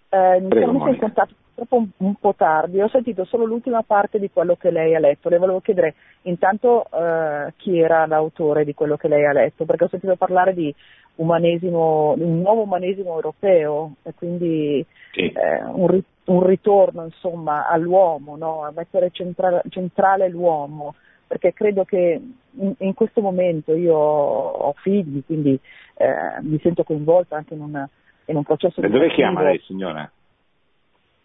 Eh, 0.09 0.41
mi 0.41 0.49
siamo 0.51 0.73
messi 0.73 0.91
in 0.91 0.99
contatto 0.99 1.35
purtroppo 1.57 1.77
un, 1.77 1.89
un, 2.09 2.15
po' 2.17 2.35
tardi, 2.37 2.81
ho 2.83 2.89
sentito 2.89 3.25
solo 3.25 3.47
l'ultima 3.47 3.83
parte 3.83 4.19
di 4.19 4.31
quello 4.31 4.57
che 4.57 4.71
lei 4.71 4.95
ha 4.95 4.99
letto. 4.99 5.31
Le 5.31 5.39
volevo 5.39 5.61
chiedere 5.61 5.95
intanto 6.23 6.87
eh, 6.93 7.55
chi 7.57 7.79
era 7.79 8.07
l'autore 8.07 8.65
di 8.65 8.75
quello 8.75 8.97
che 8.97 9.09
lei 9.09 9.25
ha 9.25 9.33
letto, 9.33 9.65
perché 9.65 9.85
ho 9.85 9.89
sentito 9.89 10.17
parlare 10.17 10.53
di 10.53 10.75
umanesimo, 11.17 12.15
un 12.17 12.41
nuovo 12.41 12.63
umanesimo 12.63 13.15
europeo 13.15 13.97
e 14.03 14.13
quindi 14.15 14.85
sì. 15.13 15.21
eh, 15.21 15.65
un, 15.65 16.03
un, 16.25 16.47
ritorno 16.47 17.05
insomma, 17.05 17.67
all'uomo, 17.69 18.37
no? 18.37 18.65
a 18.65 18.73
mettere 18.75 19.11
centra- 19.11 19.63
centrale 19.69 20.29
l'uomo, 20.29 20.95
perché 21.27 21.53
credo 21.53 21.85
che 21.85 22.21
in, 22.51 22.75
in, 22.79 22.95
questo 22.95 23.21
momento 23.21 23.75
io 23.75 23.97
ho 23.97 24.73
figli, 24.79 25.23
quindi 25.25 25.59
eh, 25.95 26.41
mi 26.43 26.59
sento 26.63 26.85
coinvolta 26.85 27.37
anche 27.37 27.55
in, 27.55 27.61
una, 27.61 27.89
in 28.27 28.37
un 28.37 28.43
processo 28.43 28.81
di... 28.81 28.89
Dove 28.89 29.11
chiama 29.11 29.43
lei 29.43 29.59
signora? 29.61 30.11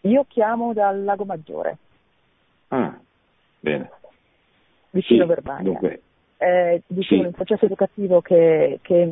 Io 0.01 0.25
chiamo 0.27 0.73
dal 0.73 1.03
Lago 1.03 1.25
Maggiore. 1.25 1.77
Ah, 2.69 2.97
bene. 3.59 3.91
Vicino 4.91 5.23
sì, 5.23 5.27
Verbania. 5.27 5.63
Dunque, 5.63 6.01
eh, 6.41 6.81
diciamo, 6.87 7.21
sì. 7.21 7.27
un 7.27 7.33
processo 7.33 7.65
educativo 7.65 8.19
che, 8.19 8.79
che, 8.81 9.11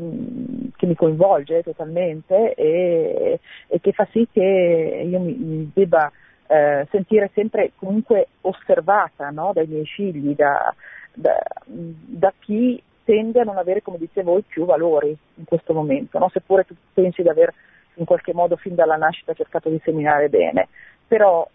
che, 0.76 0.86
mi 0.88 0.96
coinvolge 0.96 1.62
totalmente 1.62 2.56
e, 2.56 3.40
e, 3.68 3.80
che 3.80 3.92
fa 3.92 4.08
sì 4.12 4.28
che 4.32 5.06
io 5.08 5.20
mi, 5.20 5.34
mi 5.36 5.72
debba 5.72 6.12
eh, 6.48 6.88
sentire 6.90 7.30
sempre 7.36 7.74
comunque 7.76 8.30
osservata 8.42 9.30
no? 9.30 9.52
dai 9.54 9.68
miei 9.68 9.86
figli, 9.86 10.34
da, 10.34 10.74
da, 11.14 11.38
da, 11.66 12.34
chi 12.40 12.82
tende 13.04 13.42
a 13.42 13.44
non 13.44 13.60
avere, 13.60 13.84
come 13.84 14.00
dite 14.00 14.24
voi, 14.24 14.42
più 14.42 14.66
valori 14.66 15.16
in 15.36 15.46
questo 15.46 15.72
momento, 15.72 16.18
no? 16.18 16.30
seppure 16.30 16.64
tu 16.64 16.74
pensi 16.96 17.22
di 17.22 17.30
aver 17.30 17.54
in 17.96 18.06
qualche 18.06 18.34
modo 18.34 18.56
fin 18.56 18.74
dalla 18.74 18.96
nascita 18.96 19.34
cercato 19.34 19.70
di 19.70 19.80
seminare 19.84 20.30
bene, 20.30 20.68
però 21.08 21.48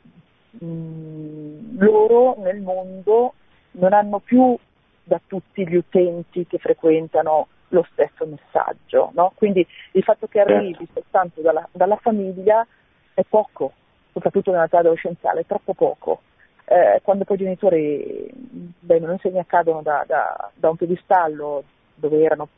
mh, 0.50 1.78
loro 1.78 2.36
nel 2.38 2.60
mondo 2.60 3.34
non 3.72 3.92
hanno 3.92 4.20
più 4.20 4.56
da 5.04 5.20
tutti 5.26 5.66
gli 5.68 5.76
utenti 5.76 6.46
che 6.46 6.58
frequentano 6.58 7.48
lo 7.68 7.86
stesso 7.92 8.26
messaggio. 8.26 9.10
No? 9.14 9.32
Quindi 9.36 9.66
il 9.92 10.02
fatto 10.02 10.26
che 10.26 10.40
arrivi 10.40 10.74
certo. 10.74 10.92
soltanto 10.94 11.40
dalla, 11.40 11.68
dalla 11.70 11.96
famiglia 11.96 12.66
è 13.12 13.22
poco, 13.28 13.72
soprattutto 14.12 14.50
nell'età 14.50 14.78
adolescenziale, 14.78 15.40
è 15.40 15.46
troppo 15.46 15.74
poco. 15.74 16.22
Eh, 16.66 17.00
quando 17.02 17.24
poi 17.24 17.36
i 17.36 17.40
genitori 17.40 18.30
beh, 18.32 18.98
non 18.98 19.18
se 19.18 19.28
ne 19.30 19.40
accadono 19.40 19.82
da, 19.82 20.02
da, 20.06 20.50
da 20.54 20.70
un 20.70 20.76
piedistallo 20.76 21.62
dove 21.94 22.22
erano 22.22 22.48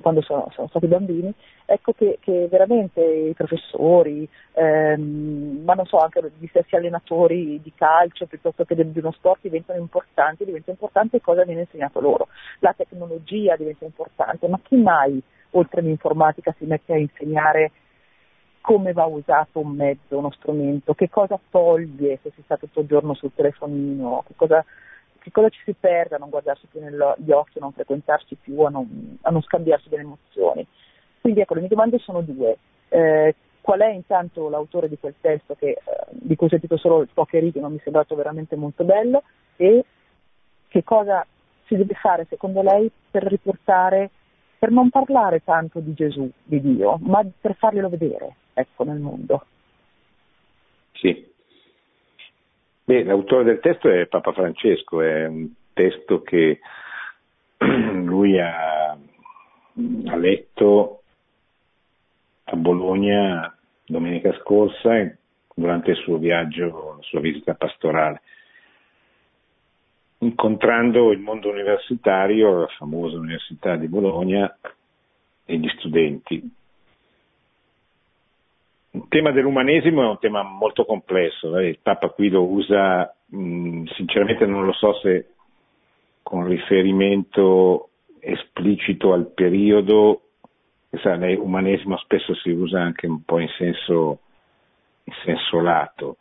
quando 0.00 0.22
sono, 0.22 0.48
sono 0.52 0.68
stati 0.68 0.86
bambini, 0.86 1.32
ecco 1.64 1.92
che, 1.92 2.18
che 2.20 2.48
veramente 2.50 3.02
i 3.02 3.34
professori, 3.34 4.28
ehm, 4.52 5.62
ma 5.64 5.74
non 5.74 5.86
so, 5.86 5.98
anche 5.98 6.22
gli 6.38 6.46
stessi 6.46 6.76
allenatori 6.76 7.60
di 7.62 7.72
calcio 7.74 8.26
piuttosto 8.26 8.64
che 8.64 8.74
di 8.74 8.98
uno 8.98 9.12
sport 9.12 9.40
diventano 9.42 9.78
importanti, 9.78 10.44
diventa 10.44 10.70
importante 10.70 11.20
cosa 11.20 11.44
viene 11.44 11.62
insegnato 11.62 12.00
loro. 12.00 12.28
La 12.60 12.74
tecnologia 12.76 13.56
diventa 13.56 13.84
importante, 13.84 14.48
ma 14.48 14.60
chi 14.62 14.76
mai 14.76 15.22
oltre 15.50 15.80
all'informatica 15.80 16.54
si 16.58 16.64
mette 16.64 16.92
a 16.92 16.98
insegnare 16.98 17.70
come 18.60 18.92
va 18.92 19.04
usato 19.04 19.60
un 19.60 19.72
mezzo, 19.72 20.16
uno 20.16 20.30
strumento, 20.30 20.94
che 20.94 21.10
cosa 21.10 21.38
toglie 21.50 22.18
se 22.22 22.32
si 22.34 22.40
sta 22.44 22.56
tutto 22.56 22.80
il 22.80 22.86
giorno 22.86 23.12
sul 23.12 23.32
telefonino, 23.34 24.24
che 24.26 24.32
cosa 24.36 24.64
che 25.24 25.30
cosa 25.30 25.48
ci 25.48 25.62
si 25.64 25.72
perde 25.72 26.16
a 26.16 26.18
non 26.18 26.28
guardarsi 26.28 26.66
più 26.66 26.80
negli 26.80 27.30
occhi, 27.30 27.56
a 27.56 27.62
non 27.62 27.72
frequentarsi 27.72 28.34
più, 28.34 28.60
a 28.60 28.68
non, 28.68 29.16
a 29.22 29.30
non 29.30 29.40
scambiarsi 29.40 29.88
delle 29.88 30.02
emozioni. 30.02 30.66
Quindi 31.22 31.40
ecco, 31.40 31.54
le 31.54 31.60
mie 31.60 31.70
domande 31.70 31.98
sono 31.98 32.20
due. 32.20 32.58
Eh, 32.90 33.34
qual 33.62 33.80
è 33.80 33.88
intanto 33.88 34.50
l'autore 34.50 34.90
di 34.90 34.98
quel 34.98 35.14
testo 35.18 35.54
che, 35.54 35.68
eh, 35.68 35.80
di 36.10 36.36
cui 36.36 36.48
ho 36.48 36.50
sentito 36.50 36.76
solo 36.76 37.06
poche 37.14 37.38
righe, 37.38 37.58
ma 37.60 37.70
mi 37.70 37.78
è 37.78 37.80
sembrato 37.82 38.14
veramente 38.14 38.54
molto 38.54 38.84
bello, 38.84 39.22
e 39.56 39.82
che 40.68 40.84
cosa 40.84 41.26
si 41.64 41.74
deve 41.74 41.94
fare 41.94 42.26
secondo 42.28 42.60
lei 42.60 42.90
per 43.10 43.22
riportare, 43.22 44.10
per 44.58 44.70
non 44.70 44.90
parlare 44.90 45.42
tanto 45.42 45.80
di 45.80 45.94
Gesù, 45.94 46.30
di 46.42 46.60
Dio, 46.60 46.98
ma 47.00 47.24
per 47.40 47.56
farglielo 47.56 47.88
vedere, 47.88 48.36
ecco, 48.52 48.84
nel 48.84 48.98
mondo. 48.98 49.46
Sì, 50.92 51.32
Beh, 52.86 53.02
l'autore 53.04 53.44
del 53.44 53.60
testo 53.60 53.88
è 53.88 54.06
Papa 54.06 54.32
Francesco, 54.32 55.00
è 55.00 55.24
un 55.26 55.48
testo 55.72 56.20
che 56.20 56.60
lui 57.58 58.38
ha, 58.38 58.90
ha 58.90 60.16
letto 60.16 61.02
a 62.44 62.56
Bologna 62.56 63.56
domenica 63.86 64.34
scorsa 64.40 65.16
durante 65.54 65.92
il 65.92 65.96
suo 65.96 66.18
viaggio, 66.18 66.96
la 66.96 67.02
sua 67.02 67.20
visita 67.20 67.54
pastorale, 67.54 68.20
incontrando 70.18 71.10
il 71.10 71.20
mondo 71.20 71.48
universitario, 71.48 72.60
la 72.60 72.66
famosa 72.66 73.16
Università 73.16 73.76
di 73.76 73.88
Bologna 73.88 74.58
e 75.46 75.56
gli 75.56 75.68
studenti. 75.78 76.52
Il 78.94 79.06
tema 79.08 79.32
dell'umanesimo 79.32 80.02
è 80.02 80.06
un 80.06 80.18
tema 80.20 80.44
molto 80.44 80.84
complesso, 80.84 81.58
eh. 81.58 81.66
il 81.70 81.78
Papa 81.82 82.10
qui 82.10 82.28
lo 82.28 82.44
usa, 82.44 83.12
sinceramente 83.28 84.46
non 84.46 84.64
lo 84.64 84.72
so 84.72 84.94
se 85.00 85.30
con 86.22 86.46
riferimento 86.46 87.88
esplicito 88.20 89.12
al 89.12 89.32
periodo, 89.34 90.22
sa, 91.02 91.16
l'umanesimo 91.16 91.96
spesso 91.98 92.36
si 92.36 92.50
usa 92.50 92.80
anche 92.80 93.08
un 93.08 93.24
po' 93.24 93.40
in 93.40 93.48
senso, 93.58 94.20
in 95.02 95.12
senso 95.24 95.60
lato. 95.60 96.18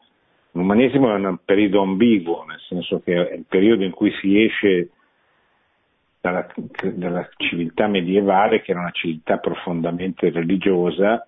L'umanesimo 0.54 1.16
è 1.16 1.20
un 1.20 1.38
periodo 1.46 1.84
ambiguo, 1.84 2.44
nel 2.46 2.60
senso 2.68 3.02
che 3.02 3.14
è 3.14 3.34
il 3.36 3.46
periodo 3.48 3.84
in 3.84 3.92
cui 3.92 4.12
si 4.20 4.44
esce 4.44 4.90
dalla, 6.20 6.48
dalla 6.92 7.30
civiltà 7.38 7.86
medievale, 7.86 8.62
che 8.62 8.72
era 8.72 8.80
una 8.80 8.92
civiltà 8.92 9.38
profondamente 9.38 10.32
religiosa, 10.32 11.28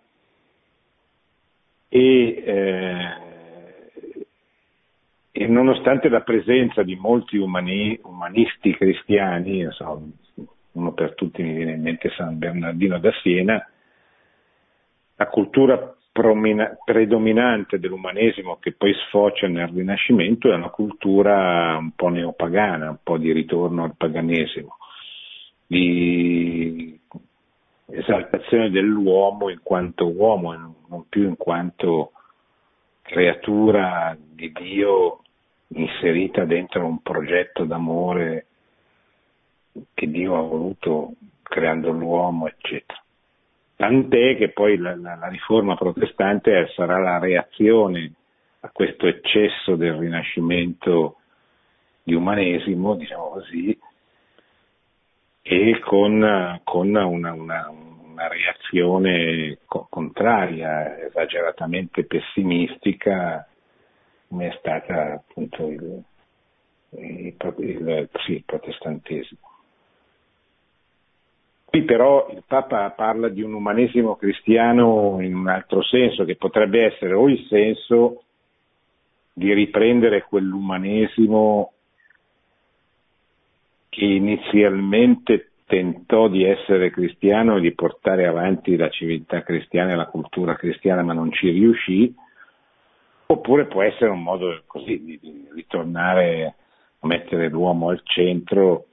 e, 1.95 2.43
eh, 2.45 4.25
e, 5.31 5.47
nonostante 5.47 6.09
la 6.09 6.23
presenza 6.23 6.83
di 6.83 6.97
molti 6.97 7.37
umani, 7.37 7.97
umanisti 8.03 8.75
cristiani, 8.75 9.65
so, 9.71 10.01
uno 10.73 10.91
per 10.91 11.15
tutti 11.15 11.41
mi 11.41 11.53
viene 11.53 11.71
in 11.71 11.81
mente 11.81 12.09
San 12.17 12.37
Bernardino 12.37 12.99
da 12.99 13.11
Siena, 13.21 13.65
la 15.15 15.27
cultura 15.27 15.95
promina- 16.11 16.77
predominante 16.83 17.79
dell'umanesimo 17.79 18.57
che 18.59 18.73
poi 18.73 18.93
sfocia 19.07 19.47
nel 19.47 19.69
Rinascimento 19.69 20.51
è 20.51 20.55
una 20.55 20.71
cultura 20.71 21.77
un 21.77 21.91
po' 21.95 22.09
neopagana, 22.09 22.89
un 22.89 22.99
po' 23.01 23.17
di 23.17 23.31
ritorno 23.31 23.85
al 23.85 23.95
paganesimo, 23.95 24.75
di 25.65 26.94
esaltazione 27.87 28.69
dell'uomo 28.69 29.49
in 29.49 29.59
quanto 29.61 30.07
uomo 30.07 30.53
e 30.53 30.57
non 30.89 31.07
più 31.07 31.27
in 31.27 31.37
quanto 31.37 32.11
creatura 33.01 34.17
di 34.19 34.51
Dio 34.51 35.21
inserita 35.67 36.45
dentro 36.45 36.85
un 36.85 37.01
progetto 37.01 37.65
d'amore 37.65 38.47
che 39.93 40.09
Dio 40.09 40.37
ha 40.37 40.41
voluto 40.41 41.13
creando 41.43 41.91
l'uomo, 41.91 42.47
eccetera. 42.47 43.01
Tant'è 43.75 44.37
che 44.37 44.49
poi 44.49 44.77
la, 44.77 44.95
la, 44.95 45.15
la 45.15 45.27
riforma 45.27 45.75
protestante 45.75 46.71
sarà 46.75 46.97
la 46.97 47.19
reazione 47.19 48.11
a 48.61 48.69
questo 48.71 49.05
eccesso 49.05 49.75
del 49.75 49.93
rinascimento 49.93 51.17
di 52.01 52.13
umanesimo, 52.13 52.95
diciamo 52.95 53.29
così, 53.29 53.77
e 55.47 55.79
con, 55.79 56.59
con 56.63 56.87
una, 56.87 57.05
una, 57.05 57.69
una, 57.69 58.27
reazione 58.27 59.59
contraria, 59.67 61.05
esageratamente 61.05 62.03
pessimistica, 62.05 63.47
come 64.27 64.47
è 64.47 64.55
stata 64.57 65.13
appunto 65.13 65.67
il, 65.67 66.03
il, 66.97 67.35
il, 67.57 68.09
sì, 68.25 68.31
il 68.31 68.43
protestantesimo. 68.43 69.39
Qui 71.65 71.83
però 71.83 72.27
il 72.31 72.41
Papa 72.47 72.89
parla 72.89 73.29
di 73.29 73.43
un 73.43 73.53
umanesimo 73.53 74.15
cristiano 74.15 75.21
in 75.21 75.35
un 75.35 75.47
altro 75.47 75.83
senso, 75.83 76.25
che 76.25 76.37
potrebbe 76.37 76.85
essere 76.85 77.13
o 77.13 77.29
il 77.29 77.45
senso 77.47 78.23
di 79.31 79.53
riprendere 79.53 80.23
quell'umanesimo 80.23 81.74
che 83.95 84.03
inizialmente 84.03 85.51
tentò 85.65 86.27
di 86.27 86.43
essere 86.43 86.91
cristiano 86.91 87.55
e 87.55 87.61
di 87.61 87.73
portare 87.73 88.27
avanti 88.27 88.75
la 88.75 88.89
civiltà 88.89 89.41
cristiana 89.41 89.93
e 89.93 89.95
la 89.95 90.07
cultura 90.07 90.55
cristiana, 90.55 91.01
ma 91.01 91.13
non 91.13 91.31
ci 91.31 91.49
riuscì, 91.49 92.13
oppure 93.27 93.67
può 93.67 93.81
essere 93.83 94.09
un 94.09 94.21
modo 94.21 94.63
così 94.67 95.01
di, 95.01 95.17
di 95.21 95.47
ritornare 95.53 96.55
a 96.99 97.07
mettere 97.07 97.47
l'uomo 97.47 97.87
al 97.87 98.01
centro 98.03 98.87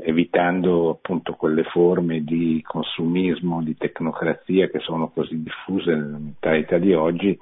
evitando 0.00 0.90
appunto 0.90 1.32
quelle 1.32 1.62
forme 1.62 2.22
di 2.24 2.60
consumismo, 2.62 3.62
di 3.62 3.74
tecnocrazia 3.76 4.68
che 4.68 4.80
sono 4.80 5.08
così 5.08 5.42
diffuse 5.42 5.94
nella 5.94 6.18
mentalità 6.18 6.76
di 6.76 6.92
oggi, 6.92 7.38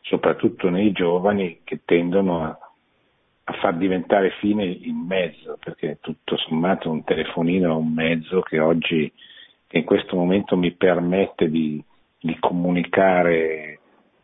soprattutto 0.00 0.70
nei 0.70 0.92
giovani 0.92 1.60
che 1.62 1.80
tendono 1.84 2.44
a, 2.44 2.69
a 3.50 3.58
far 3.60 3.76
diventare 3.76 4.30
fine 4.38 4.64
il 4.64 4.94
mezzo, 4.94 5.58
perché 5.62 5.98
tutto 6.00 6.36
sommato 6.36 6.90
un 6.90 7.04
telefonino 7.04 7.70
è 7.70 7.74
un 7.74 7.92
mezzo 7.92 8.40
che 8.40 8.58
oggi, 8.58 9.12
che 9.66 9.78
in 9.78 9.84
questo 9.84 10.16
momento 10.16 10.56
mi 10.56 10.72
permette 10.72 11.50
di, 11.50 11.82
di 12.20 12.36
comunicare 12.38 13.78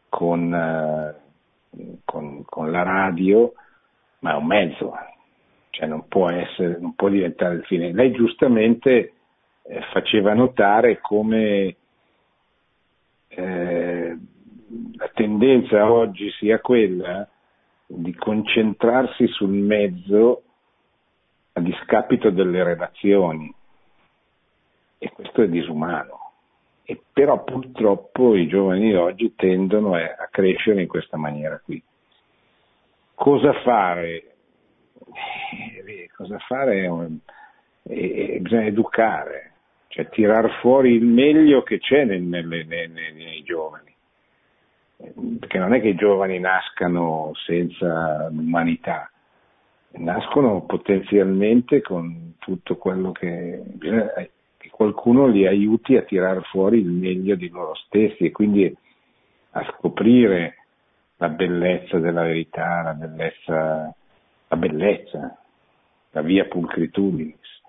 con, 0.09 0.53
uh, 0.53 1.99
con, 2.05 2.45
con 2.45 2.71
la 2.71 2.83
radio, 2.83 3.53
ma 4.21 4.33
è 4.33 4.37
un 4.37 4.47
mezzo, 4.47 4.95
cioè 5.71 5.87
non 5.87 6.07
può, 6.09 6.31
essere, 6.31 6.79
non 6.81 6.95
può 6.95 7.09
diventare 7.09 7.57
il 7.57 7.65
fine. 7.65 7.93
Lei 7.93 8.13
giustamente 8.13 9.13
eh, 9.63 9.81
faceva 9.93 10.35
notare 10.35 11.01
come 11.01 11.77
eh, 13.29 14.17
la 14.97 15.11
tendenza 15.15 15.91
oggi 15.91 16.31
sia 16.39 16.61
quella 16.61 17.29
di 17.87 18.15
concentrarsi 18.15 19.27
sul 19.29 19.51
mezzo 19.51 20.43
a 21.53 21.61
discapito 21.61 22.31
delle 22.31 22.63
relazioni 22.63 23.53
e 24.99 25.11
questo 25.13 25.43
è 25.43 25.49
disumano. 25.49 26.21
E 26.85 27.01
però 27.13 27.43
purtroppo 27.43 28.37
i 28.37 28.47
giovani 28.47 28.95
oggi 28.95 29.35
tendono 29.35 29.95
a 29.95 30.29
crescere 30.31 30.83
in 30.83 30.89
questa 30.89 31.17
maniera 31.17 31.61
qui. 31.65 31.83
Cosa 33.15 33.53
fare 33.63 34.37
eh, 35.17 36.11
cosa 36.17 36.39
fare? 36.39 36.91
Eh, 37.83 38.39
bisogna 38.41 38.65
educare, 38.65 39.53
cioè 39.89 40.09
tirar 40.09 40.61
fuori 40.61 40.95
il 40.95 41.05
meglio 41.05 41.63
che 41.63 41.79
c'è 41.79 42.05
nel, 42.05 42.23
nelle, 42.23 42.65
nei, 42.65 42.89
nei 42.89 43.43
giovani. 43.43 43.95
Perché 44.97 45.59
non 45.59 45.75
è 45.75 45.81
che 45.81 45.89
i 45.89 45.95
giovani 45.95 46.39
nascano 46.39 47.33
senza 47.45 48.29
l'umanità, 48.31 49.11
nascono 49.93 50.63
potenzialmente 50.63 51.83
con 51.83 52.35
tutto 52.39 52.77
quello 52.77 53.13
che 53.13 53.61
bisogna 53.65 54.11
che 54.57 54.71
qualcuno 54.71 55.27
li 55.27 55.47
aiuti 55.47 55.97
a 55.97 56.03
tirar 56.03 56.43
fuori 56.47 56.79
il 56.79 56.91
meglio 56.91 57.35
di 57.35 57.49
loro 57.49 57.75
stessi 57.75 58.25
e 58.25 58.31
quindi 58.33 58.75
a 59.51 59.65
scoprire 59.73 60.65
la 61.17 61.29
bellezza 61.29 61.99
della 61.99 62.23
verità, 62.23 62.83
la 62.83 62.93
bellezza 62.95 63.95
la 64.49 64.57
bellezza, 64.57 65.39
la 66.11 66.23
via 66.23 66.45
pulcritudinis. 66.45 67.63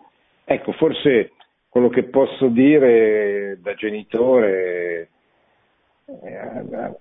Ecco, 0.43 0.71
forse 0.73 1.31
quello 1.69 1.89
che 1.89 2.03
posso 2.03 2.47
dire 2.47 3.59
da 3.61 3.73
genitore 3.73 5.01
eh, 5.01 5.09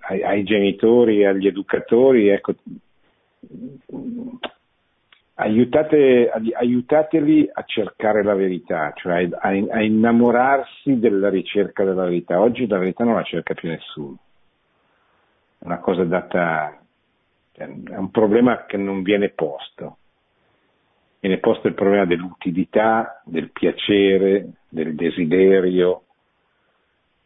ai, 0.00 0.22
ai, 0.22 0.42
genitori 0.42 1.24
agli 1.24 1.46
educatori, 1.46 2.28
ecco, 2.28 2.54
aiutate, 5.34 6.30
aiutateli 6.54 7.48
a 7.52 7.62
cercare 7.64 8.22
la 8.22 8.34
verità, 8.34 8.92
cioè 8.96 9.28
a, 9.30 9.48
a 9.48 9.82
innamorarsi 9.82 10.98
della 10.98 11.28
ricerca 11.28 11.84
della 11.84 12.04
verità. 12.04 12.40
Oggi 12.40 12.66
la 12.66 12.78
verità 12.78 13.04
non 13.04 13.14
la 13.14 13.22
cerca 13.22 13.54
più 13.54 13.68
nessuno. 13.68 14.18
È 15.58 15.64
una 15.64 15.78
cosa 15.78 16.04
data 16.04 16.80
cioè, 17.56 17.66
è 17.66 17.96
un 17.96 18.10
problema 18.10 18.66
che 18.66 18.76
non 18.76 19.02
viene 19.02 19.30
posto. 19.30 19.98
Viene 21.20 21.38
posto 21.38 21.68
il 21.68 21.74
problema 21.74 22.04
dell'utilità, 22.04 23.22
del 23.24 23.50
piacere, 23.50 24.50
del 24.68 24.94
desiderio, 24.94 26.02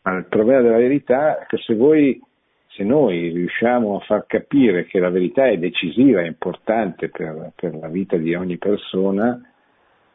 ma 0.02 0.16
il 0.16 0.26
problema 0.26 0.62
della 0.62 0.76
verità 0.76 1.40
è 1.40 1.46
che 1.46 1.58
se 1.58 1.74
voi, 1.74 2.20
se 2.68 2.84
noi 2.84 3.30
riusciamo 3.30 3.96
a 3.96 4.00
far 4.00 4.26
capire 4.26 4.86
che 4.86 4.98
la 4.98 5.10
verità 5.10 5.46
è 5.46 5.58
decisiva, 5.58 6.20
è 6.20 6.26
importante 6.26 7.08
per, 7.08 7.52
per 7.54 7.74
la 7.74 7.88
vita 7.88 8.16
di 8.16 8.34
ogni 8.34 8.56
persona, 8.56 9.40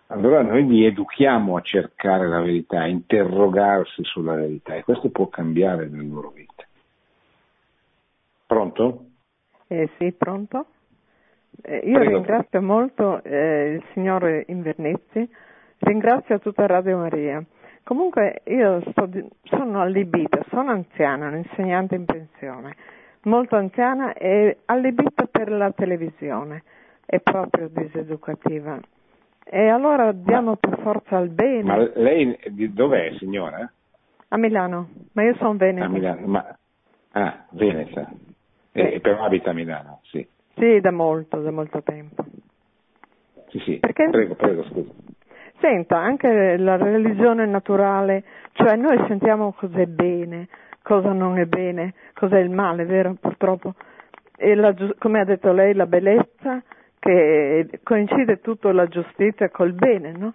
allora 0.07 0.41
noi 0.41 0.67
li 0.67 0.85
educhiamo 0.85 1.57
a 1.57 1.61
cercare 1.61 2.27
la 2.27 2.39
verità, 2.39 2.81
a 2.81 2.87
interrogarsi 2.87 4.03
sulla 4.03 4.35
verità 4.35 4.75
e 4.75 4.83
questo 4.83 5.09
può 5.09 5.27
cambiare 5.27 5.89
la 5.89 6.01
loro 6.01 6.29
vita. 6.29 6.63
Pronto? 8.45 9.05
Eh, 9.67 9.89
sì, 9.97 10.11
pronto? 10.11 10.67
Eh, 11.63 11.77
io 11.77 11.97
Prego. 11.97 12.17
ringrazio 12.17 12.61
molto 12.61 13.23
eh, 13.23 13.73
il 13.75 13.83
signore 13.93 14.45
Invernizzi, 14.47 15.27
ringrazio 15.79 16.39
tutta 16.39 16.67
Radio 16.67 16.97
Maria. 16.97 17.43
Comunque 17.85 18.41
io 18.45 18.81
sto, 18.89 19.07
sono 19.43 19.79
allibita, 19.79 20.43
sono 20.49 20.71
anziana, 20.71 21.27
un'insegnante 21.27 21.93
in 21.93 22.05
pensione, 22.05 22.75
molto 23.25 23.57
anziana 23.57 24.13
e 24.13 24.57
allibita 24.65 25.27
per 25.29 25.51
la 25.51 25.71
televisione, 25.71 26.63
è 27.05 27.19
proprio 27.19 27.69
diseducativa. 27.69 28.79
E 29.43 29.67
allora 29.67 30.11
diamo 30.13 30.55
per 30.55 30.79
forza 30.79 31.17
al 31.17 31.29
bene. 31.29 31.61
Ma 31.61 31.77
lei 31.93 32.35
di 32.49 32.73
dov'è 32.73 33.13
signora? 33.19 33.71
A 34.29 34.37
Milano, 34.37 34.89
ma 35.11 35.21
io 35.21 35.35
sono 35.35 35.55
veneta. 35.55 35.85
A 35.85 35.89
Milano, 35.89 36.25
ma... 36.25 36.57
Ah, 37.11 37.45
Veneta. 37.51 38.11
Eh, 38.71 38.99
però 38.99 39.23
abita 39.25 39.51
a 39.51 39.53
Milano, 39.53 39.99
sì. 40.05 40.27
Sì, 40.55 40.79
da 40.81 40.91
molto, 40.91 41.39
da 41.39 41.51
molto 41.51 41.83
tempo. 41.83 42.25
Sì, 43.49 43.59
sì, 43.59 43.77
Perché? 43.77 44.09
prego, 44.09 44.33
prego, 44.33 44.63
scusa. 44.63 44.91
Senta, 45.65 45.97
anche 45.97 46.57
la 46.57 46.77
religione 46.77 47.47
naturale, 47.47 48.23
cioè 48.51 48.75
noi 48.75 49.03
sentiamo 49.07 49.51
cosa 49.53 49.79
è 49.79 49.87
bene, 49.87 50.47
cosa 50.83 51.11
non 51.11 51.39
è 51.39 51.45
bene, 51.45 51.95
cosa 52.13 52.37
è 52.37 52.41
il 52.41 52.51
male, 52.51 52.85
vero? 52.85 53.15
Purtroppo. 53.19 53.73
E 54.37 54.53
la, 54.53 54.75
come 54.99 55.21
ha 55.21 55.23
detto 55.23 55.51
lei, 55.53 55.73
la 55.73 55.87
bellezza, 55.87 56.61
che 56.99 57.79
coincide 57.81 58.41
tutto 58.41 58.69
la 58.71 58.85
giustizia 58.85 59.49
col 59.49 59.73
bene, 59.73 60.11
no? 60.11 60.29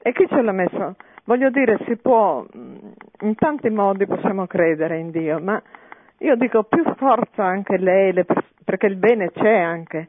E 0.00 0.12
chi 0.12 0.24
ce 0.28 0.40
l'ha 0.40 0.52
messo? 0.52 0.94
Voglio 1.24 1.50
dire, 1.50 1.80
si 1.84 1.96
può, 1.96 2.46
in 2.52 3.34
tanti 3.34 3.68
modi 3.70 4.06
possiamo 4.06 4.46
credere 4.46 4.98
in 4.98 5.10
Dio, 5.10 5.40
ma 5.40 5.60
io 6.18 6.36
dico 6.36 6.62
più 6.62 6.84
forza 6.94 7.42
anche 7.42 7.76
lei, 7.76 8.14
perché 8.64 8.86
il 8.86 8.96
bene 8.98 9.32
c'è 9.32 9.58
anche, 9.58 10.06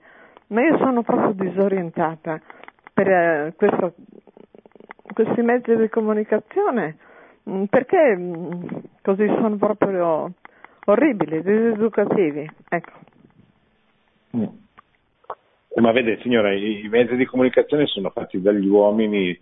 ma 0.49 0.61
io 0.61 0.77
sono 0.77 1.01
proprio 1.01 1.31
disorientata 1.31 2.39
per 2.93 3.07
eh, 3.07 3.53
questo, 3.55 3.93
questi 5.13 5.41
mezzi 5.41 5.75
di 5.75 5.89
comunicazione. 5.89 6.97
Mm, 7.49 7.63
perché 7.65 8.15
mm, 8.15 8.51
così 9.01 9.25
sono 9.25 9.55
proprio 9.57 10.33
orribili, 10.85 11.41
diseducativi, 11.41 12.49
ecco. 12.69 12.99
Mm. 14.35 14.45
Ma 15.75 15.91
vede 15.91 16.19
signora, 16.21 16.53
i 16.53 16.87
mezzi 16.89 17.15
di 17.15 17.25
comunicazione 17.25 17.85
sono 17.85 18.09
fatti 18.09 18.41
dagli 18.41 18.65
uomini 18.65 19.39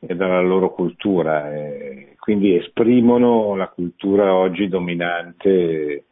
e 0.00 0.14
dalla 0.14 0.40
loro 0.40 0.70
cultura, 0.72 1.50
e 1.52 2.14
quindi 2.18 2.56
esprimono 2.56 3.54
la 3.56 3.68
cultura 3.68 4.34
oggi 4.34 4.68
dominante 4.68 6.04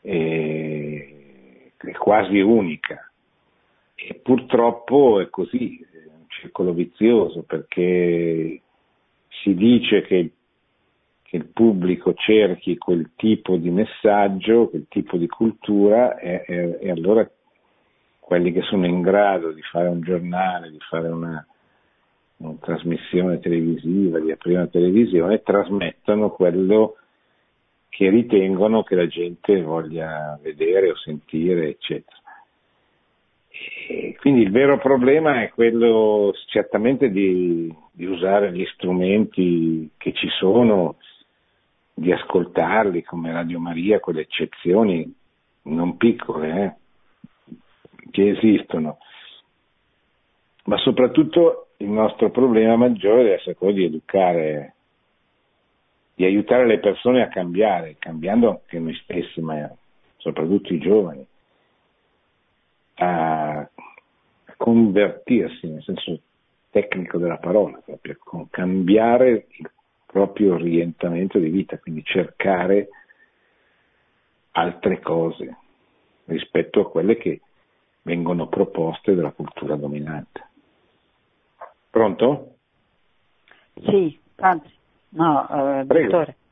e, 0.00 1.72
quasi 1.98 2.40
unica. 2.40 3.10
E 3.94 4.14
purtroppo 4.22 5.20
è 5.20 5.28
così, 5.30 5.84
circolo 6.40 6.72
vizioso 6.72 7.42
perché 7.42 8.60
si 9.42 9.54
dice 9.54 10.02
che, 10.02 10.32
che 11.22 11.36
il 11.36 11.46
pubblico 11.46 12.14
cerchi 12.14 12.78
quel 12.78 13.10
tipo 13.16 13.56
di 13.56 13.70
messaggio, 13.70 14.68
quel 14.68 14.86
tipo 14.88 15.16
di 15.16 15.26
cultura 15.26 16.18
e, 16.18 16.44
e, 16.46 16.78
e 16.80 16.90
allora 16.90 17.28
quelli 18.20 18.52
che 18.52 18.62
sono 18.62 18.86
in 18.86 19.00
grado 19.00 19.52
di 19.52 19.62
fare 19.62 19.88
un 19.88 20.00
giornale, 20.00 20.70
di 20.70 20.78
fare 20.80 21.08
una, 21.08 21.46
una 22.38 22.54
trasmissione 22.60 23.40
televisiva, 23.40 24.20
di 24.20 24.30
aprire 24.30 24.58
una 24.58 24.68
televisione, 24.68 25.42
trasmettono 25.42 26.30
quello 26.30 26.96
che 27.88 28.10
ritengono 28.10 28.82
che 28.82 28.94
la 28.94 29.06
gente 29.06 29.62
voglia 29.62 30.38
vedere 30.42 30.90
o 30.90 30.96
sentire, 30.96 31.68
eccetera. 31.68 32.16
Quindi 34.20 34.42
il 34.42 34.50
vero 34.50 34.78
problema 34.78 35.42
è 35.42 35.50
quello 35.50 36.32
certamente 36.46 37.10
di, 37.10 37.74
di 37.92 38.04
usare 38.04 38.52
gli 38.52 38.64
strumenti 38.74 39.90
che 39.96 40.12
ci 40.12 40.28
sono, 40.28 40.96
di 41.94 42.12
ascoltarli 42.12 43.02
come 43.02 43.32
Radio 43.32 43.58
Maria, 43.58 44.00
quelle 44.00 44.22
eccezioni 44.22 45.10
non 45.62 45.96
piccole 45.96 46.64
eh, 46.64 47.56
che 48.10 48.28
esistono. 48.30 48.98
Ma 50.64 50.76
soprattutto 50.78 51.68
il 51.78 51.88
nostro 51.88 52.30
problema 52.30 52.76
maggiore 52.76 53.22
deve 53.22 53.34
essere 53.36 53.54
quello 53.54 53.74
di 53.74 53.84
educare, 53.84 54.74
di 56.14 56.24
aiutare 56.24 56.66
le 56.66 56.78
persone 56.78 57.22
a 57.22 57.28
cambiare, 57.28 57.96
cambiando 57.98 58.50
anche 58.50 58.78
noi 58.78 58.94
stessi, 59.02 59.40
ma 59.40 59.70
soprattutto 60.18 60.74
i 60.74 60.78
giovani, 60.78 61.26
a 62.98 63.68
convertirsi 64.56 65.68
nel 65.68 65.82
senso 65.82 66.20
tecnico 66.70 67.18
della 67.18 67.38
parola, 67.38 67.80
proprio 67.84 68.16
con 68.18 68.48
cambiare 68.50 69.46
il 69.48 69.70
proprio 70.04 70.54
orientamento 70.54 71.38
di 71.38 71.48
vita, 71.48 71.78
quindi 71.78 72.02
cercare 72.02 72.88
altre 74.52 75.00
cose 75.00 75.56
rispetto 76.24 76.80
a 76.80 76.90
quelle 76.90 77.16
che 77.16 77.40
vengono 78.02 78.48
proposte 78.48 79.14
dalla 79.14 79.32
cultura 79.32 79.76
dominante. 79.76 80.46
Pronto? 81.90 82.54
Sì, 83.74 84.18
padre. 84.34 84.70
No, 85.10 85.48
eh, 85.48 85.84
dottore. 85.84 86.36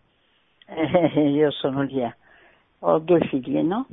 Eh, 0.69 1.31
io 1.31 1.53
sono 1.53 1.83
Lia. 1.83 2.13
Ho 2.81 2.99
due 2.99 3.21
figlie, 3.29 3.63
no? 3.63 3.87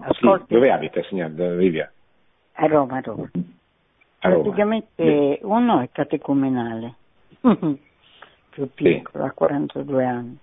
Ascolti. 0.00 0.46
Sì, 0.48 0.54
dove 0.54 0.70
abita, 0.70 1.02
signora 1.04 1.54
Livia? 1.54 1.90
A 2.54 2.66
Roma, 2.66 2.96
a 2.96 3.00
Roma. 3.00 3.30
Praticamente 4.18 5.38
uno 5.42 5.80
è 5.80 5.90
catecumenale, 5.92 6.94
più 8.50 8.70
piccolo, 8.72 9.24
ha 9.24 9.30
42 9.32 10.04
anni, 10.04 10.38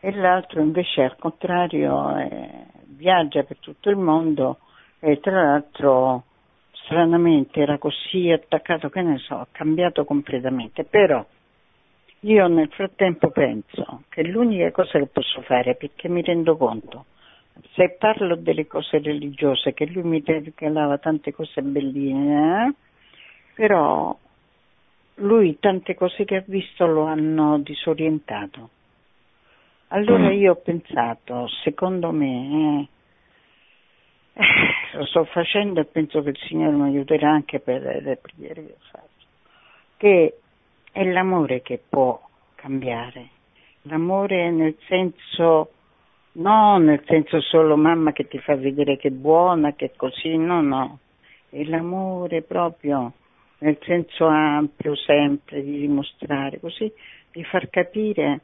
e 0.00 0.14
l'altro 0.14 0.60
invece 0.60 1.02
al 1.02 1.16
contrario 1.16 2.16
eh, 2.16 2.66
viaggia 2.96 3.42
per 3.42 3.56
tutto 3.58 3.90
il 3.90 3.96
mondo 3.96 4.58
e 5.00 5.18
tra 5.18 5.42
l'altro 5.42 6.24
stranamente 6.70 7.60
era 7.60 7.78
così 7.78 8.30
attaccato 8.30 8.88
che 8.88 9.02
ne 9.02 9.18
so, 9.18 9.34
ha 9.34 9.46
cambiato 9.50 10.04
completamente, 10.04 10.84
però 10.84 11.24
io 12.20 12.46
nel 12.48 12.68
frattempo 12.68 13.30
penso 13.30 14.02
che 14.08 14.22
l'unica 14.22 14.70
cosa 14.70 14.98
che 14.98 15.06
posso 15.06 15.42
fare, 15.42 15.76
perché 15.76 16.08
mi 16.08 16.22
rendo 16.22 16.56
conto, 16.56 17.06
se 17.72 17.96
parlo 17.98 18.36
delle 18.36 18.66
cose 18.66 18.98
religiose, 18.98 19.74
che 19.74 19.86
lui 19.86 20.02
mi 20.02 20.22
regalava 20.24 20.98
tante 20.98 21.32
cose 21.32 21.62
belline, 21.62 22.68
eh, 22.68 22.74
però 23.54 24.16
lui 25.16 25.58
tante 25.58 25.94
cose 25.94 26.24
che 26.24 26.36
ha 26.36 26.44
visto 26.46 26.86
lo 26.86 27.04
hanno 27.04 27.58
disorientato. 27.58 28.70
Allora 29.88 30.28
mm. 30.28 30.32
io 30.32 30.52
ho 30.52 30.56
pensato, 30.56 31.48
secondo 31.62 32.10
me, 32.12 32.88
eh, 34.34 34.42
lo 34.96 35.04
sto 35.06 35.24
facendo 35.24 35.80
e 35.80 35.84
penso 35.86 36.22
che 36.22 36.30
il 36.30 36.38
Signore 36.46 36.76
mi 36.76 36.88
aiuterà 36.88 37.30
anche 37.30 37.60
per 37.60 37.82
le 38.02 38.16
preghiere 38.16 38.66
che 38.66 38.72
ho 38.72 38.84
fatto, 38.90 39.24
che 39.96 40.38
è 40.92 41.04
l'amore 41.04 41.62
che 41.62 41.80
può 41.88 42.20
cambiare, 42.54 43.28
l'amore 43.82 44.50
nel 44.50 44.76
senso, 44.86 45.72
no 46.38 46.78
nel 46.78 47.02
senso 47.06 47.40
solo 47.40 47.76
mamma 47.76 48.12
che 48.12 48.26
ti 48.26 48.38
fa 48.38 48.56
vedere 48.56 48.96
che 48.96 49.08
è 49.08 49.12
buona, 49.12 49.74
che 49.74 49.86
è 49.86 49.90
così, 49.96 50.36
no, 50.36 50.60
no, 50.60 50.98
è 51.50 51.62
l'amore 51.64 52.42
proprio 52.42 53.12
nel 53.58 53.78
senso 53.82 54.26
ampio 54.26 54.94
sempre 54.94 55.62
di 55.62 55.80
dimostrare, 55.80 56.60
così 56.60 56.92
di 57.32 57.42
far 57.44 57.68
capire 57.70 58.40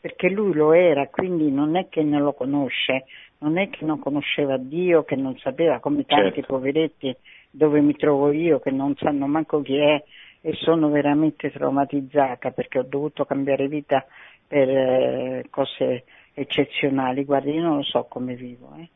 perché 0.00 0.30
lui 0.30 0.54
lo 0.54 0.72
era, 0.72 1.08
quindi 1.08 1.50
non 1.50 1.76
è 1.76 1.88
che 1.88 2.02
non 2.02 2.22
lo 2.22 2.32
conosce, 2.32 3.04
non 3.38 3.58
è 3.58 3.68
che 3.68 3.84
non 3.84 3.98
conosceva 3.98 4.56
Dio, 4.56 5.02
che 5.04 5.16
non 5.16 5.36
sapeva 5.38 5.80
come 5.80 6.04
tanti 6.04 6.36
certo. 6.36 6.54
poveretti 6.54 7.14
dove 7.50 7.80
mi 7.80 7.94
trovo 7.96 8.30
io 8.30 8.60
che 8.60 8.70
non 8.70 8.94
sanno 8.96 9.26
manco 9.26 9.60
chi 9.60 9.76
è 9.76 10.02
e 10.40 10.52
sono 10.54 10.88
veramente 10.88 11.50
traumatizzata 11.50 12.52
perché 12.52 12.78
ho 12.78 12.84
dovuto 12.84 13.24
cambiare 13.24 13.66
vita 13.66 14.06
per 14.46 14.68
eh, 14.68 15.46
cose 15.50 16.04
eccezionali. 16.38 17.24
Guardi, 17.24 17.52
io 17.52 17.62
non 17.62 17.76
lo 17.76 17.82
so 17.82 18.04
come 18.04 18.34
vivo, 18.34 18.74
eh? 18.76 18.88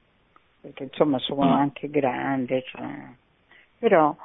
perché 0.60 0.84
insomma 0.84 1.18
sono 1.18 1.44
mm. 1.44 1.52
anche 1.52 1.90
grande, 1.90 2.62
cioè... 2.62 2.84
però 3.78 4.16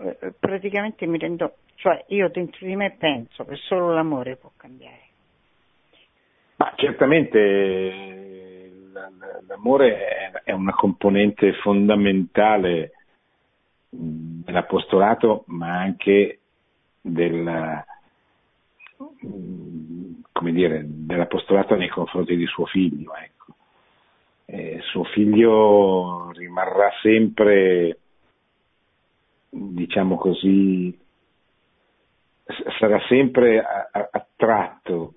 eh, 0.00 0.32
praticamente 0.38 1.06
mi 1.06 1.18
rendo, 1.18 1.54
cioè 1.76 2.04
io 2.08 2.28
dentro 2.30 2.66
di 2.66 2.74
me 2.74 2.96
penso 2.98 3.44
che 3.44 3.54
solo 3.56 3.92
l'amore 3.94 4.36
può 4.36 4.50
cambiare. 4.56 5.02
Ma 6.56 6.72
certamente 6.76 8.70
l'amore 9.46 10.42
è 10.44 10.52
una 10.52 10.74
componente 10.74 11.52
fondamentale 11.54 12.92
dell'apostolato, 13.88 15.44
ma 15.46 15.78
anche 15.78 16.40
del, 17.00 17.84
come 20.34 20.50
dire, 20.50 20.82
dell'apostolato 20.84 21.76
nei 21.76 21.88
confronti 21.88 22.36
di 22.36 22.44
suo 22.46 22.66
figlio. 22.66 23.14
Ecco. 23.14 23.54
Eh, 24.46 24.80
suo 24.82 25.04
figlio 25.04 26.32
rimarrà 26.32 26.90
sempre 27.00 27.98
diciamo 29.48 30.16
così, 30.16 30.98
sarà 32.78 33.00
sempre 33.06 33.64
attratto 34.10 35.14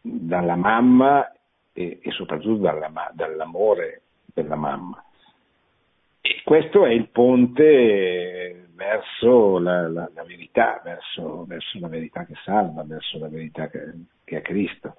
dalla 0.00 0.54
mamma 0.54 1.32
e, 1.72 1.98
e 2.00 2.10
soprattutto 2.12 2.58
dalla, 2.58 3.10
dall'amore 3.12 4.02
della 4.32 4.54
mamma. 4.54 5.04
Questo 6.44 6.84
è 6.86 6.90
il 6.90 7.08
ponte 7.08 8.68
verso 8.74 9.58
la, 9.58 9.88
la, 9.88 10.10
la 10.14 10.24
verità, 10.24 10.80
verso, 10.82 11.44
verso, 11.44 11.78
la 11.80 11.88
verità 11.88 12.24
che 12.24 12.34
salva, 12.44 12.82
verso 12.84 13.18
la 13.18 13.28
verità 13.28 13.68
che, 13.68 13.92
che 14.24 14.38
è 14.38 14.42
Cristo. 14.42 14.94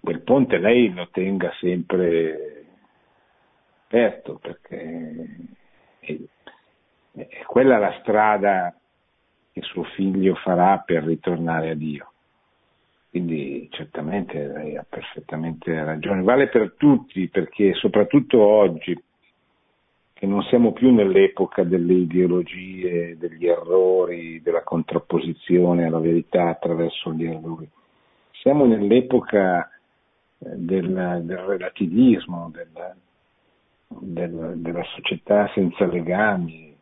Quel 0.00 0.20
ponte 0.22 0.58
lei 0.58 0.92
lo 0.92 1.08
tenga 1.10 1.52
sempre 1.60 2.64
aperto 3.86 4.38
perché 4.40 5.26
è 6.00 7.42
quella 7.46 7.78
la 7.78 7.96
strada 8.00 8.76
che 9.52 9.60
suo 9.62 9.84
figlio 9.84 10.34
farà 10.34 10.78
per 10.78 11.04
ritornare 11.04 11.70
a 11.70 11.74
Dio. 11.74 12.12
Quindi 13.10 13.68
certamente 13.70 14.44
lei 14.48 14.76
ha 14.76 14.84
perfettamente 14.88 15.72
ragione. 15.84 16.22
Vale 16.22 16.48
per 16.48 16.74
tutti 16.76 17.28
perché 17.28 17.72
soprattutto 17.74 18.40
oggi, 18.40 19.00
che 20.24 20.30
non 20.30 20.42
siamo 20.44 20.72
più 20.72 20.90
nell'epoca 20.90 21.64
delle 21.64 21.92
ideologie, 21.92 23.18
degli 23.18 23.46
errori, 23.46 24.40
della 24.40 24.62
contrapposizione 24.62 25.84
alla 25.84 25.98
verità 25.98 26.48
attraverso 26.48 27.12
gli 27.12 27.26
errori, 27.26 27.68
siamo 28.40 28.64
nell'epoca 28.64 29.68
eh, 29.68 30.48
del, 30.56 31.20
del 31.24 31.36
relativismo, 31.36 32.50
del, 32.54 32.94
del, 33.88 34.52
della 34.56 34.84
società 34.94 35.50
senza 35.52 35.84
legami, 35.84 36.74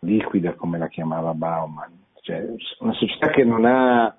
liquida 0.00 0.54
come 0.54 0.78
la 0.78 0.88
chiamava 0.88 1.34
Bauman, 1.34 1.90
cioè, 2.20 2.46
una 2.78 2.92
società 2.92 3.30
che 3.30 3.42
non 3.42 3.64
ha, 3.64 4.16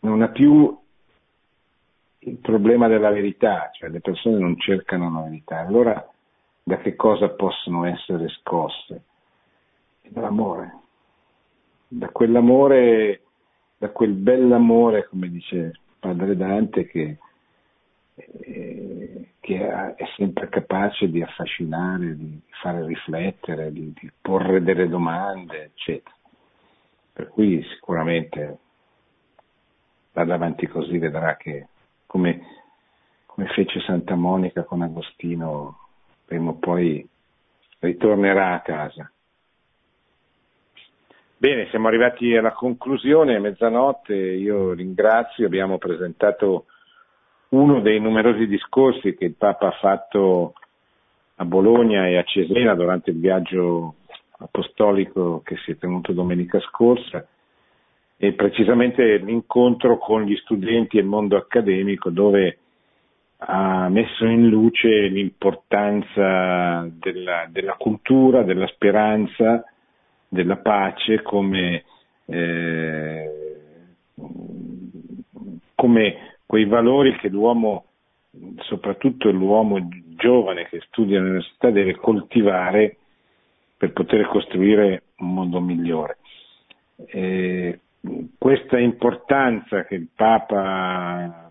non 0.00 0.22
ha 0.22 0.28
più 0.28 0.78
il 2.20 2.36
problema 2.36 2.86
della 2.86 3.10
verità, 3.10 3.68
cioè 3.72 3.88
le 3.88 4.00
persone 4.00 4.38
non 4.38 4.56
cercano 4.60 5.10
la 5.12 5.22
verità, 5.22 5.58
allora 5.58 6.09
da 6.70 6.76
che 6.78 6.94
cosa 6.94 7.28
possono 7.30 7.84
essere 7.84 8.28
scosse? 8.28 9.02
Dall'amore, 10.02 10.78
da 11.88 12.08
quell'amore, 12.10 13.22
da 13.76 13.90
quel 13.90 14.12
bell'amore, 14.12 15.08
come 15.08 15.28
dice 15.30 15.80
padre 15.98 16.36
Dante, 16.36 16.86
che, 16.86 17.18
eh, 18.14 19.28
che 19.40 19.68
è 19.96 20.04
sempre 20.16 20.48
capace 20.48 21.10
di 21.10 21.20
affascinare, 21.22 22.16
di 22.16 22.40
fare 22.62 22.86
riflettere, 22.86 23.72
di, 23.72 23.92
di 23.92 24.10
porre 24.20 24.62
delle 24.62 24.88
domande, 24.88 25.64
eccetera. 25.64 26.14
Per 27.12 27.28
cui 27.30 27.64
sicuramente 27.64 28.58
vada 30.12 30.34
avanti 30.34 30.68
così, 30.68 30.98
vedrà 30.98 31.36
che 31.36 31.66
come, 32.06 32.40
come 33.26 33.46
fece 33.48 33.80
Santa 33.80 34.14
Monica 34.14 34.62
con 34.62 34.82
Agostino, 34.82 35.79
prima 36.30 36.50
o 36.50 36.58
poi 36.60 37.04
ritornerà 37.80 38.52
a 38.52 38.60
casa. 38.60 39.10
Bene, 41.36 41.66
siamo 41.70 41.88
arrivati 41.88 42.36
alla 42.36 42.52
conclusione, 42.52 43.34
a 43.34 43.40
mezzanotte, 43.40 44.14
io 44.14 44.72
ringrazio, 44.72 45.46
abbiamo 45.46 45.78
presentato 45.78 46.66
uno 47.48 47.80
dei 47.80 47.98
numerosi 47.98 48.46
discorsi 48.46 49.16
che 49.16 49.24
il 49.24 49.34
Papa 49.34 49.66
ha 49.66 49.78
fatto 49.80 50.52
a 51.34 51.44
Bologna 51.44 52.06
e 52.06 52.16
a 52.16 52.22
Cesena 52.22 52.76
durante 52.76 53.10
il 53.10 53.18
viaggio 53.18 53.96
apostolico 54.38 55.40
che 55.42 55.56
si 55.64 55.72
è 55.72 55.78
tenuto 55.78 56.12
domenica 56.12 56.60
scorsa 56.60 57.26
e 58.16 58.34
precisamente 58.34 59.16
l'incontro 59.16 59.98
con 59.98 60.22
gli 60.22 60.36
studenti 60.36 60.96
e 60.96 61.00
il 61.00 61.06
mondo 61.06 61.36
accademico 61.36 62.10
dove 62.10 62.58
ha 63.42 63.88
messo 63.88 64.26
in 64.26 64.48
luce 64.48 65.06
l'importanza 65.06 66.86
della, 66.92 67.46
della 67.50 67.74
cultura, 67.74 68.42
della 68.42 68.66
speranza, 68.66 69.64
della 70.28 70.56
pace 70.56 71.22
come, 71.22 71.84
eh, 72.26 73.30
come 75.74 76.36
quei 76.44 76.66
valori 76.66 77.16
che 77.16 77.28
l'uomo, 77.28 77.84
soprattutto 78.58 79.30
l'uomo 79.30 79.88
giovane 80.16 80.66
che 80.68 80.80
studia 80.86 81.18
all'università, 81.18 81.70
deve 81.70 81.96
coltivare 81.96 82.96
per 83.76 83.92
poter 83.92 84.26
costruire 84.26 85.04
un 85.18 85.32
mondo 85.32 85.60
migliore. 85.60 86.18
Eh, 87.06 87.80
questa 88.36 88.78
importanza 88.78 89.84
che 89.84 89.94
il 89.94 90.08
Papa 90.14 91.49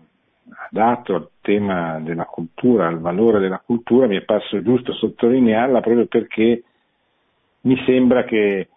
ha 0.50 0.68
dato 0.70 1.14
al 1.14 1.28
tema 1.40 1.98
della 2.00 2.24
cultura, 2.24 2.86
al 2.86 3.00
valore 3.00 3.38
della 3.38 3.62
cultura, 3.64 4.06
mi 4.06 4.16
è 4.16 4.22
parso 4.22 4.62
giusto 4.62 4.92
sottolinearla 4.92 5.80
proprio 5.80 6.06
perché 6.06 6.62
mi 7.62 7.82
sembra 7.84 8.24
che 8.24 8.68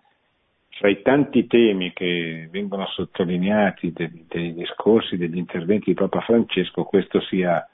fra 0.70 0.90
i 0.90 1.02
tanti 1.02 1.46
temi 1.48 1.94
che 1.94 2.48
vengono 2.52 2.86
sottolineati 2.88 3.94
dei, 3.94 4.26
dei 4.28 4.54
discorsi, 4.54 5.18
degli 5.18 5.38
interventi 5.38 5.92
di 5.92 5.94
Papa 5.94 6.22
Francesco, 6.22 6.84
questo 6.84 7.22
sia 7.22 7.68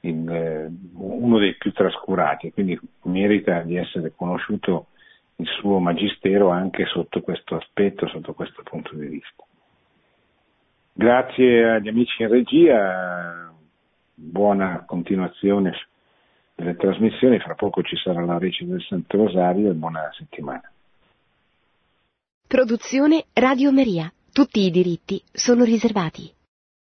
il, 0.00 0.28
eh, 0.28 0.70
uno 0.94 1.38
dei 1.38 1.56
più 1.56 1.72
trascurati, 1.72 2.52
quindi 2.52 2.78
merita 3.04 3.62
di 3.62 3.76
essere 3.76 4.12
conosciuto 4.14 4.88
il 5.36 5.46
suo 5.46 5.78
magistero 5.78 6.50
anche 6.50 6.84
sotto 6.86 7.20
questo 7.20 7.56
aspetto, 7.56 8.06
sotto 8.08 8.34
questo 8.34 8.62
punto 8.62 8.94
di 8.94 9.06
vista. 9.06 9.45
Grazie 10.98 11.72
agli 11.72 11.88
amici 11.88 12.22
in 12.22 12.28
regia, 12.30 13.52
buona 14.14 14.82
continuazione 14.86 15.74
delle 16.54 16.74
trasmissioni, 16.74 17.38
fra 17.38 17.54
poco 17.54 17.82
ci 17.82 17.96
sarà 17.96 18.24
la 18.24 18.38
recita 18.38 18.70
del 18.72 18.80
Santo 18.80 19.18
Rosario 19.18 19.70
e 19.70 19.74
buona 19.74 20.08
settimana. 20.16 20.72
Produzione 22.46 23.26
Radio 23.34 23.72
Maria. 23.72 24.10
Tutti 24.32 24.60
i 24.60 24.70
diritti 24.70 25.22
sono 25.32 25.64
riservati. 25.64 26.32